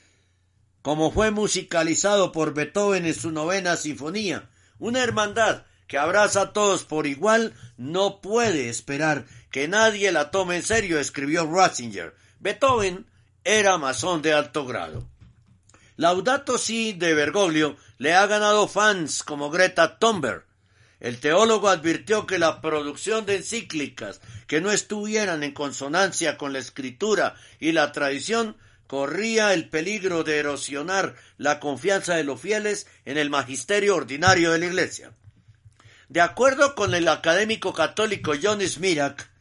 como 0.82 1.10
fue 1.10 1.32
musicalizado 1.32 2.30
por 2.30 2.54
Beethoven 2.54 3.06
en 3.06 3.14
su 3.14 3.32
novena 3.32 3.76
sinfonía, 3.76 4.50
una 4.78 5.02
hermandad 5.02 5.64
que 5.88 5.98
abraza 5.98 6.42
a 6.42 6.52
todos 6.52 6.84
por 6.84 7.08
igual 7.08 7.54
no 7.76 8.20
puede 8.20 8.68
esperar 8.68 9.26
que 9.54 9.68
nadie 9.68 10.10
la 10.10 10.32
tome 10.32 10.56
en 10.56 10.64
serio, 10.64 10.98
escribió 10.98 11.48
Ratzinger. 11.48 12.12
Beethoven 12.40 13.06
era 13.44 13.78
masón 13.78 14.20
de 14.20 14.32
alto 14.32 14.66
grado. 14.66 15.08
Laudato 15.94 16.58
Si 16.58 16.92
de 16.92 17.14
Bergoglio 17.14 17.76
le 17.98 18.14
ha 18.14 18.26
ganado 18.26 18.66
fans 18.66 19.22
como 19.22 19.50
Greta 19.50 20.00
Thunberg. 20.00 20.44
El 20.98 21.20
teólogo 21.20 21.68
advirtió 21.68 22.26
que 22.26 22.40
la 22.40 22.60
producción 22.60 23.26
de 23.26 23.36
encíclicas 23.36 24.20
que 24.48 24.60
no 24.60 24.72
estuvieran 24.72 25.44
en 25.44 25.52
consonancia 25.52 26.36
con 26.36 26.52
la 26.52 26.58
escritura 26.58 27.36
y 27.60 27.70
la 27.70 27.92
tradición 27.92 28.56
corría 28.88 29.54
el 29.54 29.68
peligro 29.68 30.24
de 30.24 30.38
erosionar 30.38 31.14
la 31.38 31.60
confianza 31.60 32.16
de 32.16 32.24
los 32.24 32.40
fieles 32.40 32.88
en 33.04 33.18
el 33.18 33.30
magisterio 33.30 33.94
ordinario 33.94 34.50
de 34.50 34.58
la 34.58 34.66
Iglesia. 34.66 35.12
De 36.08 36.20
acuerdo 36.20 36.74
con 36.74 36.92
el 36.92 37.06
académico 37.06 37.72
católico 37.72 38.32
John 38.42 38.60
Smirak, 38.60 39.32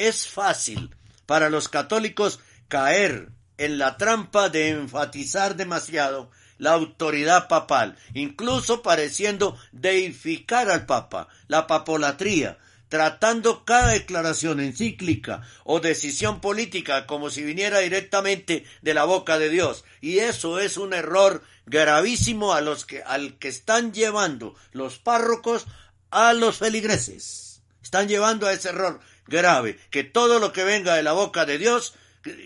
es 0.00 0.26
fácil 0.26 0.94
para 1.26 1.50
los 1.50 1.68
católicos 1.68 2.40
caer 2.68 3.28
en 3.58 3.78
la 3.78 3.98
trampa 3.98 4.48
de 4.48 4.70
enfatizar 4.70 5.56
demasiado 5.56 6.30
la 6.56 6.72
autoridad 6.72 7.48
papal, 7.48 7.96
incluso 8.14 8.82
pareciendo 8.82 9.58
deificar 9.72 10.70
al 10.70 10.86
Papa, 10.86 11.28
la 11.48 11.66
papolatría, 11.66 12.58
tratando 12.88 13.64
cada 13.66 13.88
declaración 13.88 14.60
encíclica 14.60 15.42
o 15.64 15.80
decisión 15.80 16.40
política 16.40 17.06
como 17.06 17.28
si 17.28 17.42
viniera 17.44 17.80
directamente 17.80 18.64
de 18.80 18.94
la 18.94 19.04
boca 19.04 19.38
de 19.38 19.50
Dios. 19.50 19.84
Y 20.00 20.18
eso 20.18 20.58
es 20.58 20.78
un 20.78 20.94
error 20.94 21.42
gravísimo 21.66 22.54
a 22.54 22.62
los 22.62 22.86
que, 22.86 23.02
al 23.02 23.38
que 23.38 23.48
están 23.48 23.92
llevando 23.92 24.54
los 24.72 24.98
párrocos 24.98 25.66
a 26.10 26.32
los 26.32 26.56
feligreses. 26.56 27.62
Están 27.82 28.08
llevando 28.08 28.46
a 28.46 28.52
ese 28.52 28.70
error 28.70 29.00
grave, 29.30 29.78
que 29.88 30.04
todo 30.04 30.38
lo 30.38 30.52
que 30.52 30.64
venga 30.64 30.96
de 30.96 31.02
la 31.02 31.12
boca 31.12 31.46
de 31.46 31.56
Dios 31.56 31.94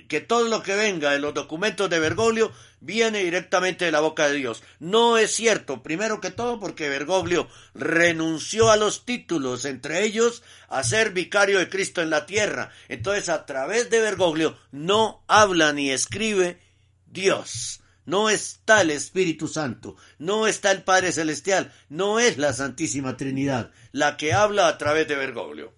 que 0.08 0.20
todo 0.20 0.48
lo 0.48 0.62
que 0.62 0.76
venga 0.76 1.10
de 1.10 1.18
los 1.18 1.34
documentos 1.34 1.90
de 1.90 1.98
Bergoglio 1.98 2.52
viene 2.80 3.24
directamente 3.24 3.84
de 3.84 3.90
la 3.90 4.00
boca 4.00 4.28
de 4.28 4.34
Dios. 4.34 4.62
No 4.78 5.18
es 5.18 5.34
cierto, 5.34 5.82
primero 5.82 6.20
que 6.20 6.30
todo 6.30 6.60
porque 6.60 6.88
Bergoglio 6.88 7.48
renunció 7.74 8.70
a 8.70 8.76
los 8.76 9.04
títulos, 9.04 9.64
entre 9.64 10.04
ellos 10.04 10.44
a 10.68 10.84
ser 10.84 11.10
vicario 11.10 11.58
de 11.58 11.68
Cristo 11.68 12.02
en 12.02 12.10
la 12.10 12.24
tierra. 12.24 12.70
Entonces 12.88 13.28
a 13.28 13.46
través 13.46 13.90
de 13.90 14.00
Bergoglio 14.00 14.56
no 14.70 15.24
habla 15.26 15.72
ni 15.72 15.90
escribe 15.90 16.60
Dios. 17.06 17.80
No 18.06 18.28
está 18.28 18.82
el 18.82 18.90
Espíritu 18.90 19.48
Santo, 19.48 19.96
no 20.18 20.46
está 20.46 20.70
el 20.70 20.82
Padre 20.82 21.10
Celestial, 21.10 21.72
no 21.88 22.20
es 22.20 22.36
la 22.36 22.52
Santísima 22.52 23.16
Trinidad 23.16 23.70
la 23.92 24.16
que 24.18 24.34
habla 24.34 24.68
a 24.68 24.76
través 24.76 25.08
de 25.08 25.16
Bergoglio. 25.16 25.72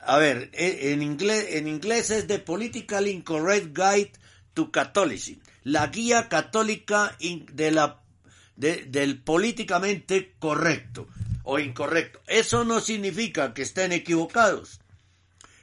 A 0.00 0.18
ver, 0.18 0.50
en 0.52 1.02
inglés, 1.02 1.46
en 1.52 1.66
inglés 1.66 2.10
es 2.10 2.26
The 2.26 2.40
Political 2.40 3.08
Incorrect 3.08 3.74
Guide 3.74 4.12
to 4.52 4.70
Catholicism, 4.70 5.40
la 5.64 5.86
guía 5.86 6.28
católica 6.28 7.16
de 7.20 7.70
la, 7.70 8.02
del 8.54 9.22
políticamente 9.22 10.34
correcto 10.38 11.08
o 11.42 11.58
incorrecto. 11.58 12.20
Eso 12.26 12.64
no 12.64 12.80
significa 12.80 13.54
que 13.54 13.62
estén 13.62 13.92
equivocados, 13.92 14.80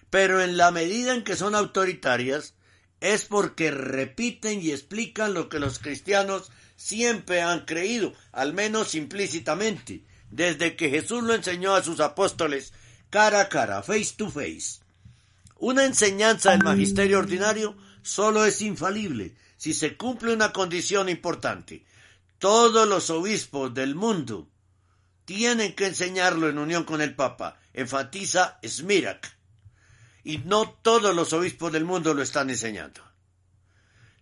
pero 0.09 0.41
en 0.41 0.57
la 0.57 0.71
medida 0.71 1.13
en 1.13 1.24
que 1.24 1.36
son 1.36 1.53
autoritarias, 1.53 2.55
es 2.99 3.26
porque 3.26 3.69
repiten 3.69 4.59
y 4.59 4.71
explican 4.71 5.36
lo 5.36 5.49
que 5.49 5.59
los 5.59 5.78
cristianos 5.78 6.51
siempre 6.76 7.43
han 7.43 7.65
creído, 7.65 8.13
al 8.32 8.53
menos 8.53 8.95
implícitamente, 8.95 10.03
desde 10.36 10.76
que 10.76 10.90
Jesús 10.90 11.24
lo 11.24 11.36
enseñó 11.36 11.76
a 11.76 11.84
sus 11.84 12.00
apóstoles 12.00 12.74
cara 13.12 13.42
a 13.42 13.50
cara, 13.50 13.84
face 13.84 14.16
to 14.18 14.32
face. 14.32 14.80
Una 15.58 15.86
enseñanza 15.86 16.52
del 16.52 16.64
magisterio 16.64 17.20
ordinario 17.20 17.78
solo 18.02 18.44
es 18.44 18.62
infalible 18.62 19.36
si 19.58 19.76
se 19.76 19.96
cumple 19.96 20.34
una 20.34 20.52
condición 20.52 21.08
importante. 21.08 21.86
Todos 22.40 22.88
los 22.88 23.12
obispos 23.12 23.74
del 23.76 23.94
mundo 23.94 24.50
tienen 25.26 25.76
que 25.76 25.86
enseñarlo 25.86 26.50
en 26.50 26.58
unión 26.58 26.84
con 26.84 27.02
el 27.02 27.14
Papa, 27.16 27.60
enfatiza 27.72 28.60
Smirak. 28.66 29.38
Y 30.24 30.40
no 30.40 30.70
todos 30.82 31.16
los 31.16 31.32
obispos 31.34 31.72
del 31.72 31.86
mundo 31.86 32.16
lo 32.16 32.24
están 32.24 32.50
enseñando. 32.50 33.02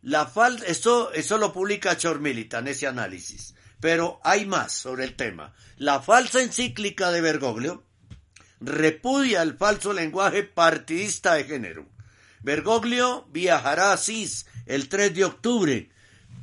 La 0.02 0.26
fal 0.26 0.62
eso, 0.68 1.14
eso 1.14 1.38
lo 1.38 1.54
publica 1.54 1.98
Chor 1.98 2.20
Militan, 2.20 2.68
ese 2.68 2.88
análisis. 2.88 3.56
Pero 3.82 4.22
hay 4.24 4.46
más 4.46 4.72
sobre 4.72 5.04
el 5.04 5.16
tema. 5.16 5.54
La 5.78 6.02
falsa 6.02 6.42
encíclica 6.42 7.12
de 7.12 7.20
Bergoglio 7.20 7.84
repudia 8.62 9.42
el 9.42 9.58
falso 9.58 9.92
lenguaje 9.92 10.44
partidista 10.44 11.34
de 11.34 11.44
género. 11.44 11.86
Bergoglio 12.44 13.28
viajará 13.32 13.90
a 13.90 13.94
Asís 13.94 14.46
el 14.66 14.88
3 14.88 15.14
de 15.14 15.26
octubre 15.26 15.90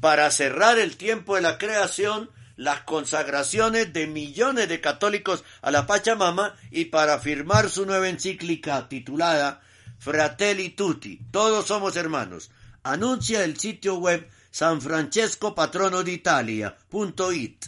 para 0.01 0.31
cerrar 0.31 0.79
el 0.79 0.97
tiempo 0.97 1.37
de 1.37 1.43
la 1.43 1.59
creación, 1.59 2.31
las 2.57 2.83
consagraciones 2.83 3.93
de 3.93 4.07
millones 4.07 4.69
de 4.69 4.81
católicos 4.81 5.45
a 5.63 5.71
la 5.71 5.87
Pachamama 5.87 6.57
y 6.71 6.87
para 6.87 7.19
firmar 7.19 7.71
su 7.71 7.87
nueva 7.87 8.09
encíclica 8.09 8.89
titulada 8.89 9.61
Fratelli 9.99 10.71
Tutti, 10.71 11.21
todos 11.31 11.67
somos 11.67 11.97
hermanos. 11.97 12.51
Anuncia 12.85 13.45
el 13.45 13.59
sitio 13.59 13.97
web 13.97 14.29
San 14.59 14.81
Francesco 14.81 15.55
Patrono 15.55 16.03
d'Italia.it. 16.03 17.67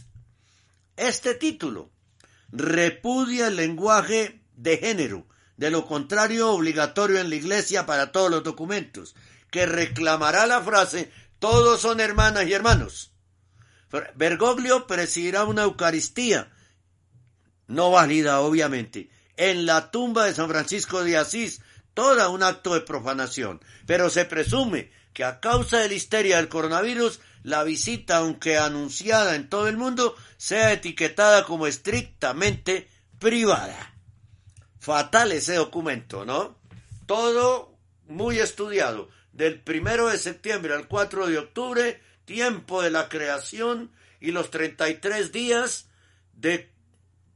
Este 0.96 1.34
título 1.36 1.92
repudia 2.50 3.46
el 3.46 3.54
lenguaje 3.54 4.42
de 4.56 4.76
género, 4.76 5.28
de 5.56 5.70
lo 5.70 5.86
contrario 5.86 6.50
obligatorio 6.50 7.20
en 7.20 7.30
la 7.30 7.36
Iglesia 7.36 7.86
para 7.86 8.10
todos 8.10 8.28
los 8.28 8.42
documentos, 8.42 9.14
que 9.52 9.66
reclamará 9.66 10.48
la 10.48 10.62
frase 10.62 11.12
todos 11.38 11.80
son 11.80 12.00
hermanas 12.00 12.48
y 12.48 12.54
hermanos. 12.54 13.12
Bergoglio 14.16 14.88
presidirá 14.88 15.44
una 15.44 15.62
Eucaristía, 15.62 16.50
no 17.68 17.92
válida 17.92 18.40
obviamente, 18.40 19.10
en 19.36 19.64
la 19.64 19.92
tumba 19.92 20.24
de 20.24 20.34
San 20.34 20.48
Francisco 20.48 21.04
de 21.04 21.18
Asís, 21.18 21.62
toda 21.94 22.30
un 22.30 22.42
acto 22.42 22.74
de 22.74 22.80
profanación, 22.80 23.60
pero 23.86 24.10
se 24.10 24.24
presume 24.24 24.90
que 25.12 25.24
a 25.24 25.40
causa 25.40 25.78
de 25.78 25.88
la 25.88 25.94
histeria 25.94 26.36
del 26.36 26.48
coronavirus, 26.48 27.20
la 27.42 27.64
visita, 27.64 28.18
aunque 28.18 28.58
anunciada 28.58 29.34
en 29.34 29.48
todo 29.48 29.68
el 29.68 29.76
mundo, 29.76 30.14
sea 30.36 30.72
etiquetada 30.72 31.44
como 31.44 31.66
estrictamente 31.66 32.88
privada. 33.18 33.94
Fatal 34.78 35.32
ese 35.32 35.54
documento, 35.54 36.24
¿no? 36.24 36.58
Todo 37.06 37.76
muy 38.06 38.38
estudiado. 38.38 39.08
Del 39.32 39.60
primero 39.60 40.08
de 40.08 40.18
septiembre 40.18 40.74
al 40.74 40.88
4 40.88 41.28
de 41.28 41.38
octubre, 41.38 42.02
tiempo 42.24 42.82
de 42.82 42.90
la 42.90 43.08
creación 43.08 43.92
y 44.20 44.32
los 44.32 44.50
33 44.50 45.32
días 45.32 45.88
de 46.34 46.70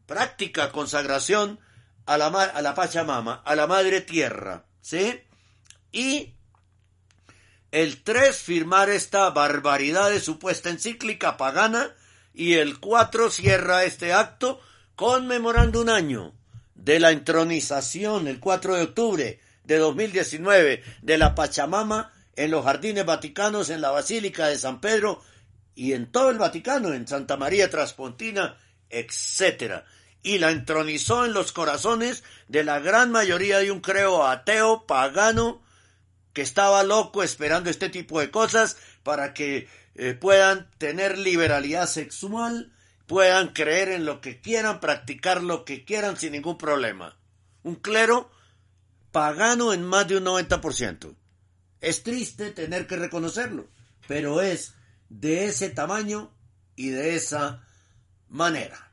práctica 0.07 0.71
consagración 0.71 1.59
a 2.07 2.19
la, 2.19 2.27
a 2.27 2.63
la 2.63 2.75
Pachamama, 2.75 3.43
a 3.45 3.55
la 3.55 3.67
Madre 3.67 4.01
Tierra, 4.01 4.67
¿sí? 4.81 5.23
Y 5.93 6.34
el 7.75 8.05
3, 8.05 8.37
firmar 8.37 8.89
esta 8.89 9.29
barbaridad 9.31 10.11
de 10.11 10.21
supuesta 10.21 10.71
encíclica 10.71 11.37
pagana, 11.37 11.91
y 12.33 12.55
el 12.55 12.79
4 12.79 13.31
cierra 13.31 13.83
este 13.83 14.13
acto 14.13 14.61
conmemorando 14.95 15.81
un 15.81 15.89
año 15.89 16.33
de 16.77 17.01
la 17.01 17.11
entronización, 17.11 18.29
el 18.29 18.39
4 18.39 18.77
de 18.77 18.83
octubre 18.83 19.41
de 19.65 19.79
2019, 19.79 20.85
de 21.03 21.19
la 21.19 21.35
Pachamama 21.35 22.13
en 22.37 22.53
los 22.53 22.65
jardines 22.65 23.07
vaticanos, 23.07 23.71
en 23.71 23.81
la 23.81 23.91
Basílica 23.91 24.47
de 24.47 24.57
San 24.57 24.81
Pedro 24.81 25.21
y 25.75 25.95
en 25.95 26.13
todo 26.13 26.31
el 26.31 26.39
Vaticano, 26.39 26.93
en 26.93 27.09
Santa 27.09 27.37
María 27.37 27.71
Traspontina, 27.71 28.57
etc. 28.89 29.83
Y 30.23 30.39
la 30.39 30.53
entronizó 30.53 31.25
en 31.25 31.33
los 31.33 31.51
corazones 31.51 32.23
de 32.47 32.63
la 32.63 32.79
gran 32.79 33.11
mayoría 33.11 33.59
de 33.59 33.73
un 33.73 33.81
creo 33.81 34.25
ateo, 34.25 34.87
pagano, 34.87 35.64
que 36.35 36.43
estaba 36.43 36.83
loco 36.83 37.23
esperando 37.23 37.71
este 37.71 37.89
tipo 37.89 38.21
de 38.21 38.31
cosas 38.31 38.77
para 39.03 39.33
que 39.33 39.69
eh, 39.95 40.15
puedan 40.15 40.69
tener 40.77 41.17
liberalidad 41.17 41.87
sexual, 41.87 42.73
puedan 43.07 43.53
creer 43.53 43.89
en 43.89 44.05
lo 44.05 44.21
que 44.21 44.41
quieran, 44.41 44.81
practicar 44.81 45.43
lo 45.43 45.65
que 45.65 45.85
quieran 45.85 46.17
sin 46.19 46.33
ningún 46.33 46.59
problema. 46.59 47.17
Un 47.63 47.77
clero 47.77 48.31
pagano 49.13 49.73
en 49.73 49.85
más 49.85 50.09
de 50.09 50.17
un 50.19 50.25
90%. 50.25 51.15
Es 51.81 52.03
triste 52.03 52.51
tener 52.51 52.87
que 52.87 52.97
reconocerlo, 52.97 53.69
pero 54.09 54.43
es 54.43 54.75
de 55.09 55.47
ese 55.47 55.71
tamaño 55.71 56.33
y 56.75 56.89
de 56.89 57.15
esa 57.15 57.65
manera. 58.29 58.91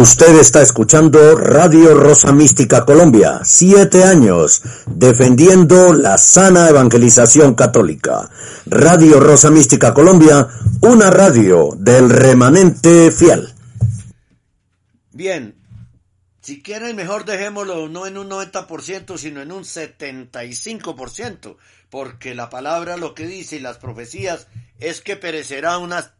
Usted 0.00 0.40
está 0.40 0.62
escuchando 0.62 1.36
Radio 1.36 1.92
Rosa 1.92 2.32
Mística 2.32 2.86
Colombia, 2.86 3.40
siete 3.44 4.02
años 4.02 4.62
defendiendo 4.86 5.92
la 5.92 6.16
sana 6.16 6.70
evangelización 6.70 7.54
católica. 7.54 8.30
Radio 8.64 9.20
Rosa 9.20 9.50
Mística 9.50 9.92
Colombia, 9.92 10.48
una 10.80 11.10
radio 11.10 11.72
del 11.76 12.08
remanente 12.08 13.10
fiel. 13.10 13.52
Bien, 15.12 15.54
si 16.40 16.62
quieren 16.62 16.96
mejor 16.96 17.26
dejémoslo 17.26 17.90
no 17.90 18.06
en 18.06 18.16
un 18.16 18.30
90%, 18.30 19.18
sino 19.18 19.42
en 19.42 19.52
un 19.52 19.64
75%, 19.64 21.58
porque 21.90 22.34
la 22.34 22.48
palabra 22.48 22.96
lo 22.96 23.14
que 23.14 23.26
dice 23.26 23.56
y 23.56 23.60
las 23.60 23.76
profecías 23.76 24.46
es 24.78 25.02
que 25.02 25.16
perecerá 25.16 25.76
unas 25.76 26.12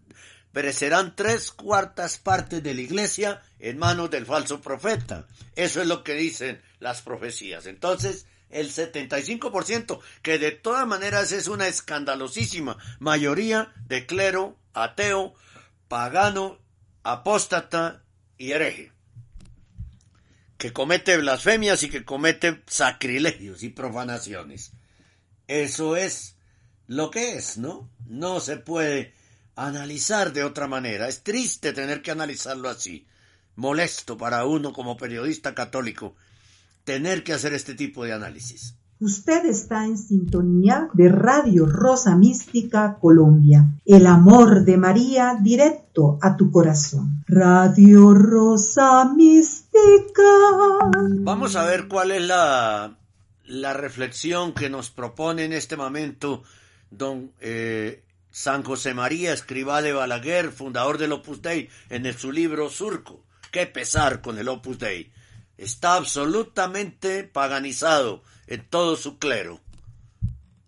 perecerán 0.53 1.15
tres 1.17 1.51
cuartas 1.51 2.19
partes 2.19 2.63
de 2.63 2.75
la 2.75 2.81
iglesia 2.83 3.41
en 3.61 3.79
manos 3.79 4.11
del 4.11 4.27
falso 4.27 4.61
profeta. 4.61 5.27
Eso 5.55 5.81
es 5.81 5.87
lo 5.87 6.03
que 6.03 6.15
dicen 6.15 6.61
las 6.79 7.03
profecías. 7.03 7.67
Entonces, 7.67 8.27
el 8.51 8.71
75%, 8.71 10.01
que 10.23 10.39
de 10.39 10.51
todas 10.51 10.87
maneras 10.87 11.33
es 11.33 11.47
una 11.47 11.69
escandalosísima 11.69 12.77
mayoría 12.99 13.73
de 13.87 14.07
clero, 14.07 14.59
ateo, 14.75 15.35
pagano, 15.89 16.59
apóstata 17.03 18.05
y 18.37 18.53
hereje, 18.53 18.93
que 20.59 20.73
comete 20.73 21.17
blasfemias 21.17 21.83
y 21.83 21.91
que 21.91 22.05
comete 22.05 22.63
sacrilegios 22.67 23.63
y 23.63 23.69
profanaciones. 23.71 24.73
Eso 25.47 25.97
es 25.97 26.37
lo 26.87 27.11
que 27.11 27.35
es, 27.35 27.59
¿no? 27.59 27.91
No 28.07 28.41
se 28.41 28.57
puede 28.57 29.15
analizar 29.57 30.33
de 30.33 30.45
otra 30.45 30.67
manera. 30.67 31.09
Es 31.09 31.23
triste 31.23 31.73
tener 31.73 32.03
que 32.03 32.11
analizarlo 32.11 32.69
así. 32.69 33.07
Molesto 33.61 34.17
para 34.17 34.47
uno 34.47 34.73
como 34.73 34.97
periodista 34.97 35.55
católico 35.55 36.15
tener 36.85 37.23
que 37.23 37.35
hacer 37.35 37.53
este 37.53 37.75
tipo 37.75 38.05
de 38.05 38.15
análisis. 38.15 38.75
Usted 39.01 39.45
está 39.45 39.85
en 39.85 39.99
sintonía 39.99 40.89
de 40.95 41.11
Radio 41.11 41.67
Rosa 41.67 42.17
Mística 42.17 42.97
Colombia. 42.99 43.67
El 43.85 44.07
amor 44.07 44.65
de 44.65 44.79
María 44.79 45.37
directo 45.43 46.19
a 46.23 46.39
tu 46.39 46.51
corazón. 46.51 47.23
Radio 47.27 48.15
Rosa 48.15 49.05
Mística. 49.15 50.23
Vamos 51.21 51.55
a 51.55 51.65
ver 51.65 51.87
cuál 51.87 52.13
es 52.13 52.23
la, 52.23 52.97
la 53.45 53.75
reflexión 53.75 54.55
que 54.55 54.71
nos 54.71 54.89
propone 54.89 55.45
en 55.45 55.53
este 55.53 55.77
momento 55.77 56.43
don 56.91 57.33
eh, 57.41 58.05
San 58.31 58.63
José 58.63 58.95
María 58.95 59.35
Escribá 59.35 59.83
de 59.83 59.93
Balaguer, 59.93 60.51
fundador 60.51 60.97
del 60.97 61.13
Opus 61.13 61.43
Dei, 61.43 61.69
en 61.91 62.11
su 62.17 62.33
libro 62.33 62.71
Surco. 62.71 63.23
Qué 63.51 63.67
pesar 63.67 64.21
con 64.21 64.39
el 64.39 64.49
Opus 64.49 64.79
Dei. 64.79 65.13
Está 65.59 65.95
absolutamente 65.95 67.25
paganizado 67.25 68.23
en 68.47 68.67
todo 68.69 68.97
su 68.97 69.19
clero. 69.19 69.61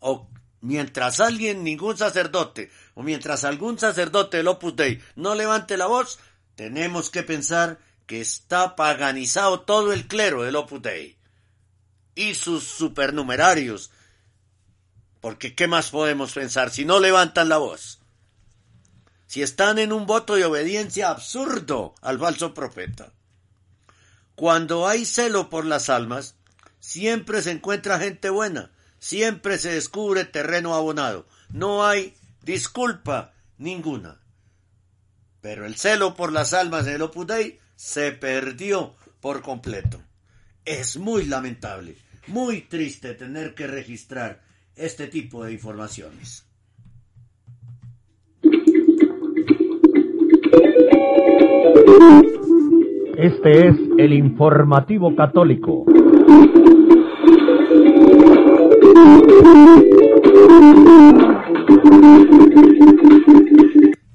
O 0.00 0.28
mientras 0.60 1.20
alguien, 1.20 1.64
ningún 1.64 1.96
sacerdote, 1.96 2.70
o 2.94 3.02
mientras 3.02 3.44
algún 3.44 3.78
sacerdote 3.78 4.38
del 4.38 4.48
Opus 4.48 4.76
Dei 4.76 5.00
no 5.16 5.34
levante 5.34 5.76
la 5.76 5.86
voz, 5.86 6.18
tenemos 6.56 7.08
que 7.08 7.22
pensar 7.22 7.78
que 8.06 8.20
está 8.20 8.76
paganizado 8.76 9.60
todo 9.60 9.92
el 9.92 10.06
clero 10.06 10.42
del 10.42 10.56
Opus 10.56 10.82
Dei. 10.82 11.16
Y 12.14 12.34
sus 12.34 12.64
supernumerarios, 12.64 13.90
porque 15.20 15.54
¿qué 15.54 15.66
más 15.66 15.90
podemos 15.90 16.32
pensar 16.32 16.70
si 16.70 16.84
no 16.84 17.00
levantan 17.00 17.48
la 17.48 17.56
voz? 17.56 18.01
Si 19.32 19.40
están 19.40 19.78
en 19.78 19.94
un 19.94 20.04
voto 20.04 20.34
de 20.34 20.44
obediencia 20.44 21.08
absurdo 21.08 21.94
al 22.02 22.18
falso 22.18 22.52
profeta. 22.52 23.14
Cuando 24.34 24.86
hay 24.86 25.06
celo 25.06 25.48
por 25.48 25.64
las 25.64 25.88
almas, 25.88 26.34
siempre 26.80 27.40
se 27.40 27.52
encuentra 27.52 27.98
gente 27.98 28.28
buena, 28.28 28.72
siempre 28.98 29.56
se 29.56 29.72
descubre 29.72 30.26
terreno 30.26 30.74
abonado, 30.74 31.26
no 31.48 31.86
hay 31.86 32.14
disculpa 32.42 33.32
ninguna. 33.56 34.20
Pero 35.40 35.64
el 35.64 35.76
celo 35.76 36.14
por 36.14 36.30
las 36.30 36.52
almas 36.52 36.84
del 36.84 37.00
Opus 37.00 37.28
se 37.74 38.12
perdió 38.12 38.94
por 39.22 39.40
completo. 39.40 40.02
Es 40.66 40.98
muy 40.98 41.24
lamentable, 41.24 41.96
muy 42.26 42.60
triste 42.60 43.14
tener 43.14 43.54
que 43.54 43.66
registrar 43.66 44.42
este 44.76 45.06
tipo 45.06 45.42
de 45.42 45.54
informaciones. 45.54 46.44
Este 53.16 53.68
es 53.68 53.76
el 53.98 54.12
informativo 54.12 55.14
católico. 55.14 55.84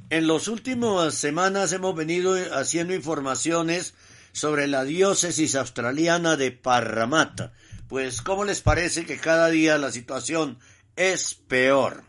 En 0.10 0.28
las 0.28 0.48
últimas 0.48 1.14
semanas 1.14 1.72
hemos 1.74 1.96
venido 1.96 2.36
haciendo 2.54 2.94
informaciones 2.94 3.94
sobre 4.32 4.68
la 4.68 4.84
diócesis 4.84 5.56
australiana 5.56 6.38
de 6.38 6.52
Parramatta, 6.52 7.54
pues, 7.88 8.22
¿cómo 8.22 8.44
les 8.44 8.62
parece 8.62 9.06
que 9.06 9.18
cada 9.18 9.48
día 9.50 9.78
la 9.78 9.92
situación 9.92 10.60
es 10.96 11.36
peor? 11.36 12.04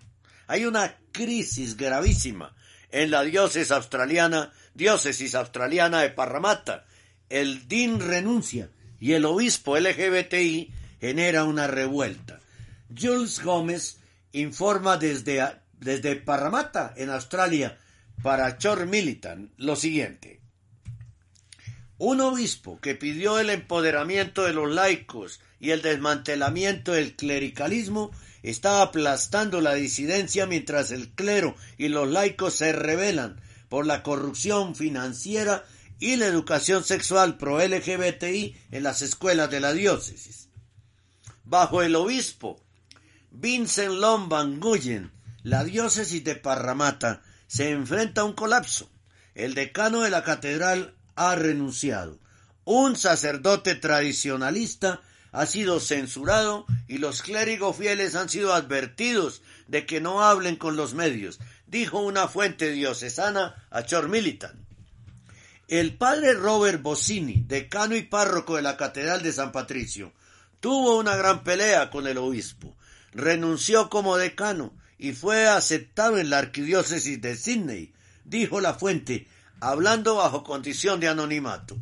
Hay 0.47 0.64
una 0.64 0.97
crisis 1.12 1.77
gravísima 1.77 2.55
en 2.91 3.11
la 3.11 3.23
diócesis 3.23 3.71
australiana, 3.71 4.53
diócesis 4.79 5.35
australiana 5.35 6.01
de 6.01 6.09
Parramatta. 6.09 6.87
El 7.29 7.68
DIN 7.68 8.01
renuncia 8.01 8.70
y 8.99 9.12
el 9.12 9.26
obispo 9.26 9.76
LGBTI 9.76 10.72
genera 11.01 11.45
una 11.45 11.66
revuelta. 11.66 12.41
Jules 12.97 13.43
Gómez 13.43 13.99
informa 14.33 14.97
desde, 14.97 15.45
desde 15.79 16.16
Parramatta, 16.16 16.95
en 16.97 17.11
Australia, 17.11 17.76
para 18.22 18.57
Chor 18.57 18.87
Militant, 18.87 19.53
lo 19.59 19.76
siguiente. 19.76 20.41
Un 21.99 22.20
obispo 22.20 22.81
que 22.81 22.95
pidió 22.95 23.41
el 23.41 23.51
empoderamiento 23.51 24.45
de 24.45 24.53
los 24.53 24.70
laicos 24.70 25.41
y 25.59 25.70
el 25.70 25.83
desmantelamiento 25.83 26.93
del 26.93 27.16
clericalismo 27.16 28.12
está 28.45 28.83
aplastando 28.83 29.61
la 29.61 29.74
disidencia 29.74 30.47
mientras 30.47 30.93
el 30.93 31.11
clero 31.11 31.57
y 31.76 31.89
los 31.89 32.09
laicos 32.09 32.55
se 32.55 32.72
rebelan 32.72 33.41
por 33.69 33.87
la 33.87 34.03
corrupción 34.03 34.75
financiera 34.75 35.64
y 35.99 36.16
la 36.16 36.27
educación 36.27 36.85
sexual 36.85 37.39
pro 37.39 37.59
LGBTI 37.59 38.57
en 38.71 38.83
las 38.83 39.03
escuelas 39.03 39.51
de 39.51 39.61
la 39.61 39.73
diócesis. 39.73 40.49
Bajo 41.45 41.83
el 41.83 41.97
obispo 41.97 42.62
Vincent 43.31 43.95
Lomban 43.95 44.61
Guyen, 44.61 45.12
la 45.43 45.64
diócesis 45.64 46.23
de 46.25 46.37
Parramatta 46.37 47.23
se 47.47 47.71
enfrenta 47.71 48.23
a 48.23 48.25
un 48.25 48.35
colapso. 48.35 48.91
El 49.35 49.55
decano 49.55 50.01
de 50.01 50.11
la 50.11 50.25
catedral 50.25 50.95
ha 51.14 51.35
renunciado. 51.35 52.19
Un 52.64 52.97
sacerdote 52.97 53.75
tradicionalista 53.75 55.01
ha 55.33 55.47
sido 55.47 55.81
censurado 55.81 56.66
y 56.87 56.99
los 56.99 57.23
clérigos 57.23 57.77
fieles 57.77 58.14
han 58.14 58.29
sido 58.29 58.55
advertidos 58.55 59.43
de 59.66 59.87
que 59.87 60.01
no 60.01 60.23
hablen 60.23 60.57
con 60.57 60.77
los 60.77 60.95
medios, 60.95 61.39
dijo 61.69 62.01
una 62.01 62.29
fuente 62.29 62.73
diocesana 62.73 63.66
a 63.71 63.85
Chor 63.85 64.09
Militant. 64.09 64.55
El 65.69 65.97
padre 65.97 66.33
Robert 66.33 66.81
Bossini, 66.81 67.45
decano 67.47 67.95
y 67.95 68.03
párroco 68.03 68.57
de 68.57 68.62
la 68.62 68.79
Catedral 68.79 69.23
de 69.23 69.33
San 69.33 69.53
Patricio, 69.53 70.14
tuvo 70.61 70.97
una 70.97 71.14
gran 71.14 71.45
pelea 71.45 71.91
con 71.91 72.07
el 72.07 72.16
obispo. 72.16 72.75
Renunció 73.12 73.91
como 73.91 74.16
decano 74.16 74.75
y 74.97 75.12
fue 75.12 75.47
aceptado 75.47 76.19
en 76.19 76.31
la 76.31 76.39
arquidiócesis 76.39 77.21
de 77.21 77.37
Sydney, 77.37 77.93
dijo 78.25 78.61
la 78.61 78.75
fuente, 78.75 79.29
hablando 79.61 80.16
bajo 80.16 80.43
condición 80.43 81.01
de 81.01 81.09
anonimato. 81.09 81.77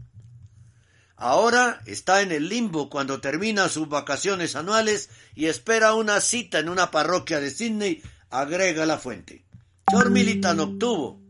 Ahora 1.17 1.81
está 1.87 2.23
en 2.23 2.33
el 2.33 2.49
limbo 2.49 2.91
cuando 2.91 3.21
termina 3.21 3.69
sus 3.69 3.89
vacaciones 3.89 4.57
anuales 4.57 5.09
y 5.35 5.47
espera 5.47 5.95
una 5.95 6.21
cita 6.21 6.59
en 6.59 6.69
una 6.69 6.91
parroquia 6.91 7.41
de 7.41 7.51
Sydney, 7.51 8.03
agrega 8.31 8.85
la 8.85 8.99
fuente. 8.99 9.46
George 9.89 10.11
Militan 10.11 10.59
obtuvo 10.59 11.21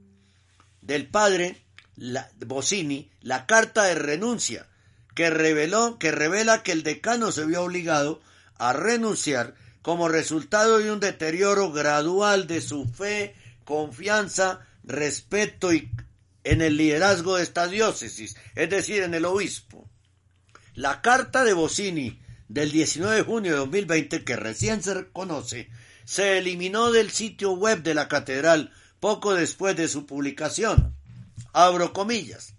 del 0.80 1.08
padre 1.08 1.62
la, 1.96 2.30
Bossini 2.46 3.10
la 3.20 3.46
carta 3.46 3.84
de 3.84 3.94
renuncia 3.94 4.66
que 5.14 5.28
reveló 5.28 5.98
que 5.98 6.10
revela 6.10 6.62
que 6.62 6.72
el 6.72 6.82
decano 6.82 7.32
se 7.32 7.44
vio 7.44 7.64
obligado 7.64 8.22
a 8.56 8.72
renunciar 8.72 9.54
como 9.82 10.08
resultado 10.08 10.78
de 10.78 10.90
un 10.90 11.00
deterioro 11.00 11.70
gradual 11.70 12.46
de 12.46 12.60
su 12.60 12.86
fe, 12.86 13.34
confianza, 13.64 14.66
respeto 14.84 15.72
y 15.72 15.90
en 16.42 16.62
el 16.62 16.76
liderazgo 16.76 17.36
de 17.36 17.42
esta 17.42 17.66
diócesis, 17.66 18.36
es 18.54 18.70
decir, 18.70 19.02
en 19.02 19.14
el 19.14 19.24
obispo. 19.24 19.88
La 20.74 21.02
carta 21.02 21.44
de 21.44 21.52
Bossini 21.52 22.20
del 22.48 22.72
19 22.72 23.16
de 23.16 23.22
junio 23.22 23.52
de 23.52 23.58
2020, 23.58 24.24
que 24.24 24.36
recién 24.36 24.82
se 24.82 24.94
reconoce, 24.94 25.68
se 26.06 26.38
eliminó 26.38 26.92
del 26.92 27.10
sitio 27.10 27.52
web 27.52 27.82
de 27.82 27.92
la 27.92 28.08
catedral 28.08 28.72
poco 29.00 29.34
después 29.34 29.76
de 29.76 29.88
su 29.88 30.06
publicación. 30.06 30.94
Abro 31.52 31.92
comillas. 31.92 32.54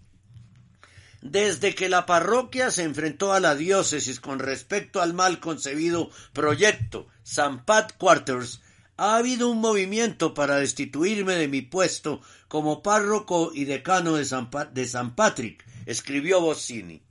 Desde 1.22 1.74
que 1.74 1.88
la 1.88 2.06
parroquia 2.06 2.70
se 2.70 2.84
enfrentó 2.84 3.32
a 3.32 3.40
la 3.40 3.56
diócesis 3.56 4.20
con 4.20 4.38
respecto 4.38 5.02
al 5.02 5.14
mal 5.14 5.40
concebido 5.40 6.10
proyecto 6.32 7.08
San 7.24 7.64
Pat 7.64 7.96
Quarters, 7.96 8.60
ha 8.96 9.16
habido 9.16 9.48
un 9.48 9.60
movimiento 9.60 10.34
para 10.34 10.56
destituirme 10.56 11.34
de 11.34 11.48
mi 11.48 11.62
puesto 11.62 12.20
como 12.48 12.82
párroco 12.82 13.50
y 13.54 13.64
decano 13.64 14.14
de 14.14 14.24
San, 14.24 15.14
Patrick, 15.14 15.64
escribió 15.86 16.40
Bossini. 16.40 17.02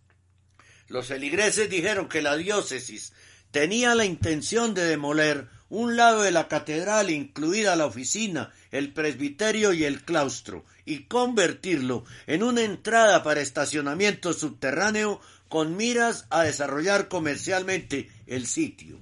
Los 0.87 1.07
feligreses 1.07 1.69
dijeron 1.69 2.07
que 2.07 2.21
la 2.21 2.37
diócesis 2.37 3.13
tenía 3.51 3.95
la 3.95 4.05
intención 4.05 4.73
de 4.73 4.85
demoler 4.85 5.49
un 5.69 5.97
lado 5.97 6.21
de 6.21 6.31
la 6.31 6.47
catedral, 6.47 7.09
incluida 7.09 7.75
la 7.75 7.85
oficina, 7.85 8.53
el 8.71 8.93
presbiterio 8.93 9.73
y 9.73 9.83
el 9.83 10.03
claustro, 10.03 10.63
y 10.85 11.03
convertirlo 11.03 12.05
en 12.25 12.43
una 12.43 12.63
entrada 12.63 13.23
para 13.23 13.41
estacionamiento 13.41 14.33
subterráneo 14.33 15.19
con 15.49 15.75
miras 15.75 16.25
a 16.29 16.43
desarrollar 16.43 17.07
comercialmente 17.07 18.09
el 18.27 18.47
sitio. 18.47 18.99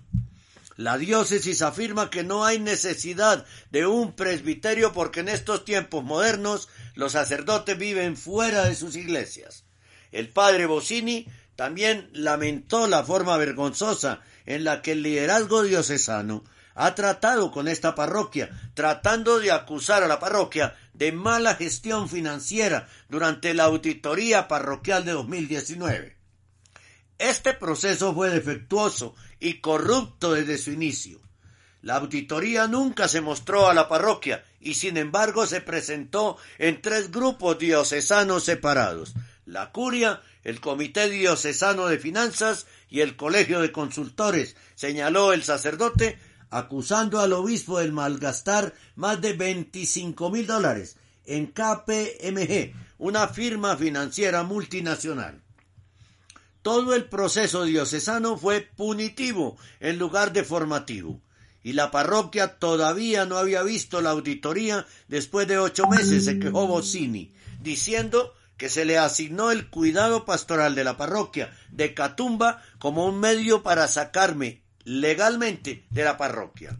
La 0.78 0.98
diócesis 0.98 1.62
afirma 1.62 2.10
que 2.10 2.24
no 2.24 2.44
hay 2.44 2.60
necesidad 2.60 3.46
de 3.72 3.86
un 3.86 4.14
presbiterio 4.14 4.92
porque 4.92 5.22
en 5.22 5.30
estos 5.30 5.64
tiempos 5.64 6.04
modernos 6.04 6.68
los 6.96 7.14
sacerdotes 7.14 7.78
viven 7.78 8.18
fuera 8.18 8.66
de 8.66 8.76
sus 8.76 8.96
iglesias. 8.98 9.64
El 10.12 10.30
padre 10.30 10.66
Bossini 10.66 11.28
también 11.56 12.10
lamentó 12.12 12.88
la 12.88 13.04
forma 13.04 13.38
vergonzosa 13.38 14.22
en 14.46 14.66
la 14.66 14.82
que 14.82 14.92
el 14.92 15.04
liderazgo 15.04 15.64
diocesano 15.64 16.44
ha 16.76 16.94
tratado 16.94 17.52
con 17.52 17.68
esta 17.68 17.96
parroquia, 17.96 18.50
tratando 18.74 19.40
de 19.40 19.52
acusar 19.52 20.04
a 20.04 20.08
la 20.08 20.20
parroquia 20.20 20.76
de 20.94 21.12
mala 21.12 21.56
gestión 21.56 22.10
financiera 22.10 22.88
durante 23.10 23.54
la 23.54 23.64
auditoría 23.64 24.48
parroquial 24.48 25.06
de 25.06 25.14
2019. 25.14 26.18
Este 27.18 27.54
proceso 27.54 28.14
fue 28.14 28.30
defectuoso 28.30 29.16
y 29.40 29.62
corrupto 29.62 30.34
desde 30.34 30.58
su 30.58 30.72
inicio. 30.72 31.22
La 31.82 31.96
auditoría 31.98 32.68
nunca 32.68 33.08
se 33.08 33.22
mostró 33.22 33.70
a 33.70 33.74
la 33.74 33.88
parroquia 33.88 34.44
y 34.60 34.74
sin 34.74 34.98
embargo 34.98 35.46
se 35.46 35.62
presentó 35.62 36.38
en 36.58 36.82
tres 36.82 37.12
grupos 37.12 37.58
diocesanos 37.58 38.44
separados, 38.44 39.14
la 39.46 39.72
curia, 39.72 40.22
el 40.44 40.60
Comité 40.60 41.10
Diocesano 41.10 41.88
de 41.88 42.00
Finanzas 42.00 42.66
y 42.90 43.02
el 43.02 43.16
Colegio 43.16 43.62
de 43.62 43.72
Consultores, 43.72 44.56
señaló 44.74 45.34
el 45.34 45.44
sacerdote, 45.44 46.18
acusando 46.56 47.20
al 47.20 47.34
obispo 47.34 47.80
de 47.80 47.92
malgastar 47.92 48.74
más 48.96 49.20
de 49.20 49.34
25 49.34 50.30
mil 50.30 50.48
dólares 50.48 50.96
en 51.26 51.48
KPMG, 51.48 52.74
una 52.98 53.28
firma 53.28 53.76
financiera 53.76 54.44
multinacional. 54.44 55.42
Todo 56.62 56.96
el 56.96 57.10
proceso 57.10 57.66
diocesano 57.66 58.38
fue 58.38 58.62
punitivo 58.62 59.58
en 59.82 60.00
lugar 60.00 60.32
de 60.32 60.46
formativo, 60.46 61.20
y 61.62 61.74
la 61.74 61.92
parroquia 61.92 62.58
todavía 62.58 63.26
no 63.26 63.38
había 63.38 63.62
visto 63.62 64.00
la 64.00 64.12
auditoría 64.12 64.86
después 65.10 65.50
de 65.50 65.58
ocho 65.58 65.88
meses, 65.88 66.24
se 66.24 66.40
quejó 66.40 66.68
Bossini, 66.68 67.34
diciendo 67.62 68.34
que 68.56 68.70
se 68.70 68.86
le 68.86 68.98
asignó 68.98 69.52
el 69.52 69.70
cuidado 69.70 70.24
pastoral 70.24 70.74
de 70.74 70.86
la 70.86 70.96
parroquia 70.96 71.54
de 71.70 71.94
Catumba 71.94 72.64
como 72.80 73.06
un 73.06 73.20
medio 73.20 73.62
para 73.62 73.90
sacarme 73.90 74.64
legalmente 74.86 75.84
de 75.90 76.04
la 76.04 76.18
parroquia. 76.18 76.80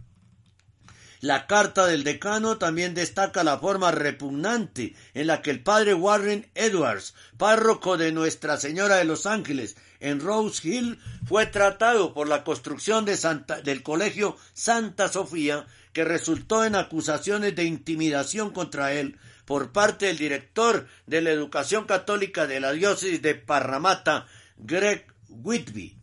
La 1.20 1.46
carta 1.46 1.86
del 1.86 2.04
decano 2.04 2.58
también 2.58 2.94
destaca 2.94 3.42
la 3.42 3.58
forma 3.58 3.90
repugnante 3.90 4.94
en 5.14 5.26
la 5.26 5.42
que 5.42 5.50
el 5.50 5.62
padre 5.62 5.94
Warren 5.94 6.46
Edwards, 6.54 7.14
párroco 7.36 7.96
de 7.96 8.12
Nuestra 8.12 8.58
Señora 8.58 8.96
de 8.96 9.04
los 9.04 9.26
Ángeles 9.26 9.76
en 9.98 10.20
Rose 10.20 10.68
Hill, 10.68 11.00
fue 11.26 11.46
tratado 11.46 12.14
por 12.14 12.28
la 12.28 12.44
construcción 12.44 13.04
de 13.06 13.16
Santa, 13.16 13.60
del 13.62 13.82
colegio 13.82 14.36
Santa 14.52 15.08
Sofía, 15.08 15.66
que 15.92 16.04
resultó 16.04 16.64
en 16.64 16.76
acusaciones 16.76 17.56
de 17.56 17.64
intimidación 17.64 18.50
contra 18.50 18.92
él 18.92 19.18
por 19.46 19.72
parte 19.72 20.06
del 20.06 20.18
director 20.18 20.86
de 21.06 21.22
la 21.22 21.30
educación 21.30 21.86
católica 21.86 22.46
de 22.46 22.60
la 22.60 22.72
diócesis 22.72 23.22
de 23.22 23.34
Parramatta, 23.34 24.26
Greg 24.58 25.06
Whitby. 25.28 25.95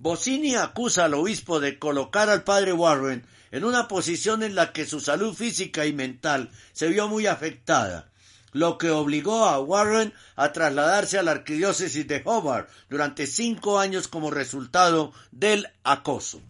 Bossini 0.00 0.54
acusa 0.54 1.04
al 1.04 1.12
obispo 1.12 1.60
de 1.60 1.78
colocar 1.78 2.30
al 2.30 2.42
padre 2.42 2.72
Warren 2.72 3.26
en 3.50 3.64
una 3.64 3.86
posición 3.86 4.42
en 4.42 4.54
la 4.54 4.72
que 4.72 4.86
su 4.86 4.98
salud 4.98 5.34
física 5.34 5.84
y 5.84 5.92
mental 5.92 6.50
se 6.72 6.88
vio 6.88 7.06
muy 7.06 7.26
afectada, 7.26 8.10
lo 8.52 8.78
que 8.78 8.90
obligó 8.90 9.44
a 9.44 9.60
Warren 9.60 10.14
a 10.36 10.52
trasladarse 10.52 11.18
a 11.18 11.22
la 11.22 11.32
arquidiócesis 11.32 12.08
de 12.08 12.22
Hobart 12.24 12.70
durante 12.88 13.26
cinco 13.26 13.78
años 13.78 14.08
como 14.08 14.30
resultado 14.30 15.12
del 15.32 15.68
acoso. 15.84 16.40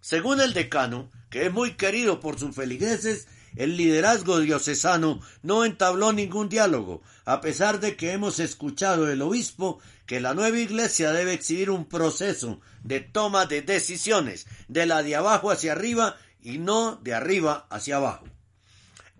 Según 0.00 0.40
el 0.40 0.52
decano, 0.52 1.10
que 1.30 1.46
es 1.46 1.52
muy 1.52 1.72
querido 1.72 2.20
por 2.20 2.38
sus 2.38 2.54
feligreses, 2.54 3.26
el 3.56 3.76
liderazgo 3.76 4.38
diocesano 4.38 5.20
no 5.42 5.64
entabló 5.64 6.12
ningún 6.12 6.48
diálogo, 6.48 7.02
a 7.24 7.40
pesar 7.40 7.80
de 7.80 7.96
que 7.96 8.12
hemos 8.12 8.38
escuchado 8.38 9.06
del 9.06 9.22
obispo 9.22 9.80
que 10.06 10.20
la 10.20 10.34
nueva 10.34 10.58
iglesia 10.58 11.12
debe 11.12 11.32
exhibir 11.32 11.70
un 11.70 11.86
proceso 11.86 12.60
de 12.82 13.00
toma 13.00 13.46
de 13.46 13.62
decisiones 13.62 14.46
de 14.68 14.86
la 14.86 15.02
de 15.02 15.16
abajo 15.16 15.50
hacia 15.50 15.72
arriba 15.72 16.16
y 16.40 16.58
no 16.58 16.96
de 16.96 17.14
arriba 17.14 17.66
hacia 17.70 17.96
abajo. 17.96 18.26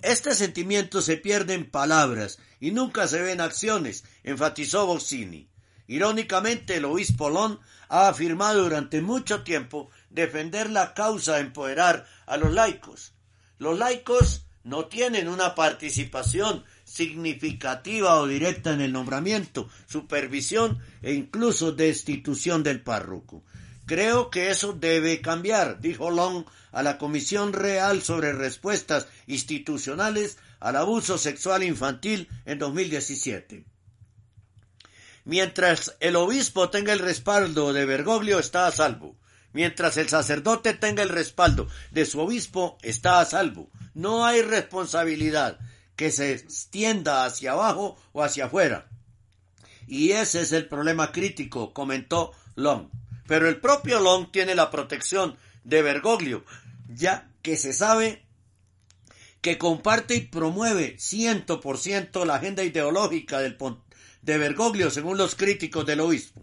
Este 0.02 0.34
sentimiento 0.34 1.00
se 1.00 1.16
pierde 1.16 1.54
en 1.54 1.70
palabras 1.70 2.38
y 2.60 2.72
nunca 2.72 3.08
se 3.08 3.22
ve 3.22 3.32
en 3.32 3.40
acciones, 3.40 4.04
enfatizó 4.22 4.86
Bossini. 4.86 5.48
Irónicamente, 5.86 6.76
el 6.76 6.84
obispo 6.84 7.58
ha 7.88 8.08
afirmado 8.08 8.62
durante 8.62 9.00
mucho 9.00 9.42
tiempo 9.42 9.90
defender 10.10 10.70
la 10.70 10.94
causa 10.94 11.34
de 11.34 11.40
empoderar 11.40 12.06
a 12.26 12.36
los 12.36 12.52
laicos. 12.52 13.14
Los 13.58 13.78
laicos 13.78 14.46
no 14.62 14.86
tienen 14.86 15.28
una 15.28 15.54
participación 15.54 16.64
significativa 16.94 18.20
o 18.20 18.26
directa 18.28 18.72
en 18.72 18.80
el 18.80 18.92
nombramiento, 18.92 19.68
supervisión 19.86 20.78
e 21.02 21.12
incluso 21.12 21.72
destitución 21.72 22.62
del 22.62 22.82
párroco. 22.82 23.42
Creo 23.84 24.30
que 24.30 24.50
eso 24.50 24.72
debe 24.72 25.20
cambiar, 25.20 25.80
dijo 25.80 26.10
Long 26.10 26.44
a 26.70 26.84
la 26.84 26.96
Comisión 26.96 27.52
Real 27.52 28.02
sobre 28.02 28.32
Respuestas 28.32 29.08
Institucionales 29.26 30.38
al 30.60 30.76
Abuso 30.76 31.18
Sexual 31.18 31.64
Infantil 31.64 32.28
en 32.46 32.60
2017. 32.60 33.64
Mientras 35.24 35.96
el 35.98 36.14
obispo 36.14 36.70
tenga 36.70 36.92
el 36.92 37.00
respaldo 37.00 37.72
de 37.72 37.86
Bergoglio, 37.86 38.38
está 38.38 38.68
a 38.68 38.72
salvo. 38.72 39.16
Mientras 39.52 39.96
el 39.96 40.08
sacerdote 40.08 40.74
tenga 40.74 41.02
el 41.02 41.08
respaldo 41.08 41.68
de 41.90 42.06
su 42.06 42.20
obispo, 42.20 42.78
está 42.82 43.20
a 43.20 43.24
salvo. 43.24 43.70
No 43.94 44.24
hay 44.24 44.42
responsabilidad 44.42 45.58
que 45.96 46.10
se 46.10 46.32
extienda 46.32 47.24
hacia 47.24 47.52
abajo 47.52 47.96
o 48.12 48.22
hacia 48.22 48.46
afuera. 48.46 48.88
Y 49.86 50.12
ese 50.12 50.40
es 50.40 50.52
el 50.52 50.68
problema 50.68 51.12
crítico, 51.12 51.72
comentó 51.72 52.32
Long. 52.54 52.88
Pero 53.26 53.48
el 53.48 53.60
propio 53.60 54.00
Long 54.00 54.30
tiene 54.30 54.54
la 54.54 54.70
protección 54.70 55.36
de 55.62 55.82
Bergoglio, 55.82 56.44
ya 56.88 57.30
que 57.42 57.56
se 57.56 57.72
sabe 57.72 58.24
que 59.40 59.58
comparte 59.58 60.14
y 60.14 60.20
promueve 60.22 60.96
ciento 60.98 61.60
por 61.60 61.78
ciento 61.78 62.24
la 62.24 62.36
agenda 62.36 62.64
ideológica 62.64 63.40
del 63.40 63.58
de 64.22 64.38
Bergoglio, 64.38 64.90
según 64.90 65.18
los 65.18 65.34
críticos 65.34 65.84
del 65.84 66.00
obispo. 66.00 66.42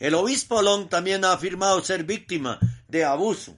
El 0.00 0.14
obispo 0.14 0.62
Long 0.62 0.88
también 0.88 1.24
ha 1.24 1.32
afirmado 1.32 1.82
ser 1.84 2.02
víctima 2.02 2.58
de 2.88 3.04
abuso. 3.04 3.56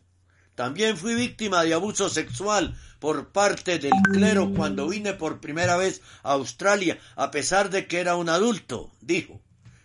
También 0.55 0.97
fui 0.97 1.15
víctima 1.15 1.65
de 1.65 1.75
abuso 1.75 2.09
sexual 2.09 2.77
por 3.01 3.29
parte 3.33 3.79
del 3.79 3.93
clero 4.13 4.53
cuando 4.55 4.89
vine 4.89 5.13
por 5.13 5.41
primera 5.41 5.77
vez 5.77 6.01
a 6.23 6.33
Australia, 6.33 6.99
a 7.17 7.31
pesar 7.31 7.71
de 7.71 7.87
que 7.87 7.99
era 8.01 8.17
un 8.17 8.29
adulto, 8.29 8.93
dijo. 9.01 9.41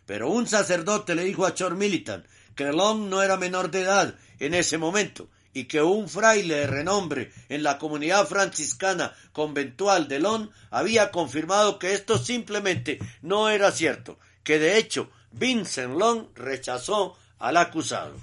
Pero 0.06 0.30
un 0.30 0.48
sacerdote 0.48 1.16
le 1.16 1.24
dijo 1.24 1.46
a 1.46 1.54
Chor 1.54 1.76
Militant 1.76 2.26
que 2.56 2.72
Long 2.72 3.10
no 3.10 3.22
era 3.22 3.38
menor 3.38 3.72
de 3.72 3.82
edad 3.82 4.16
en 4.40 4.54
ese 4.54 4.78
momento 4.78 5.30
y 5.54 5.66
que 5.66 5.82
un 5.82 6.08
fraile 6.08 6.56
de 6.56 6.68
renombre 6.68 7.32
en 7.50 7.64
la 7.64 7.78
comunidad 7.78 8.28
franciscana 8.28 9.14
conventual 9.34 10.08
de 10.08 10.20
Long 10.20 10.50
había 10.70 11.12
confirmado 11.12 11.80
que 11.80 11.94
esto 11.94 12.18
simplemente 12.18 13.00
no 13.22 13.50
era 13.50 13.72
cierto, 13.72 14.20
que 14.44 14.60
de 14.60 14.78
hecho 14.78 15.10
Vincent 15.32 15.98
Long 15.98 16.28
rechazó 16.36 17.18
al 17.40 17.58
acusado. 17.58 18.14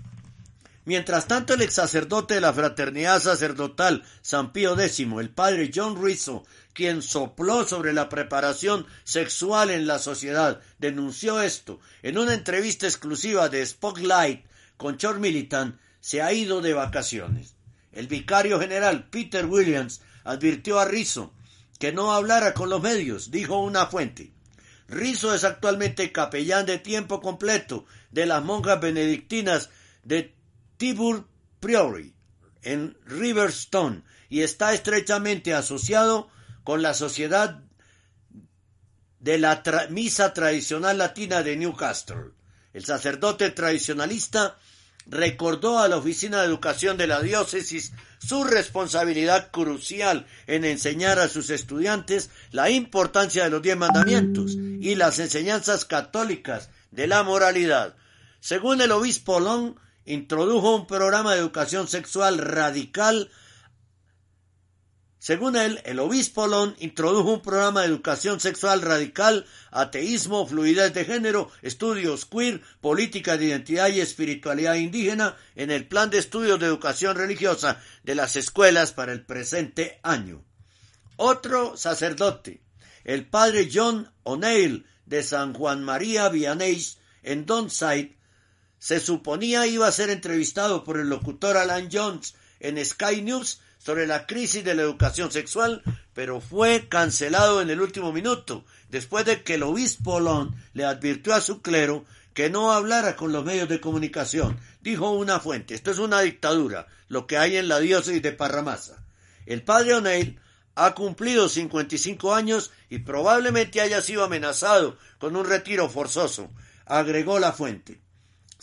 Mientras 0.86 1.26
tanto, 1.26 1.54
el 1.54 1.62
ex 1.62 1.74
sacerdote 1.74 2.34
de 2.34 2.40
la 2.40 2.52
fraternidad 2.52 3.20
sacerdotal 3.20 4.04
San 4.22 4.52
Pío 4.52 4.78
X, 4.78 5.00
el 5.00 5.30
padre 5.30 5.72
John 5.74 6.00
Rizzo, 6.00 6.44
quien 6.72 7.02
sopló 7.02 7.66
sobre 7.66 7.92
la 7.92 8.08
preparación 8.08 8.86
sexual 9.02 9.70
en 9.70 9.88
la 9.88 9.98
sociedad, 9.98 10.60
denunció 10.78 11.42
esto 11.42 11.80
en 12.04 12.18
una 12.18 12.34
entrevista 12.34 12.86
exclusiva 12.86 13.48
de 13.48 13.66
Spotlight 13.66 14.46
con 14.76 14.96
Chor 14.96 15.18
Militant, 15.18 15.76
se 15.98 16.22
ha 16.22 16.32
ido 16.32 16.60
de 16.60 16.72
vacaciones. 16.72 17.56
El 17.90 18.06
vicario 18.06 18.60
general 18.60 19.08
Peter 19.10 19.44
Williams 19.44 20.02
advirtió 20.22 20.78
a 20.78 20.84
Rizzo 20.84 21.34
que 21.80 21.90
no 21.90 22.12
hablara 22.12 22.54
con 22.54 22.70
los 22.70 22.80
medios, 22.80 23.32
dijo 23.32 23.58
una 23.58 23.86
fuente. 23.86 24.30
Rizzo 24.86 25.34
es 25.34 25.42
actualmente 25.42 26.12
capellán 26.12 26.64
de 26.64 26.78
tiempo 26.78 27.20
completo 27.20 27.86
de 28.12 28.26
las 28.26 28.44
monjas 28.44 28.80
benedictinas 28.80 29.70
de 30.04 30.35
Tibur 30.77 31.28
Priory 31.61 32.15
en 32.62 32.97
Riverstone 33.07 34.03
y 34.28 34.43
está 34.43 34.74
estrechamente 34.74 35.55
asociado 35.55 36.28
con 36.65 36.82
la 36.82 36.94
Sociedad 36.94 37.62
de 39.20 39.39
la 39.39 39.62
Misa 39.90 40.32
Tradicional 40.32 40.98
Latina 40.98 41.43
de 41.43 41.57
Newcastle. 41.57 42.32
El 42.73 42.85
sacerdote 42.85 43.51
tradicionalista 43.51 44.59
recordó 45.07 45.78
a 45.78 45.89
la 45.89 45.97
Oficina 45.97 46.40
de 46.40 46.47
Educación 46.47 46.97
de 46.97 47.07
la 47.07 47.23
Diócesis 47.23 47.93
su 48.19 48.44
responsabilidad 48.44 49.51
crucial 49.51 50.27
en 50.47 50.65
enseñar 50.65 51.19
a 51.19 51.28
sus 51.28 51.51
estudiantes 51.51 52.31
la 52.51 52.70
importancia 52.70 53.44
de 53.44 53.51
los 53.51 53.62
diez 53.62 53.77
mandamientos 53.77 54.53
y 54.55 54.94
las 54.97 55.19
enseñanzas 55.19 55.85
católicas 55.85 56.70
de 56.90 57.07
la 57.07 57.23
moralidad. 57.23 57.97
Según 58.40 58.81
el 58.81 58.93
obispo 58.93 59.39
Long, 59.40 59.77
introdujo 60.07 60.74
un 60.74 60.87
programa 60.87 61.35
de 61.35 61.41
educación 61.41 61.89
sexual 61.89 62.39
radical. 62.39 63.31
Según 65.19 65.57
él, 65.57 65.81
el 65.85 65.99
obispo 65.99 66.47
Long 66.47 66.74
introdujo 66.78 67.33
un 67.33 67.43
programa 67.43 67.83
de 67.83 67.89
educación 67.89 68.39
sexual 68.39 68.81
radical, 68.81 69.45
ateísmo, 69.73 70.47
fluidez 70.47 70.95
de 70.95 71.05
género, 71.05 71.51
estudios 71.62 72.24
queer, 72.24 72.62
política 72.81 73.37
de 73.37 73.47
identidad 73.47 73.89
y 73.89 74.01
espiritualidad 74.01 74.77
indígena 74.77 75.37
en 75.57 75.73
el 75.73 75.89
plan 75.89 76.11
de 76.11 76.19
estudios 76.19 76.61
de 76.61 76.66
educación 76.66 77.16
religiosa 77.16 77.83
de 78.05 78.15
las 78.15 78.37
escuelas 78.37 78.93
para 78.93 79.12
el 79.12 79.27
presente 79.27 79.99
año. 80.05 80.45
Otro 81.16 81.77
sacerdote, 81.77 82.62
el 83.03 83.27
padre 83.27 83.69
John 83.73 84.12
O'Neill 84.23 84.87
de 85.07 85.23
San 85.23 85.55
Juan 85.55 85.83
María 85.83 86.28
Vianney 86.28 86.85
en 87.23 87.47
Donside, 87.47 88.15
se 88.78 89.01
suponía 89.01 89.66
iba 89.66 89.89
a 89.89 89.93
ser 89.93 90.11
entrevistado 90.11 90.85
por 90.85 90.98
el 90.98 91.09
locutor 91.09 91.57
Alan 91.57 91.89
Jones 91.90 92.35
en 92.61 92.85
Sky 92.85 93.23
News 93.23 93.61
sobre 93.78 94.07
la 94.07 94.27
crisis 94.27 94.65
de 94.65 94.74
la 94.74 94.82
educación 94.82 95.31
sexual, 95.31 95.82
pero 96.12 96.40
fue 96.40 96.89
cancelado 96.89 97.62
en 97.62 97.70
el 97.70 97.81
último 97.81 98.12
minuto, 98.12 98.65
después 98.90 99.24
de 99.24 99.43
que 99.43 99.55
el 99.55 99.62
obispo 99.62 100.20
Long 100.20 100.55
le 100.73 100.85
advirtió 100.85 101.35
a 101.35 101.40
su 101.40 101.62
clero 101.62 102.05
que 102.35 102.51
no 102.51 102.73
hablara 102.73 103.16
con 103.16 103.32
los 103.32 103.44
medios 103.44 103.69
de 103.69 103.81
comunicación. 103.81 104.59
Dijo 104.82 105.11
una 105.11 105.40
fuente, 105.40 105.74
esto 105.74 105.90
es 105.90 105.98
una 105.98 106.20
dictadura, 106.20 106.86
lo 107.09 107.27
que 107.27 107.39
hay 107.39 107.57
en 107.57 107.69
la 107.69 107.81
diócesis 107.81 108.23
de 108.23 108.32
Parramasa. 108.32 109.05
El 109.47 109.62
padre 109.62 109.94
O'Neill 109.94 110.39
ha 110.74 110.94
cumplido 110.94 111.48
55 111.48 112.35
años 112.35 112.73
y 112.90 112.98
probablemente 112.98 113.81
haya 113.81 114.03
sido 114.03 114.24
amenazado 114.24 114.98
con 115.19 115.35
un 115.35 115.47
retiro 115.47 115.89
forzoso, 115.89 116.51
agregó 116.85 117.39
la 117.39 117.53
fuente. 117.53 118.01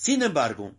Sin 0.03 0.21
embargo, 0.21 0.75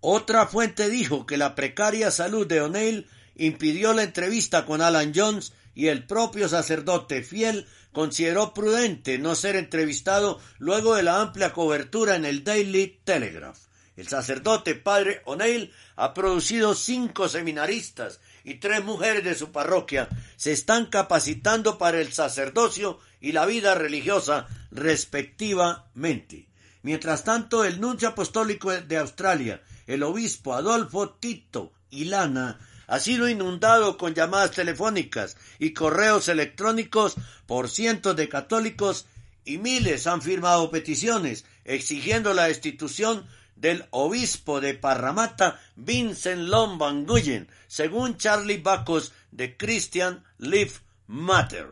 otra 0.00 0.48
fuente 0.48 0.90
dijo 0.90 1.24
que 1.24 1.36
la 1.36 1.54
precaria 1.54 2.10
salud 2.10 2.48
de 2.48 2.60
O'Neill 2.60 3.06
impidió 3.36 3.92
la 3.92 4.02
entrevista 4.02 4.66
con 4.66 4.82
Alan 4.82 5.12
Jones 5.14 5.52
y 5.72 5.86
el 5.86 6.04
propio 6.04 6.48
sacerdote 6.48 7.22
fiel 7.22 7.68
consideró 7.92 8.54
prudente 8.54 9.20
no 9.20 9.36
ser 9.36 9.54
entrevistado 9.54 10.40
luego 10.58 10.96
de 10.96 11.04
la 11.04 11.20
amplia 11.20 11.52
cobertura 11.52 12.16
en 12.16 12.24
el 12.24 12.42
Daily 12.42 13.00
Telegraph. 13.04 13.68
El 13.94 14.08
sacerdote 14.08 14.74
padre 14.74 15.22
O'Neill 15.24 15.72
ha 15.94 16.12
producido 16.12 16.74
cinco 16.74 17.28
seminaristas 17.28 18.18
y 18.42 18.54
tres 18.54 18.82
mujeres 18.82 19.22
de 19.22 19.36
su 19.36 19.52
parroquia 19.52 20.08
se 20.34 20.50
están 20.50 20.86
capacitando 20.86 21.78
para 21.78 22.00
el 22.00 22.12
sacerdocio 22.12 22.98
y 23.20 23.30
la 23.30 23.46
vida 23.46 23.76
religiosa 23.76 24.48
respectivamente. 24.72 26.48
Mientras 26.82 27.22
tanto, 27.22 27.64
el 27.64 27.80
nuncio 27.80 28.08
apostólico 28.08 28.72
de 28.72 28.98
Australia, 28.98 29.62
el 29.86 30.02
obispo 30.02 30.54
Adolfo 30.54 31.10
Tito 31.10 31.72
Ilana, 31.90 32.58
ha 32.88 32.98
sido 32.98 33.28
inundado 33.28 33.96
con 33.96 34.14
llamadas 34.14 34.50
telefónicas 34.50 35.36
y 35.60 35.72
correos 35.72 36.28
electrónicos 36.28 37.14
por 37.46 37.68
cientos 37.68 38.16
de 38.16 38.28
católicos 38.28 39.06
y 39.44 39.58
miles 39.58 40.06
han 40.06 40.22
firmado 40.22 40.70
peticiones 40.70 41.44
exigiendo 41.64 42.34
la 42.34 42.48
destitución 42.48 43.26
del 43.54 43.86
obispo 43.90 44.60
de 44.60 44.74
Parramatta, 44.74 45.60
Vincent 45.76 46.48
Lombanguyen, 46.48 47.48
según 47.68 48.16
Charlie 48.16 48.58
Bacos 48.58 49.12
de 49.30 49.56
Christian 49.56 50.24
Life 50.38 50.80
Matter. 51.06 51.68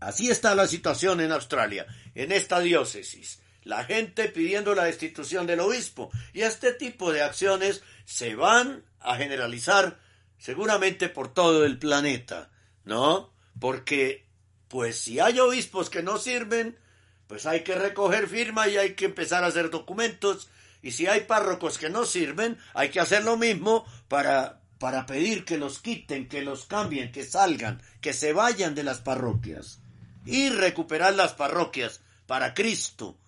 Así 0.00 0.30
está 0.30 0.54
la 0.54 0.66
situación 0.66 1.20
en 1.20 1.32
Australia, 1.32 1.86
en 2.14 2.32
esta 2.32 2.60
diócesis 2.60 3.40
la 3.66 3.82
gente 3.82 4.28
pidiendo 4.28 4.76
la 4.76 4.84
destitución 4.84 5.44
del 5.44 5.58
obispo. 5.58 6.10
Y 6.32 6.42
este 6.42 6.72
tipo 6.72 7.12
de 7.12 7.22
acciones 7.22 7.82
se 8.04 8.36
van 8.36 8.84
a 9.00 9.16
generalizar 9.16 9.98
seguramente 10.38 11.08
por 11.08 11.34
todo 11.34 11.64
el 11.66 11.76
planeta, 11.76 12.48
¿no? 12.84 13.32
Porque, 13.58 14.24
pues 14.68 15.00
si 15.00 15.18
hay 15.18 15.40
obispos 15.40 15.90
que 15.90 16.04
no 16.04 16.16
sirven, 16.16 16.78
pues 17.26 17.44
hay 17.44 17.64
que 17.64 17.74
recoger 17.74 18.28
firma 18.28 18.68
y 18.68 18.76
hay 18.76 18.94
que 18.94 19.06
empezar 19.06 19.42
a 19.42 19.48
hacer 19.48 19.70
documentos. 19.70 20.48
Y 20.80 20.92
si 20.92 21.08
hay 21.08 21.22
párrocos 21.22 21.76
que 21.76 21.90
no 21.90 22.04
sirven, 22.04 22.58
hay 22.72 22.90
que 22.90 23.00
hacer 23.00 23.24
lo 23.24 23.36
mismo 23.36 23.84
para, 24.06 24.60
para 24.78 25.06
pedir 25.06 25.44
que 25.44 25.58
los 25.58 25.80
quiten, 25.80 26.28
que 26.28 26.42
los 26.42 26.66
cambien, 26.66 27.10
que 27.10 27.24
salgan, 27.24 27.82
que 28.00 28.12
se 28.12 28.32
vayan 28.32 28.76
de 28.76 28.84
las 28.84 29.00
parroquias. 29.00 29.80
Y 30.24 30.50
recuperar 30.50 31.14
las 31.14 31.32
parroquias 31.32 32.00
para 32.28 32.54
Cristo, 32.54 33.18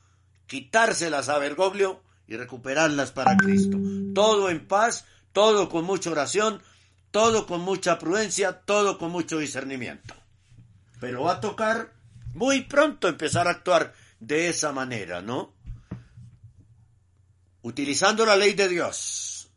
quitárselas 0.49 1.29
a 1.29 1.39
Bergoglio 1.39 2.03
y 2.27 2.37
recuperarlas 2.37 3.12
para 3.12 3.37
Cristo. 3.37 3.79
Todo 4.15 4.51
en 4.51 4.66
paz, 4.66 5.05
todo 5.33 5.69
con 5.69 5.85
mucha 5.85 6.11
oración, 6.11 6.61
todo 7.12 7.47
con 7.47 7.61
mucha 7.61 7.99
prudencia, 7.99 8.61
todo 8.62 8.99
con 8.99 9.12
mucho 9.12 9.39
discernimiento. 9.39 10.15
Pero 11.01 11.23
va 11.23 11.35
a 11.35 11.41
tocar 11.41 11.93
muy 12.35 12.62
pronto 12.62 13.07
empezar 13.07 13.47
a 13.47 13.53
actuar 13.53 13.95
de 14.19 14.49
esa 14.49 14.73
manera, 14.73 15.23
¿no? 15.23 15.55
Utilizando 17.62 18.27
la 18.27 18.37
ley 18.37 18.55
de 18.55 18.69
Dios 18.69 19.51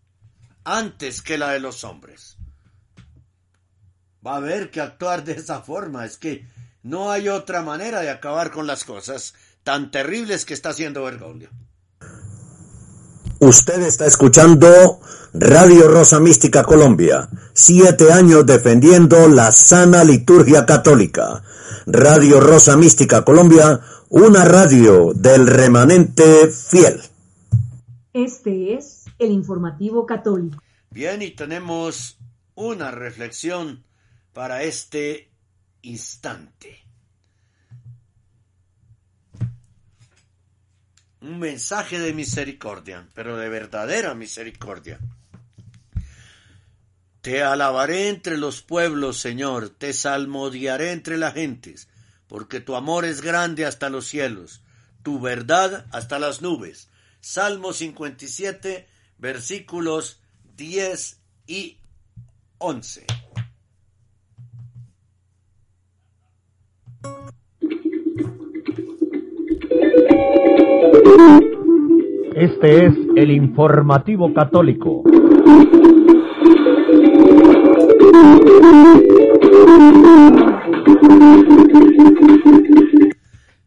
antes 0.64 1.22
que 1.22 1.38
la 1.38 1.52
de 1.52 1.60
los 1.60 1.84
hombres. 1.84 2.38
Va 4.26 4.34
a 4.34 4.38
haber 4.38 4.70
que 4.70 4.82
actuar 4.82 5.24
de 5.24 5.34
esa 5.34 5.62
forma, 5.62 6.06
es 6.06 6.18
que 6.18 6.46
no 6.84 7.12
hay 7.12 7.30
otra 7.30 7.62
manera 7.62 8.02
de 8.02 8.10
acabar 8.10 8.52
con 8.52 8.68
las 8.68 8.84
cosas 8.86 9.34
tan 9.64 9.92
terribles 9.92 10.46
que 10.46 10.54
está 10.54 10.70
haciendo 10.70 11.04
Bergoglio. 11.04 11.50
Usted 13.40 13.82
está 13.82 14.06
escuchando 14.06 15.00
Radio 15.34 15.88
Rosa 15.88 16.20
Mística 16.20 16.64
Colombia, 16.64 17.30
siete 17.54 18.12
años 18.12 18.46
defendiendo 18.46 19.28
la 19.28 19.52
sana 19.52 20.04
liturgia 20.04 20.66
católica. 20.66 21.44
Radio 21.88 22.40
Rosa 22.40 22.78
Mística 22.78 23.24
Colombia, 23.24 23.82
una 24.10 24.46
radio 24.46 25.14
del 25.16 25.48
remanente 25.48 26.48
fiel. 26.48 27.02
Este 28.14 28.76
es 28.76 29.06
el 29.18 29.32
informativo 29.32 30.06
católico. 30.06 30.62
Bien, 30.92 31.22
y 31.22 31.32
tenemos 31.32 32.20
una 32.56 32.92
reflexión 32.92 33.86
para 34.34 34.64
este 34.64 35.32
instante. 35.82 36.81
Un 41.22 41.38
mensaje 41.38 42.00
de 42.00 42.14
misericordia, 42.14 43.08
pero 43.14 43.38
de 43.38 43.48
verdadera 43.48 44.16
misericordia. 44.16 45.00
Te 47.22 47.44
alabaré 47.44 48.10
entre 48.10 48.38
los 48.38 48.64
pueblos, 48.64 49.20
Señor, 49.20 49.70
te 49.70 49.94
salmodiaré 49.94 50.92
entre 50.92 51.18
las 51.18 51.36
gentes, 51.36 51.88
porque 52.28 52.60
tu 52.60 52.76
amor 52.76 53.06
es 53.06 53.22
grande 53.22 53.66
hasta 53.66 53.90
los 53.90 54.08
cielos, 54.08 54.62
tu 55.04 55.20
verdad 55.20 55.86
hasta 55.92 56.18
las 56.18 56.42
nubes. 56.42 56.90
Salmo 57.20 57.74
57, 57.74 58.88
versículos 59.20 60.20
10 60.56 61.20
y 61.46 61.78
11. 62.58 63.06
Este 72.36 72.86
es 72.86 72.94
el 73.16 73.32
informativo 73.32 74.34
católico. 74.34 75.04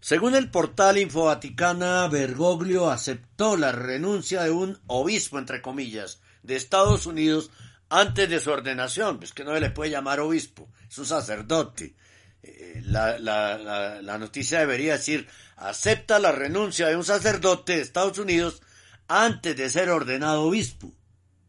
Según 0.01 0.35
el 0.35 0.51
portal 0.51 0.99
Infovaticana, 0.99 2.07
Bergoglio 2.09 2.91
aceptó 2.91 3.57
la 3.57 3.73
renuncia 3.73 4.43
de 4.43 4.51
un 4.51 4.79
obispo, 4.87 5.39
entre 5.39 5.63
comillas, 5.63 6.21
de 6.43 6.57
Estados 6.57 7.07
Unidos 7.07 7.51
antes 7.89 8.29
de 8.29 8.39
su 8.39 8.51
ordenación. 8.51 9.19
Es 9.23 9.33
que 9.33 9.45
no 9.45 9.55
se 9.55 9.61
le 9.61 9.71
puede 9.71 9.91
llamar 9.91 10.21
obispo, 10.21 10.69
es 10.89 10.99
un 10.99 11.07
sacerdote. 11.07 11.97
Eh, 12.43 12.83
la, 12.85 13.19
la, 13.19 14.19
noticia 14.19 14.61
debería 14.61 14.93
decir, 14.93 15.27
acepta 15.57 16.19
la 16.19 16.33
renuncia 16.33 16.89
de 16.89 16.97
un 16.97 17.05
sacerdote 17.05 17.77
de 17.77 17.83
Estados 17.83 18.19
Unidos 18.19 18.63
antes 19.09 19.57
de 19.57 19.69
ser 19.69 19.91
ordenado 19.91 20.43
obispo. 20.43 20.93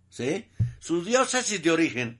¿Sí? 0.09 0.47
Su 0.79 1.03
diócesis 1.03 1.61
de 1.61 1.71
origen 1.71 2.19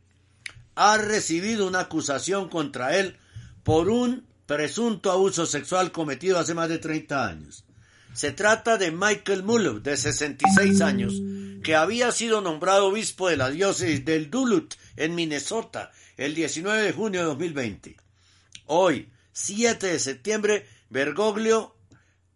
ha 0.75 0.97
recibido 0.97 1.67
una 1.67 1.81
acusación 1.81 2.49
contra 2.49 2.97
él 2.97 3.17
por 3.63 3.89
un 3.89 4.27
presunto 4.45 5.11
abuso 5.11 5.45
sexual 5.45 5.91
cometido 5.91 6.37
hace 6.37 6.53
más 6.53 6.69
de 6.69 6.77
30 6.77 7.27
años. 7.27 7.65
Se 8.13 8.31
trata 8.31 8.77
de 8.77 8.91
Michael 8.91 9.43
Muller, 9.43 9.81
de 9.81 9.97
66 9.97 10.81
años, 10.81 11.13
que 11.63 11.75
había 11.75 12.11
sido 12.11 12.41
nombrado 12.41 12.87
obispo 12.87 13.27
de 13.27 13.37
la 13.37 13.49
diócesis 13.49 14.05
del 14.05 14.29
Duluth, 14.29 14.75
en 14.95 15.15
Minnesota, 15.15 15.91
el 16.15 16.33
19 16.33 16.81
de 16.83 16.93
junio 16.93 17.21
de 17.21 17.25
2020. 17.25 17.97
Hoy, 18.67 19.09
7 19.33 19.87
de 19.87 19.99
septiembre, 19.99 20.65
Bergoglio 20.89 21.74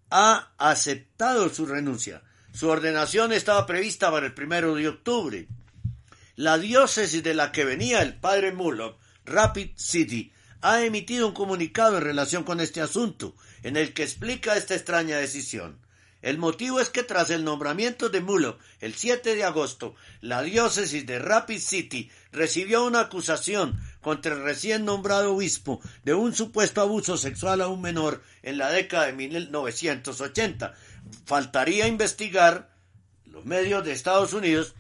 ha 0.10 0.52
aceptado 0.57 1.49
su 1.49 1.65
renuncia. 1.65 2.22
Su 2.53 2.69
ordenación 2.69 3.31
estaba 3.31 3.65
prevista 3.65 4.11
para 4.11 4.26
el 4.26 4.34
primero 4.34 4.76
de 4.76 4.88
octubre. 4.88 5.48
La 6.36 6.57
diócesis 6.57 7.22
de 7.23 7.34
la 7.34 7.52
que 7.52 7.65
venía 7.65 8.02
el 8.02 8.15
padre 8.15 8.52
Mullock, 8.52 8.99
Rapid 9.26 9.72
City, 9.76 10.31
ha 10.61 10.84
emitido 10.84 11.27
un 11.27 11.34
comunicado 11.34 11.98
en 11.98 12.03
relación 12.03 12.44
con 12.44 12.60
este 12.60 12.81
asunto, 12.81 13.36
en 13.64 13.77
el 13.77 13.94
que 13.94 14.03
explica 14.03 14.57
esta 14.57 14.76
extraña 14.76 15.18
decisión. 15.18 15.80
El 16.22 16.38
motivo 16.38 16.81
es 16.81 16.90
que 16.90 17.03
tras 17.03 17.30
el 17.30 17.45
nombramiento 17.45 18.10
de 18.10 18.19
Mullock 18.19 18.60
el 18.81 18.94
7 18.94 19.36
de 19.36 19.44
agosto, 19.45 19.95
la 20.19 20.41
diócesis 20.41 21.06
de 21.06 21.18
Rapid 21.18 21.60
City 21.60 22.11
recibió 22.34 22.84
una 22.86 23.02
acusación 23.02 23.80
contra 24.02 24.36
el 24.36 24.44
recién 24.44 24.84
nombrado 24.84 25.34
obispo 25.34 25.80
de 26.03 26.14
un 26.14 26.34
supuesto 26.34 26.81
abuso 26.81 27.18
sexual 27.18 27.61
a 27.61 27.69
un 27.69 27.81
menor 27.81 28.22
en 28.44 28.57
la 28.57 28.72
década 28.72 29.07
de 29.07 29.14
1980. 29.14 30.74
Faltaría 31.26 31.88
investigar 31.88 32.70
los 33.26 33.45
medios 33.45 33.84
de 33.86 33.91
Estados 33.91 34.34
Unidos 34.34 34.76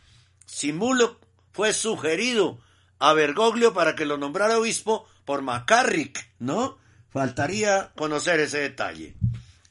si 0.45 0.73
Mullock 0.73 1.23
fue 1.51 1.73
sugerido 1.73 2.59
a 2.99 3.13
Bergoglio 3.13 3.73
para 3.73 3.95
que 3.95 4.05
lo 4.05 4.17
nombrara 4.17 4.59
obispo 4.59 5.07
por 5.25 5.41
McCarrick, 5.41 6.29
¿no? 6.39 6.77
Faltaría 7.11 7.91
conocer 7.95 8.39
ese 8.39 8.59
detalle. 8.59 9.15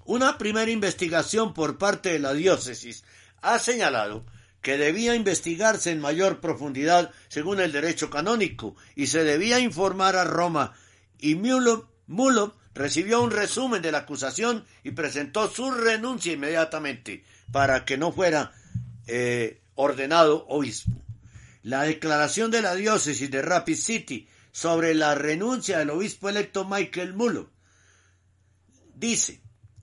Una 0.05 0.39
primera 0.39 0.71
investigación 0.71 1.53
por 1.53 1.79
parte 1.79 2.13
de 2.13 2.19
la 2.19 2.33
diócesis 2.33 3.05
ha 3.43 3.59
señalado 3.59 4.25
que 4.63 4.79
debía 4.79 5.15
investigarse 5.15 5.91
en 5.91 6.01
mayor 6.01 6.41
profundidad 6.41 7.11
según 7.29 7.61
el 7.61 7.73
derecho 7.73 8.11
canónico 8.11 8.75
y 8.97 9.07
se 9.09 9.23
debía 9.25 9.61
informar 9.61 10.17
a 10.17 10.25
Roma 10.25 10.75
y 11.19 11.35
Mulop, 11.37 12.55
recibió 12.79 13.21
un 13.21 13.33
resumen 13.33 13.83
de 13.83 13.93
la 13.93 13.99
acusación 13.99 14.65
y 14.85 14.93
presentó 14.93 15.51
su 15.51 15.71
renuncia 15.71 16.33
inmediatamente 16.33 17.25
para 17.53 17.85
que 17.85 17.99
no 17.99 18.13
fuera 18.13 18.53
eh, 19.07 19.61
ordenado 19.75 20.47
obispo. 20.49 20.93
La 21.63 21.83
declaración 21.83 22.51
de 22.51 22.63
la 22.63 22.75
diócesis 22.75 23.31
de 23.31 23.43
Rapid 23.43 23.77
City 23.77 24.29
sobre 24.53 24.95
la 24.95 25.15
renuncia 25.15 25.79
del 25.79 25.91
obispo 25.91 26.29
electo 26.29 26.65
Michael 26.65 27.15
Mulop 27.15 27.51
dice 28.95 29.41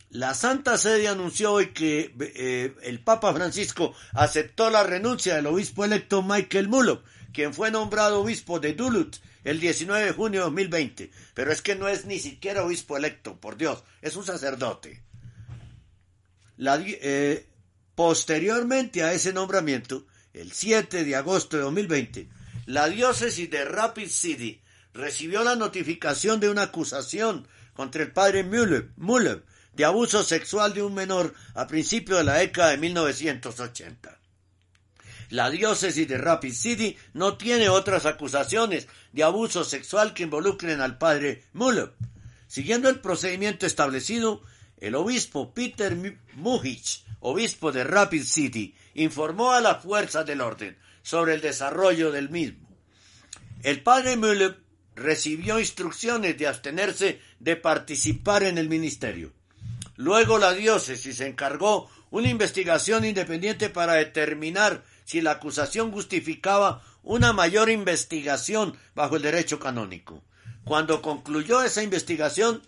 la 0.09 0.33
Santa 0.33 0.77
Sede 0.77 1.09
anunció 1.09 1.51
hoy 1.51 1.67
que 1.67 2.15
eh, 2.19 2.73
el 2.83 3.01
Papa 3.01 3.33
Francisco 3.33 3.93
aceptó 4.13 4.69
la 4.69 4.83
renuncia 4.83 5.35
del 5.35 5.47
obispo 5.47 5.83
electo 5.83 6.23
Michael 6.23 6.69
Mullock, 6.69 7.03
quien 7.33 7.53
fue 7.53 7.69
nombrado 7.69 8.21
obispo 8.21 8.61
de 8.61 8.73
Duluth 8.73 9.17
el 9.43 9.59
19 9.59 10.05
de 10.05 10.11
junio 10.13 10.39
de 10.39 10.45
2020. 10.45 11.11
Pero 11.35 11.51
es 11.51 11.61
que 11.61 11.75
no 11.75 11.87
es 11.87 12.05
ni 12.05 12.17
siquiera 12.17 12.63
obispo 12.63 12.97
electo, 12.97 13.39
por 13.39 13.57
Dios, 13.57 13.83
es 14.01 14.15
un 14.15 14.25
sacerdote. 14.25 15.03
Eh, 16.57 17.45
posteriormente 17.93 19.03
a 19.03 19.13
ese 19.13 19.33
nombramiento, 19.33 20.07
el 20.33 20.53
7 20.53 21.03
de 21.03 21.15
agosto 21.15 21.57
de 21.57 21.63
2020, 21.63 22.29
la 22.65 22.87
diócesis 22.87 23.49
de 23.49 23.65
Rapid 23.65 24.09
City 24.09 24.61
recibió 24.93 25.43
la 25.43 25.55
notificación 25.55 26.39
de 26.39 26.49
una 26.49 26.63
acusación 26.63 27.47
contra 27.73 28.01
el 28.01 28.13
padre 28.13 28.43
Muller 28.43 29.43
de 29.73 29.85
abuso 29.85 30.23
sexual 30.23 30.73
de 30.73 30.83
un 30.83 30.93
menor 30.93 31.33
a 31.53 31.67
principios 31.67 32.19
de 32.19 32.23
la 32.23 32.35
década 32.35 32.71
de 32.71 32.77
1980. 32.77 34.19
La 35.29 35.49
diócesis 35.49 36.07
de 36.07 36.17
Rapid 36.17 36.53
City 36.53 36.97
no 37.13 37.37
tiene 37.37 37.69
otras 37.69 38.05
acusaciones 38.05 38.87
de 39.11 39.23
abuso 39.23 39.63
sexual 39.63 40.13
que 40.13 40.23
involucren 40.23 40.81
al 40.81 40.97
padre 40.97 41.43
Muller. 41.53 41.93
Siguiendo 42.47 42.89
el 42.89 42.99
procedimiento 42.99 43.65
establecido, 43.65 44.43
el 44.77 44.95
obispo 44.95 45.53
Peter 45.53 45.95
Muhich, 46.35 47.03
obispo 47.19 47.71
de 47.71 47.83
Rapid 47.83 48.23
City, 48.23 48.75
informó 48.93 49.51
a 49.51 49.61
las 49.61 49.81
fuerzas 49.81 50.25
del 50.25 50.41
orden 50.41 50.77
sobre 51.01 51.33
el 51.33 51.41
desarrollo 51.41 52.11
del 52.11 52.29
mismo. 52.29 52.69
El 53.63 53.81
padre 53.81 54.15
Muller 54.15 54.59
recibió 54.95 55.59
instrucciones 55.59 56.37
de 56.37 56.47
abstenerse 56.47 57.19
de 57.39 57.55
participar 57.55 58.43
en 58.43 58.57
el 58.57 58.69
ministerio. 58.69 59.33
Luego 59.97 60.37
la 60.37 60.53
diócesis 60.53 61.19
encargó 61.21 61.89
una 62.11 62.29
investigación 62.29 63.05
independiente 63.05 63.69
para 63.69 63.93
determinar 63.93 64.83
si 65.05 65.21
la 65.21 65.31
acusación 65.31 65.91
justificaba 65.91 66.83
una 67.03 67.31
mayor 67.31 67.69
investigación 67.69 68.75
bajo 68.95 69.15
el 69.15 69.21
derecho 69.21 69.59
canónico. 69.59 70.23
Cuando 70.65 71.01
concluyó 71.01 71.61
esa 71.63 71.83
investigación, 71.83 72.61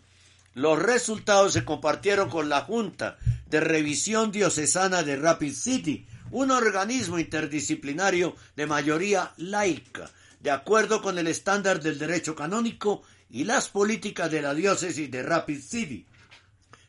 los 0.53 0.81
resultados 0.81 1.53
se 1.53 1.65
compartieron 1.65 2.29
con 2.29 2.47
la 2.47 2.61
Junta 2.61 3.17
de 3.47 3.59
Revisión 3.59 4.31
Diocesana 4.31 5.03
de 5.03 5.15
Rapid 5.15 5.53
City, 5.53 6.07
un 6.31 6.51
organismo 6.51 7.19
interdisciplinario 7.19 8.35
de 8.55 8.67
mayoría 8.67 9.33
laica, 9.37 10.11
de 10.39 10.51
acuerdo 10.51 11.01
con 11.01 11.17
el 11.17 11.27
estándar 11.27 11.81
del 11.81 11.97
derecho 11.97 12.35
canónico 12.35 13.01
y 13.29 13.43
las 13.43 13.67
políticas 13.69 14.31
de 14.31 14.41
la 14.41 14.53
diócesis 14.53 15.09
de 15.09 15.23
Rapid 15.23 15.61
City. 15.61 16.05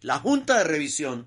La 0.02 0.18
Junta 0.18 0.58
de 0.58 0.64
Revisión 0.64 1.26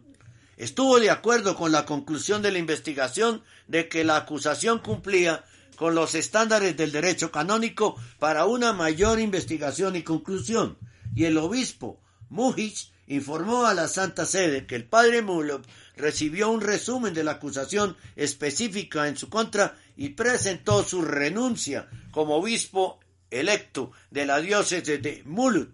estuvo 0.62 1.00
de 1.00 1.10
acuerdo 1.10 1.56
con 1.56 1.72
la 1.72 1.86
conclusión 1.86 2.44
de 2.44 2.52
la 2.52 2.60
investigación 2.60 3.44
de 3.68 3.90
que 3.90 4.04
la 4.04 4.16
acusación 4.16 4.78
cumplía 4.78 5.44
con 5.76 5.96
los 5.96 6.14
estándares 6.14 6.78
del 6.78 6.92
derecho 6.92 7.32
canónico 7.32 7.96
para 8.20 8.46
una 8.46 8.72
mayor 8.72 9.20
investigación 9.20 9.96
y 9.96 10.04
conclusión, 10.04 10.78
y 11.16 11.26
el 11.26 11.40
obispo 11.40 12.00
Mujich 12.30 12.92
informó 13.08 13.66
a 13.66 13.74
la 13.74 13.88
Santa 13.88 14.28
Sede 14.28 14.68
que 14.68 14.76
el 14.76 14.86
padre 14.86 15.24
Mullock 15.24 15.66
recibió 15.98 16.52
un 16.52 16.62
resumen 16.62 17.16
de 17.16 17.24
la 17.24 17.32
acusación 17.32 17.98
específica 18.16 19.08
en 19.08 19.18
su 19.18 19.30
contra 19.30 19.76
y 19.98 20.10
presentó 20.10 20.84
su 20.84 21.02
renuncia 21.02 21.90
como 22.12 22.36
obispo 22.36 23.00
electo 23.32 23.94
de 24.12 24.28
la 24.28 24.40
diócesis 24.40 25.02
de 25.02 25.24
Mullock 25.26 25.70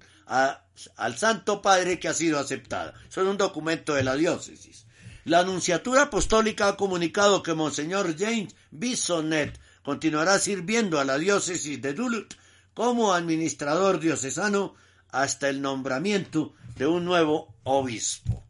al 0.96 1.18
Santo 1.18 1.62
Padre 1.62 2.00
que 2.00 2.08
ha 2.08 2.14
sido 2.14 2.40
aceptada. 2.40 2.94
Son 3.10 3.28
un 3.28 3.38
documento 3.38 3.94
de 3.94 4.04
la 4.04 4.16
diócesis. 4.16 4.86
La 5.26 5.40
Anunciatura 5.40 6.04
Apostólica 6.04 6.70
ha 6.70 6.78
comunicado 6.78 7.44
que 7.44 7.54
Monseñor 7.54 8.16
James 8.18 8.56
Bisonnet 8.72 9.60
continuará 9.84 10.40
sirviendo 10.40 11.00
a 11.00 11.06
la 11.06 11.18
diócesis 11.18 11.82
de 11.82 11.94
Duluth 11.94 12.34
como 12.74 13.14
administrador 13.14 14.00
diocesano 14.00 14.76
hasta 15.12 15.50
el 15.50 15.62
nombramiento 15.62 16.54
de 16.76 16.88
un 16.88 17.06
nuevo 17.06 17.54
obispo. 17.64 18.44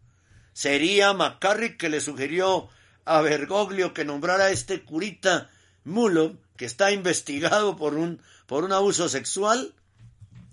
Sería 0.54 1.14
McCarrick 1.14 1.78
que 1.78 1.90
le 1.90 2.02
sugirió 2.02 2.70
a 3.06 3.22
Bergoglio 3.22 3.94
que 3.94 4.06
nombrara 4.06 4.46
a 4.46 4.52
este 4.52 4.84
curita 4.84 5.50
Mulo, 5.86 6.36
que 6.58 6.66
está 6.66 6.92
investigado 6.92 7.78
por 7.78 7.94
un, 7.94 8.22
por 8.46 8.64
un 8.66 8.74
abuso 8.74 9.08
sexual. 9.08 9.74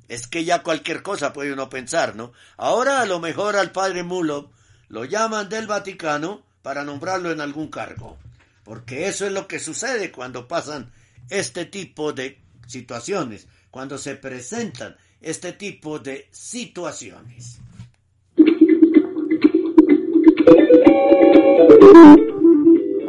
Es 0.09 0.27
que 0.27 0.45
ya 0.45 0.63
cualquier 0.63 1.03
cosa 1.03 1.33
puede 1.33 1.53
uno 1.53 1.69
pensar, 1.69 2.15
¿no? 2.17 2.33
Ahora 2.57 3.01
a 3.01 3.07
lo 3.07 3.21
mejor 3.21 3.57
al 3.57 3.73
padre 3.73 4.03
Mulo 4.03 4.51
lo 4.89 5.05
llaman 5.05 5.49
del 5.49 5.67
Vaticano 5.67 6.43
para 6.63 6.85
nombrarlo 6.85 7.31
en 7.31 7.41
algún 7.41 7.69
cargo. 7.69 8.17
Porque 8.65 9.09
eso 9.09 9.27
es 9.27 9.33
lo 9.33 9.47
que 9.47 9.59
sucede 9.59 10.11
cuando 10.11 10.49
pasan 10.49 10.91
este 11.31 11.65
tipo 11.65 12.13
de 12.13 12.39
situaciones, 12.67 13.49
cuando 13.71 13.99
se 13.99 14.17
presentan 14.17 14.97
este 15.21 15.53
tipo 15.53 15.99
de 15.99 16.29
situaciones. 16.31 17.61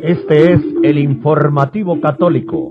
Este 0.02 0.54
es 0.54 0.62
el 0.84 1.00
informativo 1.00 2.00
católico. 2.00 2.70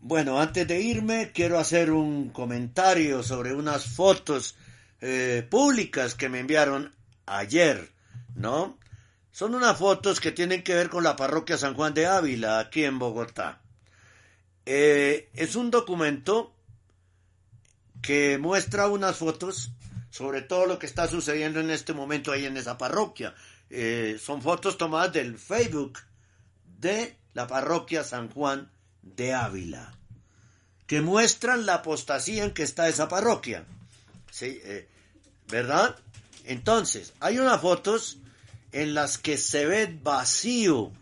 Bueno, 0.00 0.40
antes 0.40 0.68
de 0.68 0.80
irme, 0.80 1.32
quiero 1.32 1.58
hacer 1.58 1.90
un 1.90 2.30
comentario 2.30 3.22
sobre 3.22 3.54
unas 3.54 3.86
fotos 3.86 4.56
eh, 5.00 5.46
públicas 5.50 6.14
que 6.14 6.28
me 6.28 6.40
enviaron 6.40 6.94
ayer, 7.26 7.92
¿no? 8.34 8.78
Son 9.30 9.54
unas 9.54 9.78
fotos 9.78 10.20
que 10.20 10.30
tienen 10.30 10.62
que 10.62 10.74
ver 10.74 10.90
con 10.90 11.02
la 11.02 11.16
parroquia 11.16 11.56
San 11.56 11.74
Juan 11.74 11.94
de 11.94 12.06
Ávila, 12.06 12.58
aquí 12.58 12.84
en 12.84 12.98
Bogotá. 12.98 13.62
Eh, 14.66 15.30
es 15.34 15.56
un 15.56 15.70
documento 15.70 16.52
que 18.02 18.38
muestra 18.38 18.88
unas 18.88 19.16
fotos 19.16 19.72
sobre 20.10 20.42
todo 20.42 20.66
lo 20.66 20.78
que 20.78 20.86
está 20.86 21.08
sucediendo 21.08 21.58
en 21.58 21.70
este 21.70 21.94
momento 21.94 22.32
ahí 22.32 22.44
en 22.44 22.58
esa 22.58 22.76
parroquia. 22.76 23.34
Eh, 23.74 24.18
son 24.22 24.42
fotos 24.42 24.76
tomadas 24.76 25.14
del 25.14 25.38
Facebook 25.38 25.98
de 26.78 27.16
la 27.32 27.46
parroquia 27.46 28.04
San 28.04 28.28
Juan 28.28 28.70
de 29.00 29.32
Ávila, 29.32 29.94
que 30.86 31.00
muestran 31.00 31.64
la 31.64 31.76
apostasía 31.76 32.44
en 32.44 32.52
que 32.52 32.64
está 32.64 32.88
esa 32.90 33.08
parroquia. 33.08 33.64
¿Sí? 34.30 34.60
Eh, 34.62 34.86
¿Verdad? 35.48 35.96
Entonces, 36.44 37.14
hay 37.18 37.38
unas 37.38 37.62
fotos 37.62 38.18
en 38.72 38.92
las 38.92 39.16
que 39.16 39.38
se 39.38 39.64
ve 39.64 39.98
vacío 40.02 40.92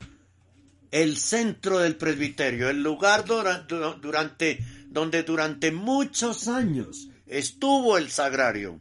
el 0.92 1.16
centro 1.16 1.80
del 1.80 1.96
presbiterio, 1.96 2.70
el 2.70 2.84
lugar 2.84 3.24
durante, 3.24 4.64
donde 4.86 5.24
durante 5.24 5.72
muchos 5.72 6.46
años 6.46 7.08
estuvo 7.26 7.98
el 7.98 8.10
sagrario, 8.10 8.80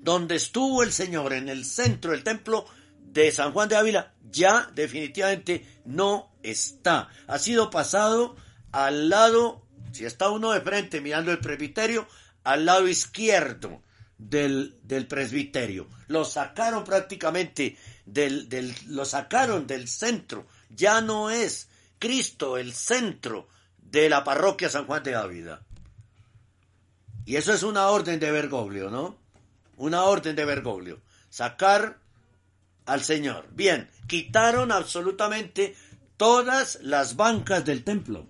donde 0.00 0.36
estuvo 0.36 0.82
el 0.82 0.92
Señor 0.92 1.32
en 1.32 1.48
el 1.48 1.64
centro 1.64 2.12
del 2.12 2.24
templo 2.24 2.66
de 2.98 3.30
San 3.32 3.52
Juan 3.52 3.68
de 3.68 3.76
Ávila, 3.76 4.14
ya 4.30 4.70
definitivamente 4.74 5.66
no 5.84 6.32
está. 6.42 7.08
Ha 7.26 7.38
sido 7.38 7.70
pasado 7.70 8.36
al 8.72 9.08
lado, 9.08 9.66
si 9.92 10.04
está 10.04 10.30
uno 10.30 10.52
de 10.52 10.60
frente 10.60 11.00
mirando 11.00 11.32
el 11.32 11.40
presbiterio, 11.40 12.06
al 12.44 12.64
lado 12.64 12.88
izquierdo 12.88 13.82
del, 14.16 14.78
del 14.82 15.06
presbiterio. 15.06 15.88
Lo 16.06 16.24
sacaron 16.24 16.84
prácticamente 16.84 17.76
del, 18.06 18.48
del, 18.48 18.74
lo 18.88 19.04
sacaron 19.04 19.66
del 19.66 19.88
centro. 19.88 20.46
Ya 20.70 21.00
no 21.00 21.30
es 21.30 21.68
Cristo 21.98 22.56
el 22.56 22.72
centro 22.72 23.48
de 23.78 24.08
la 24.08 24.24
parroquia 24.24 24.68
San 24.68 24.86
Juan 24.86 25.02
de 25.02 25.14
Ávila. 25.14 25.62
Y 27.26 27.36
eso 27.36 27.52
es 27.52 27.62
una 27.62 27.88
orden 27.88 28.18
de 28.18 28.30
Bergoglio, 28.30 28.90
¿no? 28.90 29.18
Una 29.80 30.04
orden 30.04 30.36
de 30.36 30.44
Bergoglio. 30.44 31.00
Sacar 31.30 32.00
al 32.84 33.02
Señor. 33.02 33.48
Bien, 33.52 33.88
quitaron 34.06 34.72
absolutamente 34.72 35.74
todas 36.18 36.78
las 36.82 37.16
bancas 37.16 37.64
del 37.64 37.82
templo. 37.82 38.26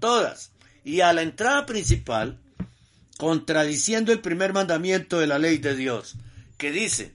Todas. 0.00 0.50
Y 0.82 1.02
a 1.02 1.12
la 1.12 1.22
entrada 1.22 1.66
principal 1.66 2.40
contradiciendo 3.16 4.10
el 4.10 4.20
primer 4.20 4.52
mandamiento 4.52 5.20
de 5.20 5.28
la 5.28 5.38
ley 5.38 5.58
de 5.58 5.76
Dios, 5.76 6.16
que 6.56 6.72
dice, 6.72 7.14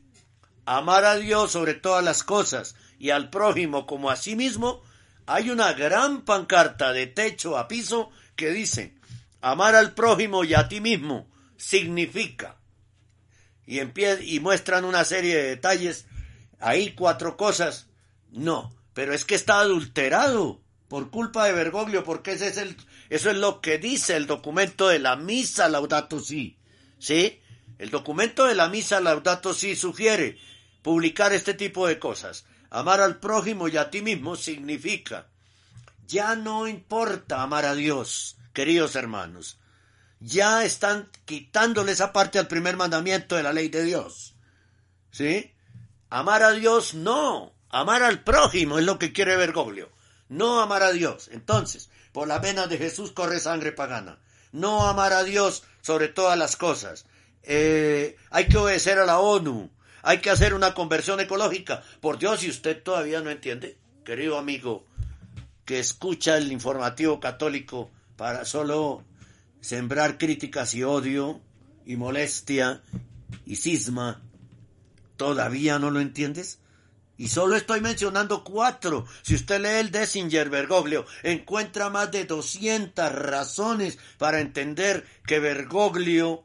amar 0.65 1.03
a 1.03 1.15
Dios 1.18 1.51
sobre 1.51 1.73
todas 1.73 2.05
las 2.05 2.23
cosas 2.23 2.76
y 2.99 3.10
al 3.10 3.30
prójimo 3.30 3.85
como 3.85 4.10
a 4.10 4.15
sí 4.15 4.38
mismo, 4.38 4.81
hay 5.26 5.49
una 5.49 5.73
gran 5.73 6.22
pancarta 6.23 6.93
de 6.93 7.07
techo 7.07 7.57
a 7.57 7.68
piso 7.68 8.11
que 8.38 8.51
dice, 8.51 8.95
amar 9.41 9.76
al 9.76 9.93
prójimo 9.93 10.45
y 10.45 10.53
a 10.53 10.69
ti 10.69 10.80
mismo 10.80 11.27
significa. 11.57 12.62
Y, 13.65 13.80
y 13.80 14.40
muestran 14.40 14.85
una 14.85 15.06
serie 15.06 15.35
de 15.35 15.49
detalles, 15.49 16.06
ahí 16.60 16.94
cuatro 16.94 17.38
cosas. 17.38 17.88
No, 18.31 18.76
pero 18.94 19.14
es 19.14 19.26
que 19.26 19.35
está 19.35 19.60
adulterado 19.60 20.61
por 20.88 21.10
culpa 21.10 21.45
de 21.45 21.53
Bergoglio, 21.53 22.03
porque 22.03 22.34
ese 22.34 22.48
es 22.48 22.57
el, 22.57 22.77
eso 23.10 23.30
es 23.30 23.38
lo 23.38 23.61
que 23.61 23.77
dice 23.77 24.15
el 24.15 24.27
documento 24.27 24.88
de 24.88 24.99
la 24.99 25.15
misa 25.15 25.69
Laudato 25.69 26.19
Si. 26.19 26.57
¿Sí? 26.99 27.40
El 27.80 27.90
documento 27.90 28.45
de 28.45 28.56
la 28.56 28.69
misa 28.69 28.99
Laudato 28.99 29.53
Si 29.53 29.76
sugiere 29.76 30.38
publicar 30.81 31.34
este 31.34 31.53
tipo 31.53 31.88
de 31.88 31.99
cosas. 31.99 32.45
Amar 32.69 33.02
al 33.02 33.19
prójimo 33.19 33.68
y 33.68 33.77
a 33.77 33.90
ti 33.90 34.02
mismo 34.02 34.35
significa 34.35 35.27
ya 36.07 36.35
no 36.35 36.68
importa 36.68 37.41
amar 37.41 37.65
a 37.65 37.76
Dios, 37.76 38.38
queridos 38.53 38.95
hermanos. 38.95 39.57
Ya 40.23 40.63
están 40.63 41.09
quitándole 41.25 41.91
esa 41.91 42.13
parte 42.13 42.39
al 42.39 42.47
primer 42.47 42.77
mandamiento 42.77 43.35
de 43.35 43.43
la 43.43 43.53
ley 43.53 43.69
de 43.69 43.83
Dios. 43.83 44.35
¿Sí? 45.11 45.53
Amar 46.09 46.43
a 46.43 46.51
Dios 46.51 46.93
no. 46.93 47.53
Amar 47.69 48.03
al 48.03 48.23
prójimo 48.23 48.79
es 48.79 48.85
lo 48.85 48.97
que 48.99 49.13
quiere 49.13 49.35
Bergoglio 49.35 49.91
no 50.33 50.59
amar 50.61 50.83
a 50.83 50.91
Dios. 50.91 51.29
Entonces, 51.31 51.89
por 52.11 52.27
la 52.27 52.41
pena 52.41 52.67
de 52.67 52.77
Jesús 52.77 53.11
corre 53.11 53.39
sangre 53.39 53.71
pagana. 53.71 54.19
No 54.51 54.87
amar 54.87 55.13
a 55.13 55.23
Dios 55.23 55.63
sobre 55.81 56.07
todas 56.07 56.37
las 56.37 56.55
cosas. 56.55 57.05
Eh, 57.43 58.17
hay 58.29 58.47
que 58.47 58.57
obedecer 58.57 58.99
a 58.99 59.05
la 59.05 59.19
ONU. 59.19 59.69
Hay 60.01 60.19
que 60.19 60.29
hacer 60.29 60.53
una 60.53 60.73
conversión 60.73 61.19
ecológica. 61.19 61.83
Por 62.01 62.17
Dios, 62.17 62.41
si 62.41 62.49
usted 62.49 62.81
todavía 62.81 63.21
no 63.21 63.29
entiende, 63.29 63.77
querido 64.03 64.37
amigo, 64.37 64.85
que 65.65 65.79
escucha 65.79 66.37
el 66.37 66.51
informativo 66.51 67.19
católico 67.19 67.89
para 68.17 68.43
solo 68.43 69.03
sembrar 69.64 70.18
críticas 70.18 70.73
y 70.73 70.84
odio 70.84 71.41
y 71.85 71.95
molestia 71.95 72.84
y 73.45 73.56
cisma, 73.56 74.22
¿todavía 75.15 75.80
no 75.80 75.90
lo 75.90 76.02
entiendes? 76.02 76.60
Y 77.15 77.30
solo 77.30 77.56
estoy 77.56 77.80
mencionando 77.80 78.44
cuatro. 78.44 79.06
Si 79.22 79.35
usted 79.35 79.61
lee 79.61 79.80
el 79.80 79.91
Dessinger 79.91 80.49
Bergoglio, 80.49 81.06
encuentra 81.23 81.90
más 81.90 82.11
de 82.11 82.26
200 82.26 83.10
razones 83.14 83.98
para 84.18 84.41
entender 84.41 85.07
que 85.26 85.40
Bergoglio 85.40 86.44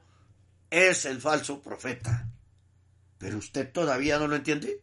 es 0.71 1.05
el 1.05 1.21
falso 1.21 1.61
profeta. 1.61 2.29
Pero 3.19 3.39
usted 3.39 3.73
todavía 3.73 4.21
no 4.21 4.29
lo 4.29 4.37
entiende. 4.37 4.81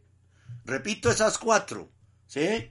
Repito 0.65 1.09
esas 1.09 1.37
cuatro. 1.37 1.89
¿Sí? 2.27 2.69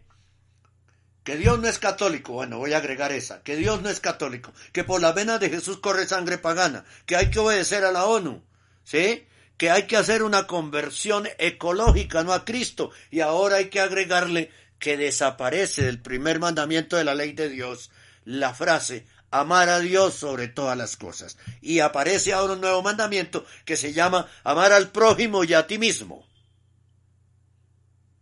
Que 1.24 1.36
Dios 1.36 1.58
no 1.58 1.66
es 1.66 1.78
católico. 1.78 2.34
Bueno, 2.34 2.58
voy 2.58 2.74
a 2.74 2.78
agregar 2.78 3.10
esa. 3.10 3.42
Que 3.42 3.56
Dios 3.56 3.82
no 3.82 3.88
es 3.88 3.98
católico. 3.98 4.52
Que 4.72 4.84
por 4.84 5.00
la 5.00 5.12
vena 5.12 5.38
de 5.38 5.50
Jesús 5.50 5.78
corre 5.78 6.06
sangre 6.06 6.38
pagana. 6.38 6.84
Que 7.06 7.16
hay 7.16 7.30
que 7.30 7.40
obedecer 7.40 7.84
a 7.84 7.92
la 7.92 8.04
ONU. 8.04 8.42
¿Sí? 8.84 9.26
que 9.56 9.70
hay 9.70 9.86
que 9.86 9.96
hacer 9.96 10.22
una 10.22 10.46
conversión 10.46 11.28
ecológica, 11.38 12.24
no 12.24 12.32
a 12.32 12.44
Cristo, 12.44 12.90
y 13.10 13.20
ahora 13.20 13.56
hay 13.56 13.68
que 13.70 13.80
agregarle 13.80 14.50
que 14.78 14.96
desaparece 14.96 15.84
del 15.84 16.00
primer 16.00 16.40
mandamiento 16.40 16.96
de 16.96 17.04
la 17.04 17.14
ley 17.14 17.32
de 17.32 17.48
Dios 17.48 17.90
la 18.24 18.52
frase 18.54 19.06
amar 19.30 19.68
a 19.68 19.80
Dios 19.80 20.14
sobre 20.14 20.48
todas 20.48 20.76
las 20.76 20.96
cosas. 20.96 21.38
Y 21.60 21.80
aparece 21.80 22.32
ahora 22.32 22.54
un 22.54 22.60
nuevo 22.60 22.82
mandamiento 22.82 23.44
que 23.64 23.76
se 23.76 23.92
llama 23.92 24.28
amar 24.44 24.72
al 24.72 24.90
prójimo 24.90 25.44
y 25.44 25.54
a 25.54 25.66
ti 25.66 25.78
mismo. 25.78 26.26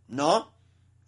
¿No? 0.09 0.52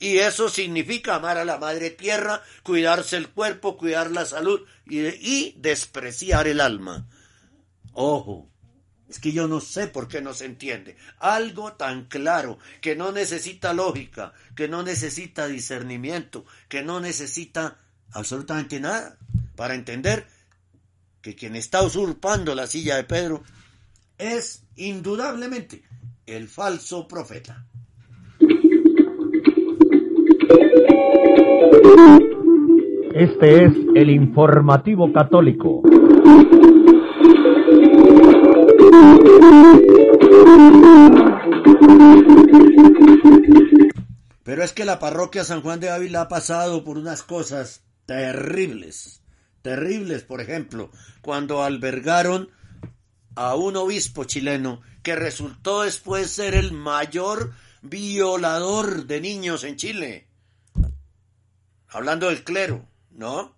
Y 0.04 0.18
eso 0.18 0.50
significa 0.50 1.14
amar 1.14 1.38
a 1.38 1.46
la 1.46 1.56
madre 1.56 1.88
tierra, 1.88 2.42
cuidarse 2.62 3.16
el 3.16 3.30
cuerpo, 3.30 3.78
cuidar 3.78 4.10
la 4.10 4.26
salud 4.26 4.60
y, 4.86 4.98
y 5.00 5.54
despreciar 5.56 6.46
el 6.46 6.60
alma. 6.60 7.08
Ojo, 7.94 8.50
es 9.08 9.18
que 9.18 9.32
yo 9.32 9.48
no 9.48 9.62
sé 9.62 9.86
por 9.86 10.06
qué 10.06 10.20
no 10.20 10.34
se 10.34 10.44
entiende. 10.44 10.98
Algo 11.20 11.72
tan 11.72 12.04
claro, 12.04 12.58
que 12.82 12.94
no 12.94 13.12
necesita 13.12 13.72
lógica, 13.72 14.34
que 14.54 14.68
no 14.68 14.82
necesita 14.82 15.46
discernimiento, 15.46 16.44
que 16.68 16.82
no 16.82 17.00
necesita 17.00 17.78
absolutamente 18.10 18.80
nada 18.80 19.16
para 19.56 19.74
entender 19.74 20.26
que 21.22 21.34
quien 21.34 21.56
está 21.56 21.82
usurpando 21.82 22.54
la 22.54 22.66
silla 22.66 22.96
de 22.96 23.04
Pedro 23.04 23.42
es 24.18 24.64
indudablemente 24.76 25.82
el 26.26 26.46
falso 26.46 27.08
profeta. 27.08 27.64
Este 33.14 33.64
es 33.64 33.72
el 33.94 34.10
informativo 34.10 35.12
católico. 35.12 35.82
Pero 44.42 44.62
es 44.62 44.72
que 44.72 44.84
la 44.84 44.98
parroquia 44.98 45.44
San 45.44 45.62
Juan 45.62 45.80
de 45.80 45.90
Ávila 45.90 46.22
ha 46.22 46.28
pasado 46.28 46.84
por 46.84 46.98
unas 46.98 47.22
cosas 47.22 47.82
terribles, 48.06 49.22
terribles, 49.62 50.22
por 50.22 50.40
ejemplo, 50.40 50.90
cuando 51.22 51.62
albergaron 51.62 52.50
a 53.36 53.54
un 53.54 53.76
obispo 53.76 54.24
chileno 54.24 54.80
que 55.02 55.16
resultó 55.16 55.82
después 55.82 56.30
ser 56.30 56.54
el 56.54 56.72
mayor 56.72 57.52
violador 57.82 59.06
de 59.06 59.20
niños 59.20 59.64
en 59.64 59.76
Chile. 59.76 60.28
Hablando 61.94 62.28
del 62.28 62.42
clero, 62.42 62.84
¿no? 63.12 63.56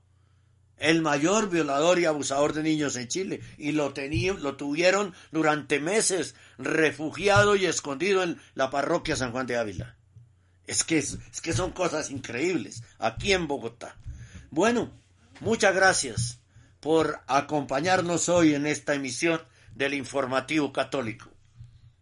El 0.76 1.00
mayor 1.00 1.48
violador 1.48 1.98
y 1.98 2.04
abusador 2.04 2.52
de 2.52 2.62
niños 2.62 2.94
en 2.96 3.08
Chile. 3.08 3.40
Y 3.56 3.72
lo, 3.72 3.94
lo 4.38 4.56
tuvieron 4.56 5.14
durante 5.32 5.80
meses 5.80 6.34
refugiado 6.58 7.56
y 7.56 7.64
escondido 7.64 8.22
en 8.22 8.38
la 8.54 8.68
parroquia 8.68 9.16
San 9.16 9.32
Juan 9.32 9.46
de 9.46 9.56
Ávila. 9.56 9.96
Es 10.66 10.84
que, 10.84 10.98
es 10.98 11.18
que 11.42 11.54
son 11.54 11.72
cosas 11.72 12.10
increíbles 12.10 12.82
aquí 12.98 13.32
en 13.32 13.48
Bogotá. 13.48 13.96
Bueno, 14.50 14.92
muchas 15.40 15.74
gracias 15.74 16.40
por 16.80 17.20
acompañarnos 17.28 18.28
hoy 18.28 18.54
en 18.54 18.66
esta 18.66 18.92
emisión 18.92 19.40
del 19.74 19.94
informativo 19.94 20.74
católico. 20.74 21.30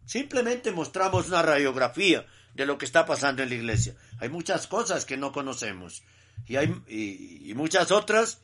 Simplemente 0.04 0.72
mostramos 0.72 1.28
una 1.28 1.42
radiografía 1.42 2.26
de 2.54 2.66
lo 2.66 2.76
que 2.76 2.86
está 2.86 3.06
pasando 3.06 3.44
en 3.44 3.50
la 3.50 3.54
iglesia. 3.54 3.94
Hay 4.18 4.30
muchas 4.30 4.66
cosas 4.66 5.04
que 5.04 5.16
no 5.16 5.30
conocemos 5.30 6.02
y 6.46 6.56
hay 6.56 6.74
y, 6.88 7.52
muchas 7.54 7.90
otras 7.90 8.40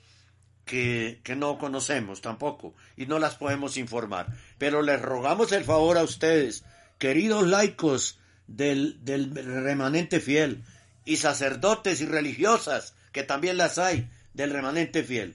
que, 0.65 1.21
que, 1.25 1.37
no 1.37 1.59
conocemos 1.59 2.21
tampoco 2.21 2.75
y 2.97 3.07
no 3.07 3.19
las 3.19 3.35
podemos 3.35 3.77
informar. 3.77 4.29
Pero 4.59 4.83
les 4.83 5.01
rogamos 5.01 5.53
el 5.53 5.65
favor 5.65 5.99
a 5.99 6.05
ustedes, 6.05 6.65
queridos 6.99 7.47
laicos 7.47 8.19
del, 8.47 9.05
del 9.05 9.35
remanente 9.35 10.21
fiel 10.21 10.63
y 11.05 11.17
sacerdotes 11.17 12.01
y 12.01 12.07
religiosas, 12.07 12.95
que 13.13 13.23
también 13.23 13.57
las 13.57 13.79
hay 13.79 14.09
del 14.35 14.53
remanente 14.53 15.03
fiel, 15.03 15.35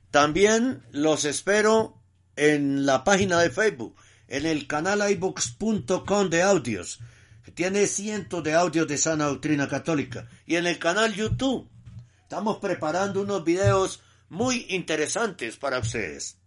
También 0.09 0.83
los 0.91 1.25
espero 1.25 1.95
en 2.35 2.85
la 2.85 3.03
página 3.03 3.39
de 3.39 3.49
Facebook, 3.49 3.95
en 4.27 4.45
el 4.45 4.67
canal 4.67 5.09
iBooks.com 5.11 6.29
de 6.29 6.43
audios, 6.43 6.99
que 7.43 7.51
tiene 7.51 7.87
cientos 7.87 8.43
de 8.43 8.53
audios 8.53 8.87
de 8.87 8.97
sana 8.97 9.25
doctrina 9.25 9.67
católica, 9.67 10.27
y 10.45 10.55
en 10.55 10.65
el 10.65 10.79
canal 10.79 11.13
YouTube. 11.13 11.69
Estamos 12.23 12.57
preparando 12.57 13.21
unos 13.21 13.43
videos 13.43 14.01
muy 14.31 14.65
interesantes 14.69 15.57
para 15.57 15.77
ustedes. 15.77 16.37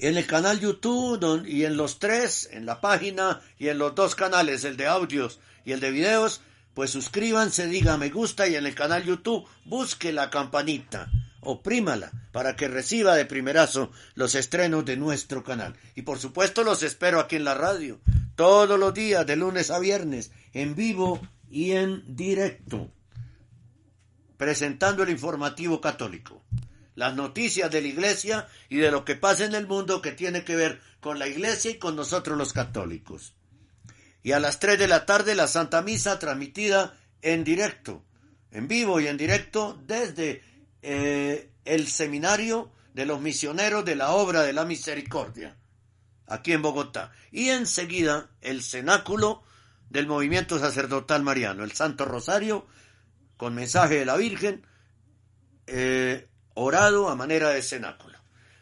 En 0.00 0.16
el 0.16 0.26
canal 0.26 0.58
YouTube 0.58 1.46
y 1.46 1.64
en 1.64 1.76
los 1.76 2.00
tres, 2.00 2.48
en 2.52 2.66
la 2.66 2.80
página 2.80 3.40
y 3.56 3.68
en 3.68 3.78
los 3.78 3.94
dos 3.94 4.16
canales, 4.16 4.64
el 4.64 4.76
de 4.76 4.86
audios 4.86 5.38
y 5.64 5.72
el 5.72 5.80
de 5.80 5.92
videos, 5.92 6.40
pues 6.74 6.90
suscríbanse, 6.90 7.68
diga 7.68 7.96
me 7.96 8.10
gusta 8.10 8.48
y 8.48 8.56
en 8.56 8.66
el 8.66 8.74
canal 8.74 9.04
YouTube 9.04 9.46
busque 9.64 10.12
la 10.12 10.30
campanita 10.30 11.08
oprímala 11.40 12.12
para 12.32 12.56
que 12.56 12.68
reciba 12.68 13.14
de 13.14 13.24
primerazo 13.24 13.90
los 14.14 14.34
estrenos 14.34 14.84
de 14.84 14.96
nuestro 14.96 15.42
canal. 15.42 15.74
Y 15.94 16.02
por 16.02 16.18
supuesto 16.18 16.62
los 16.64 16.82
espero 16.82 17.20
aquí 17.20 17.36
en 17.36 17.44
la 17.44 17.54
radio, 17.54 18.00
todos 18.36 18.78
los 18.78 18.94
días, 18.94 19.26
de 19.26 19.36
lunes 19.36 19.70
a 19.70 19.78
viernes, 19.78 20.30
en 20.52 20.74
vivo 20.74 21.20
y 21.50 21.72
en 21.72 22.04
directo, 22.16 22.90
presentando 24.36 25.02
el 25.02 25.10
informativo 25.10 25.80
católico, 25.80 26.37
las 26.98 27.14
noticias 27.14 27.70
de 27.70 27.80
la 27.80 27.86
iglesia 27.86 28.48
y 28.68 28.78
de 28.78 28.90
lo 28.90 29.04
que 29.04 29.14
pasa 29.14 29.44
en 29.44 29.54
el 29.54 29.68
mundo 29.68 30.02
que 30.02 30.10
tiene 30.10 30.42
que 30.42 30.56
ver 30.56 30.80
con 30.98 31.20
la 31.20 31.28
iglesia 31.28 31.70
y 31.70 31.78
con 31.78 31.94
nosotros 31.94 32.36
los 32.36 32.52
católicos. 32.52 33.36
Y 34.24 34.32
a 34.32 34.40
las 34.40 34.58
3 34.58 34.80
de 34.80 34.88
la 34.88 35.06
tarde 35.06 35.36
la 35.36 35.46
Santa 35.46 35.80
Misa 35.80 36.18
transmitida 36.18 36.98
en 37.22 37.44
directo, 37.44 38.04
en 38.50 38.66
vivo 38.66 38.98
y 38.98 39.06
en 39.06 39.16
directo 39.16 39.80
desde 39.86 40.42
eh, 40.82 41.52
el 41.64 41.86
seminario 41.86 42.72
de 42.94 43.06
los 43.06 43.20
misioneros 43.20 43.84
de 43.84 43.94
la 43.94 44.10
obra 44.10 44.42
de 44.42 44.52
la 44.52 44.64
misericordia, 44.64 45.56
aquí 46.26 46.52
en 46.52 46.62
Bogotá. 46.62 47.12
Y 47.30 47.50
enseguida 47.50 48.28
el 48.40 48.60
cenáculo 48.60 49.44
del 49.88 50.08
movimiento 50.08 50.58
sacerdotal 50.58 51.22
mariano, 51.22 51.62
el 51.62 51.70
Santo 51.70 52.06
Rosario, 52.06 52.66
con 53.36 53.54
mensaje 53.54 54.00
de 54.00 54.04
la 54.04 54.16
Virgen, 54.16 54.66
eh, 55.68 56.28
orado 56.58 57.08
a 57.08 57.14
manera 57.14 57.48
de 57.50 57.62
cenáculo. 57.62 58.18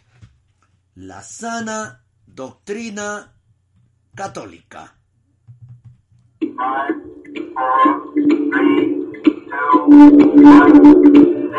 la 0.96 1.22
sana 1.22 2.04
doctrina 2.26 3.34
católica. 4.16 4.96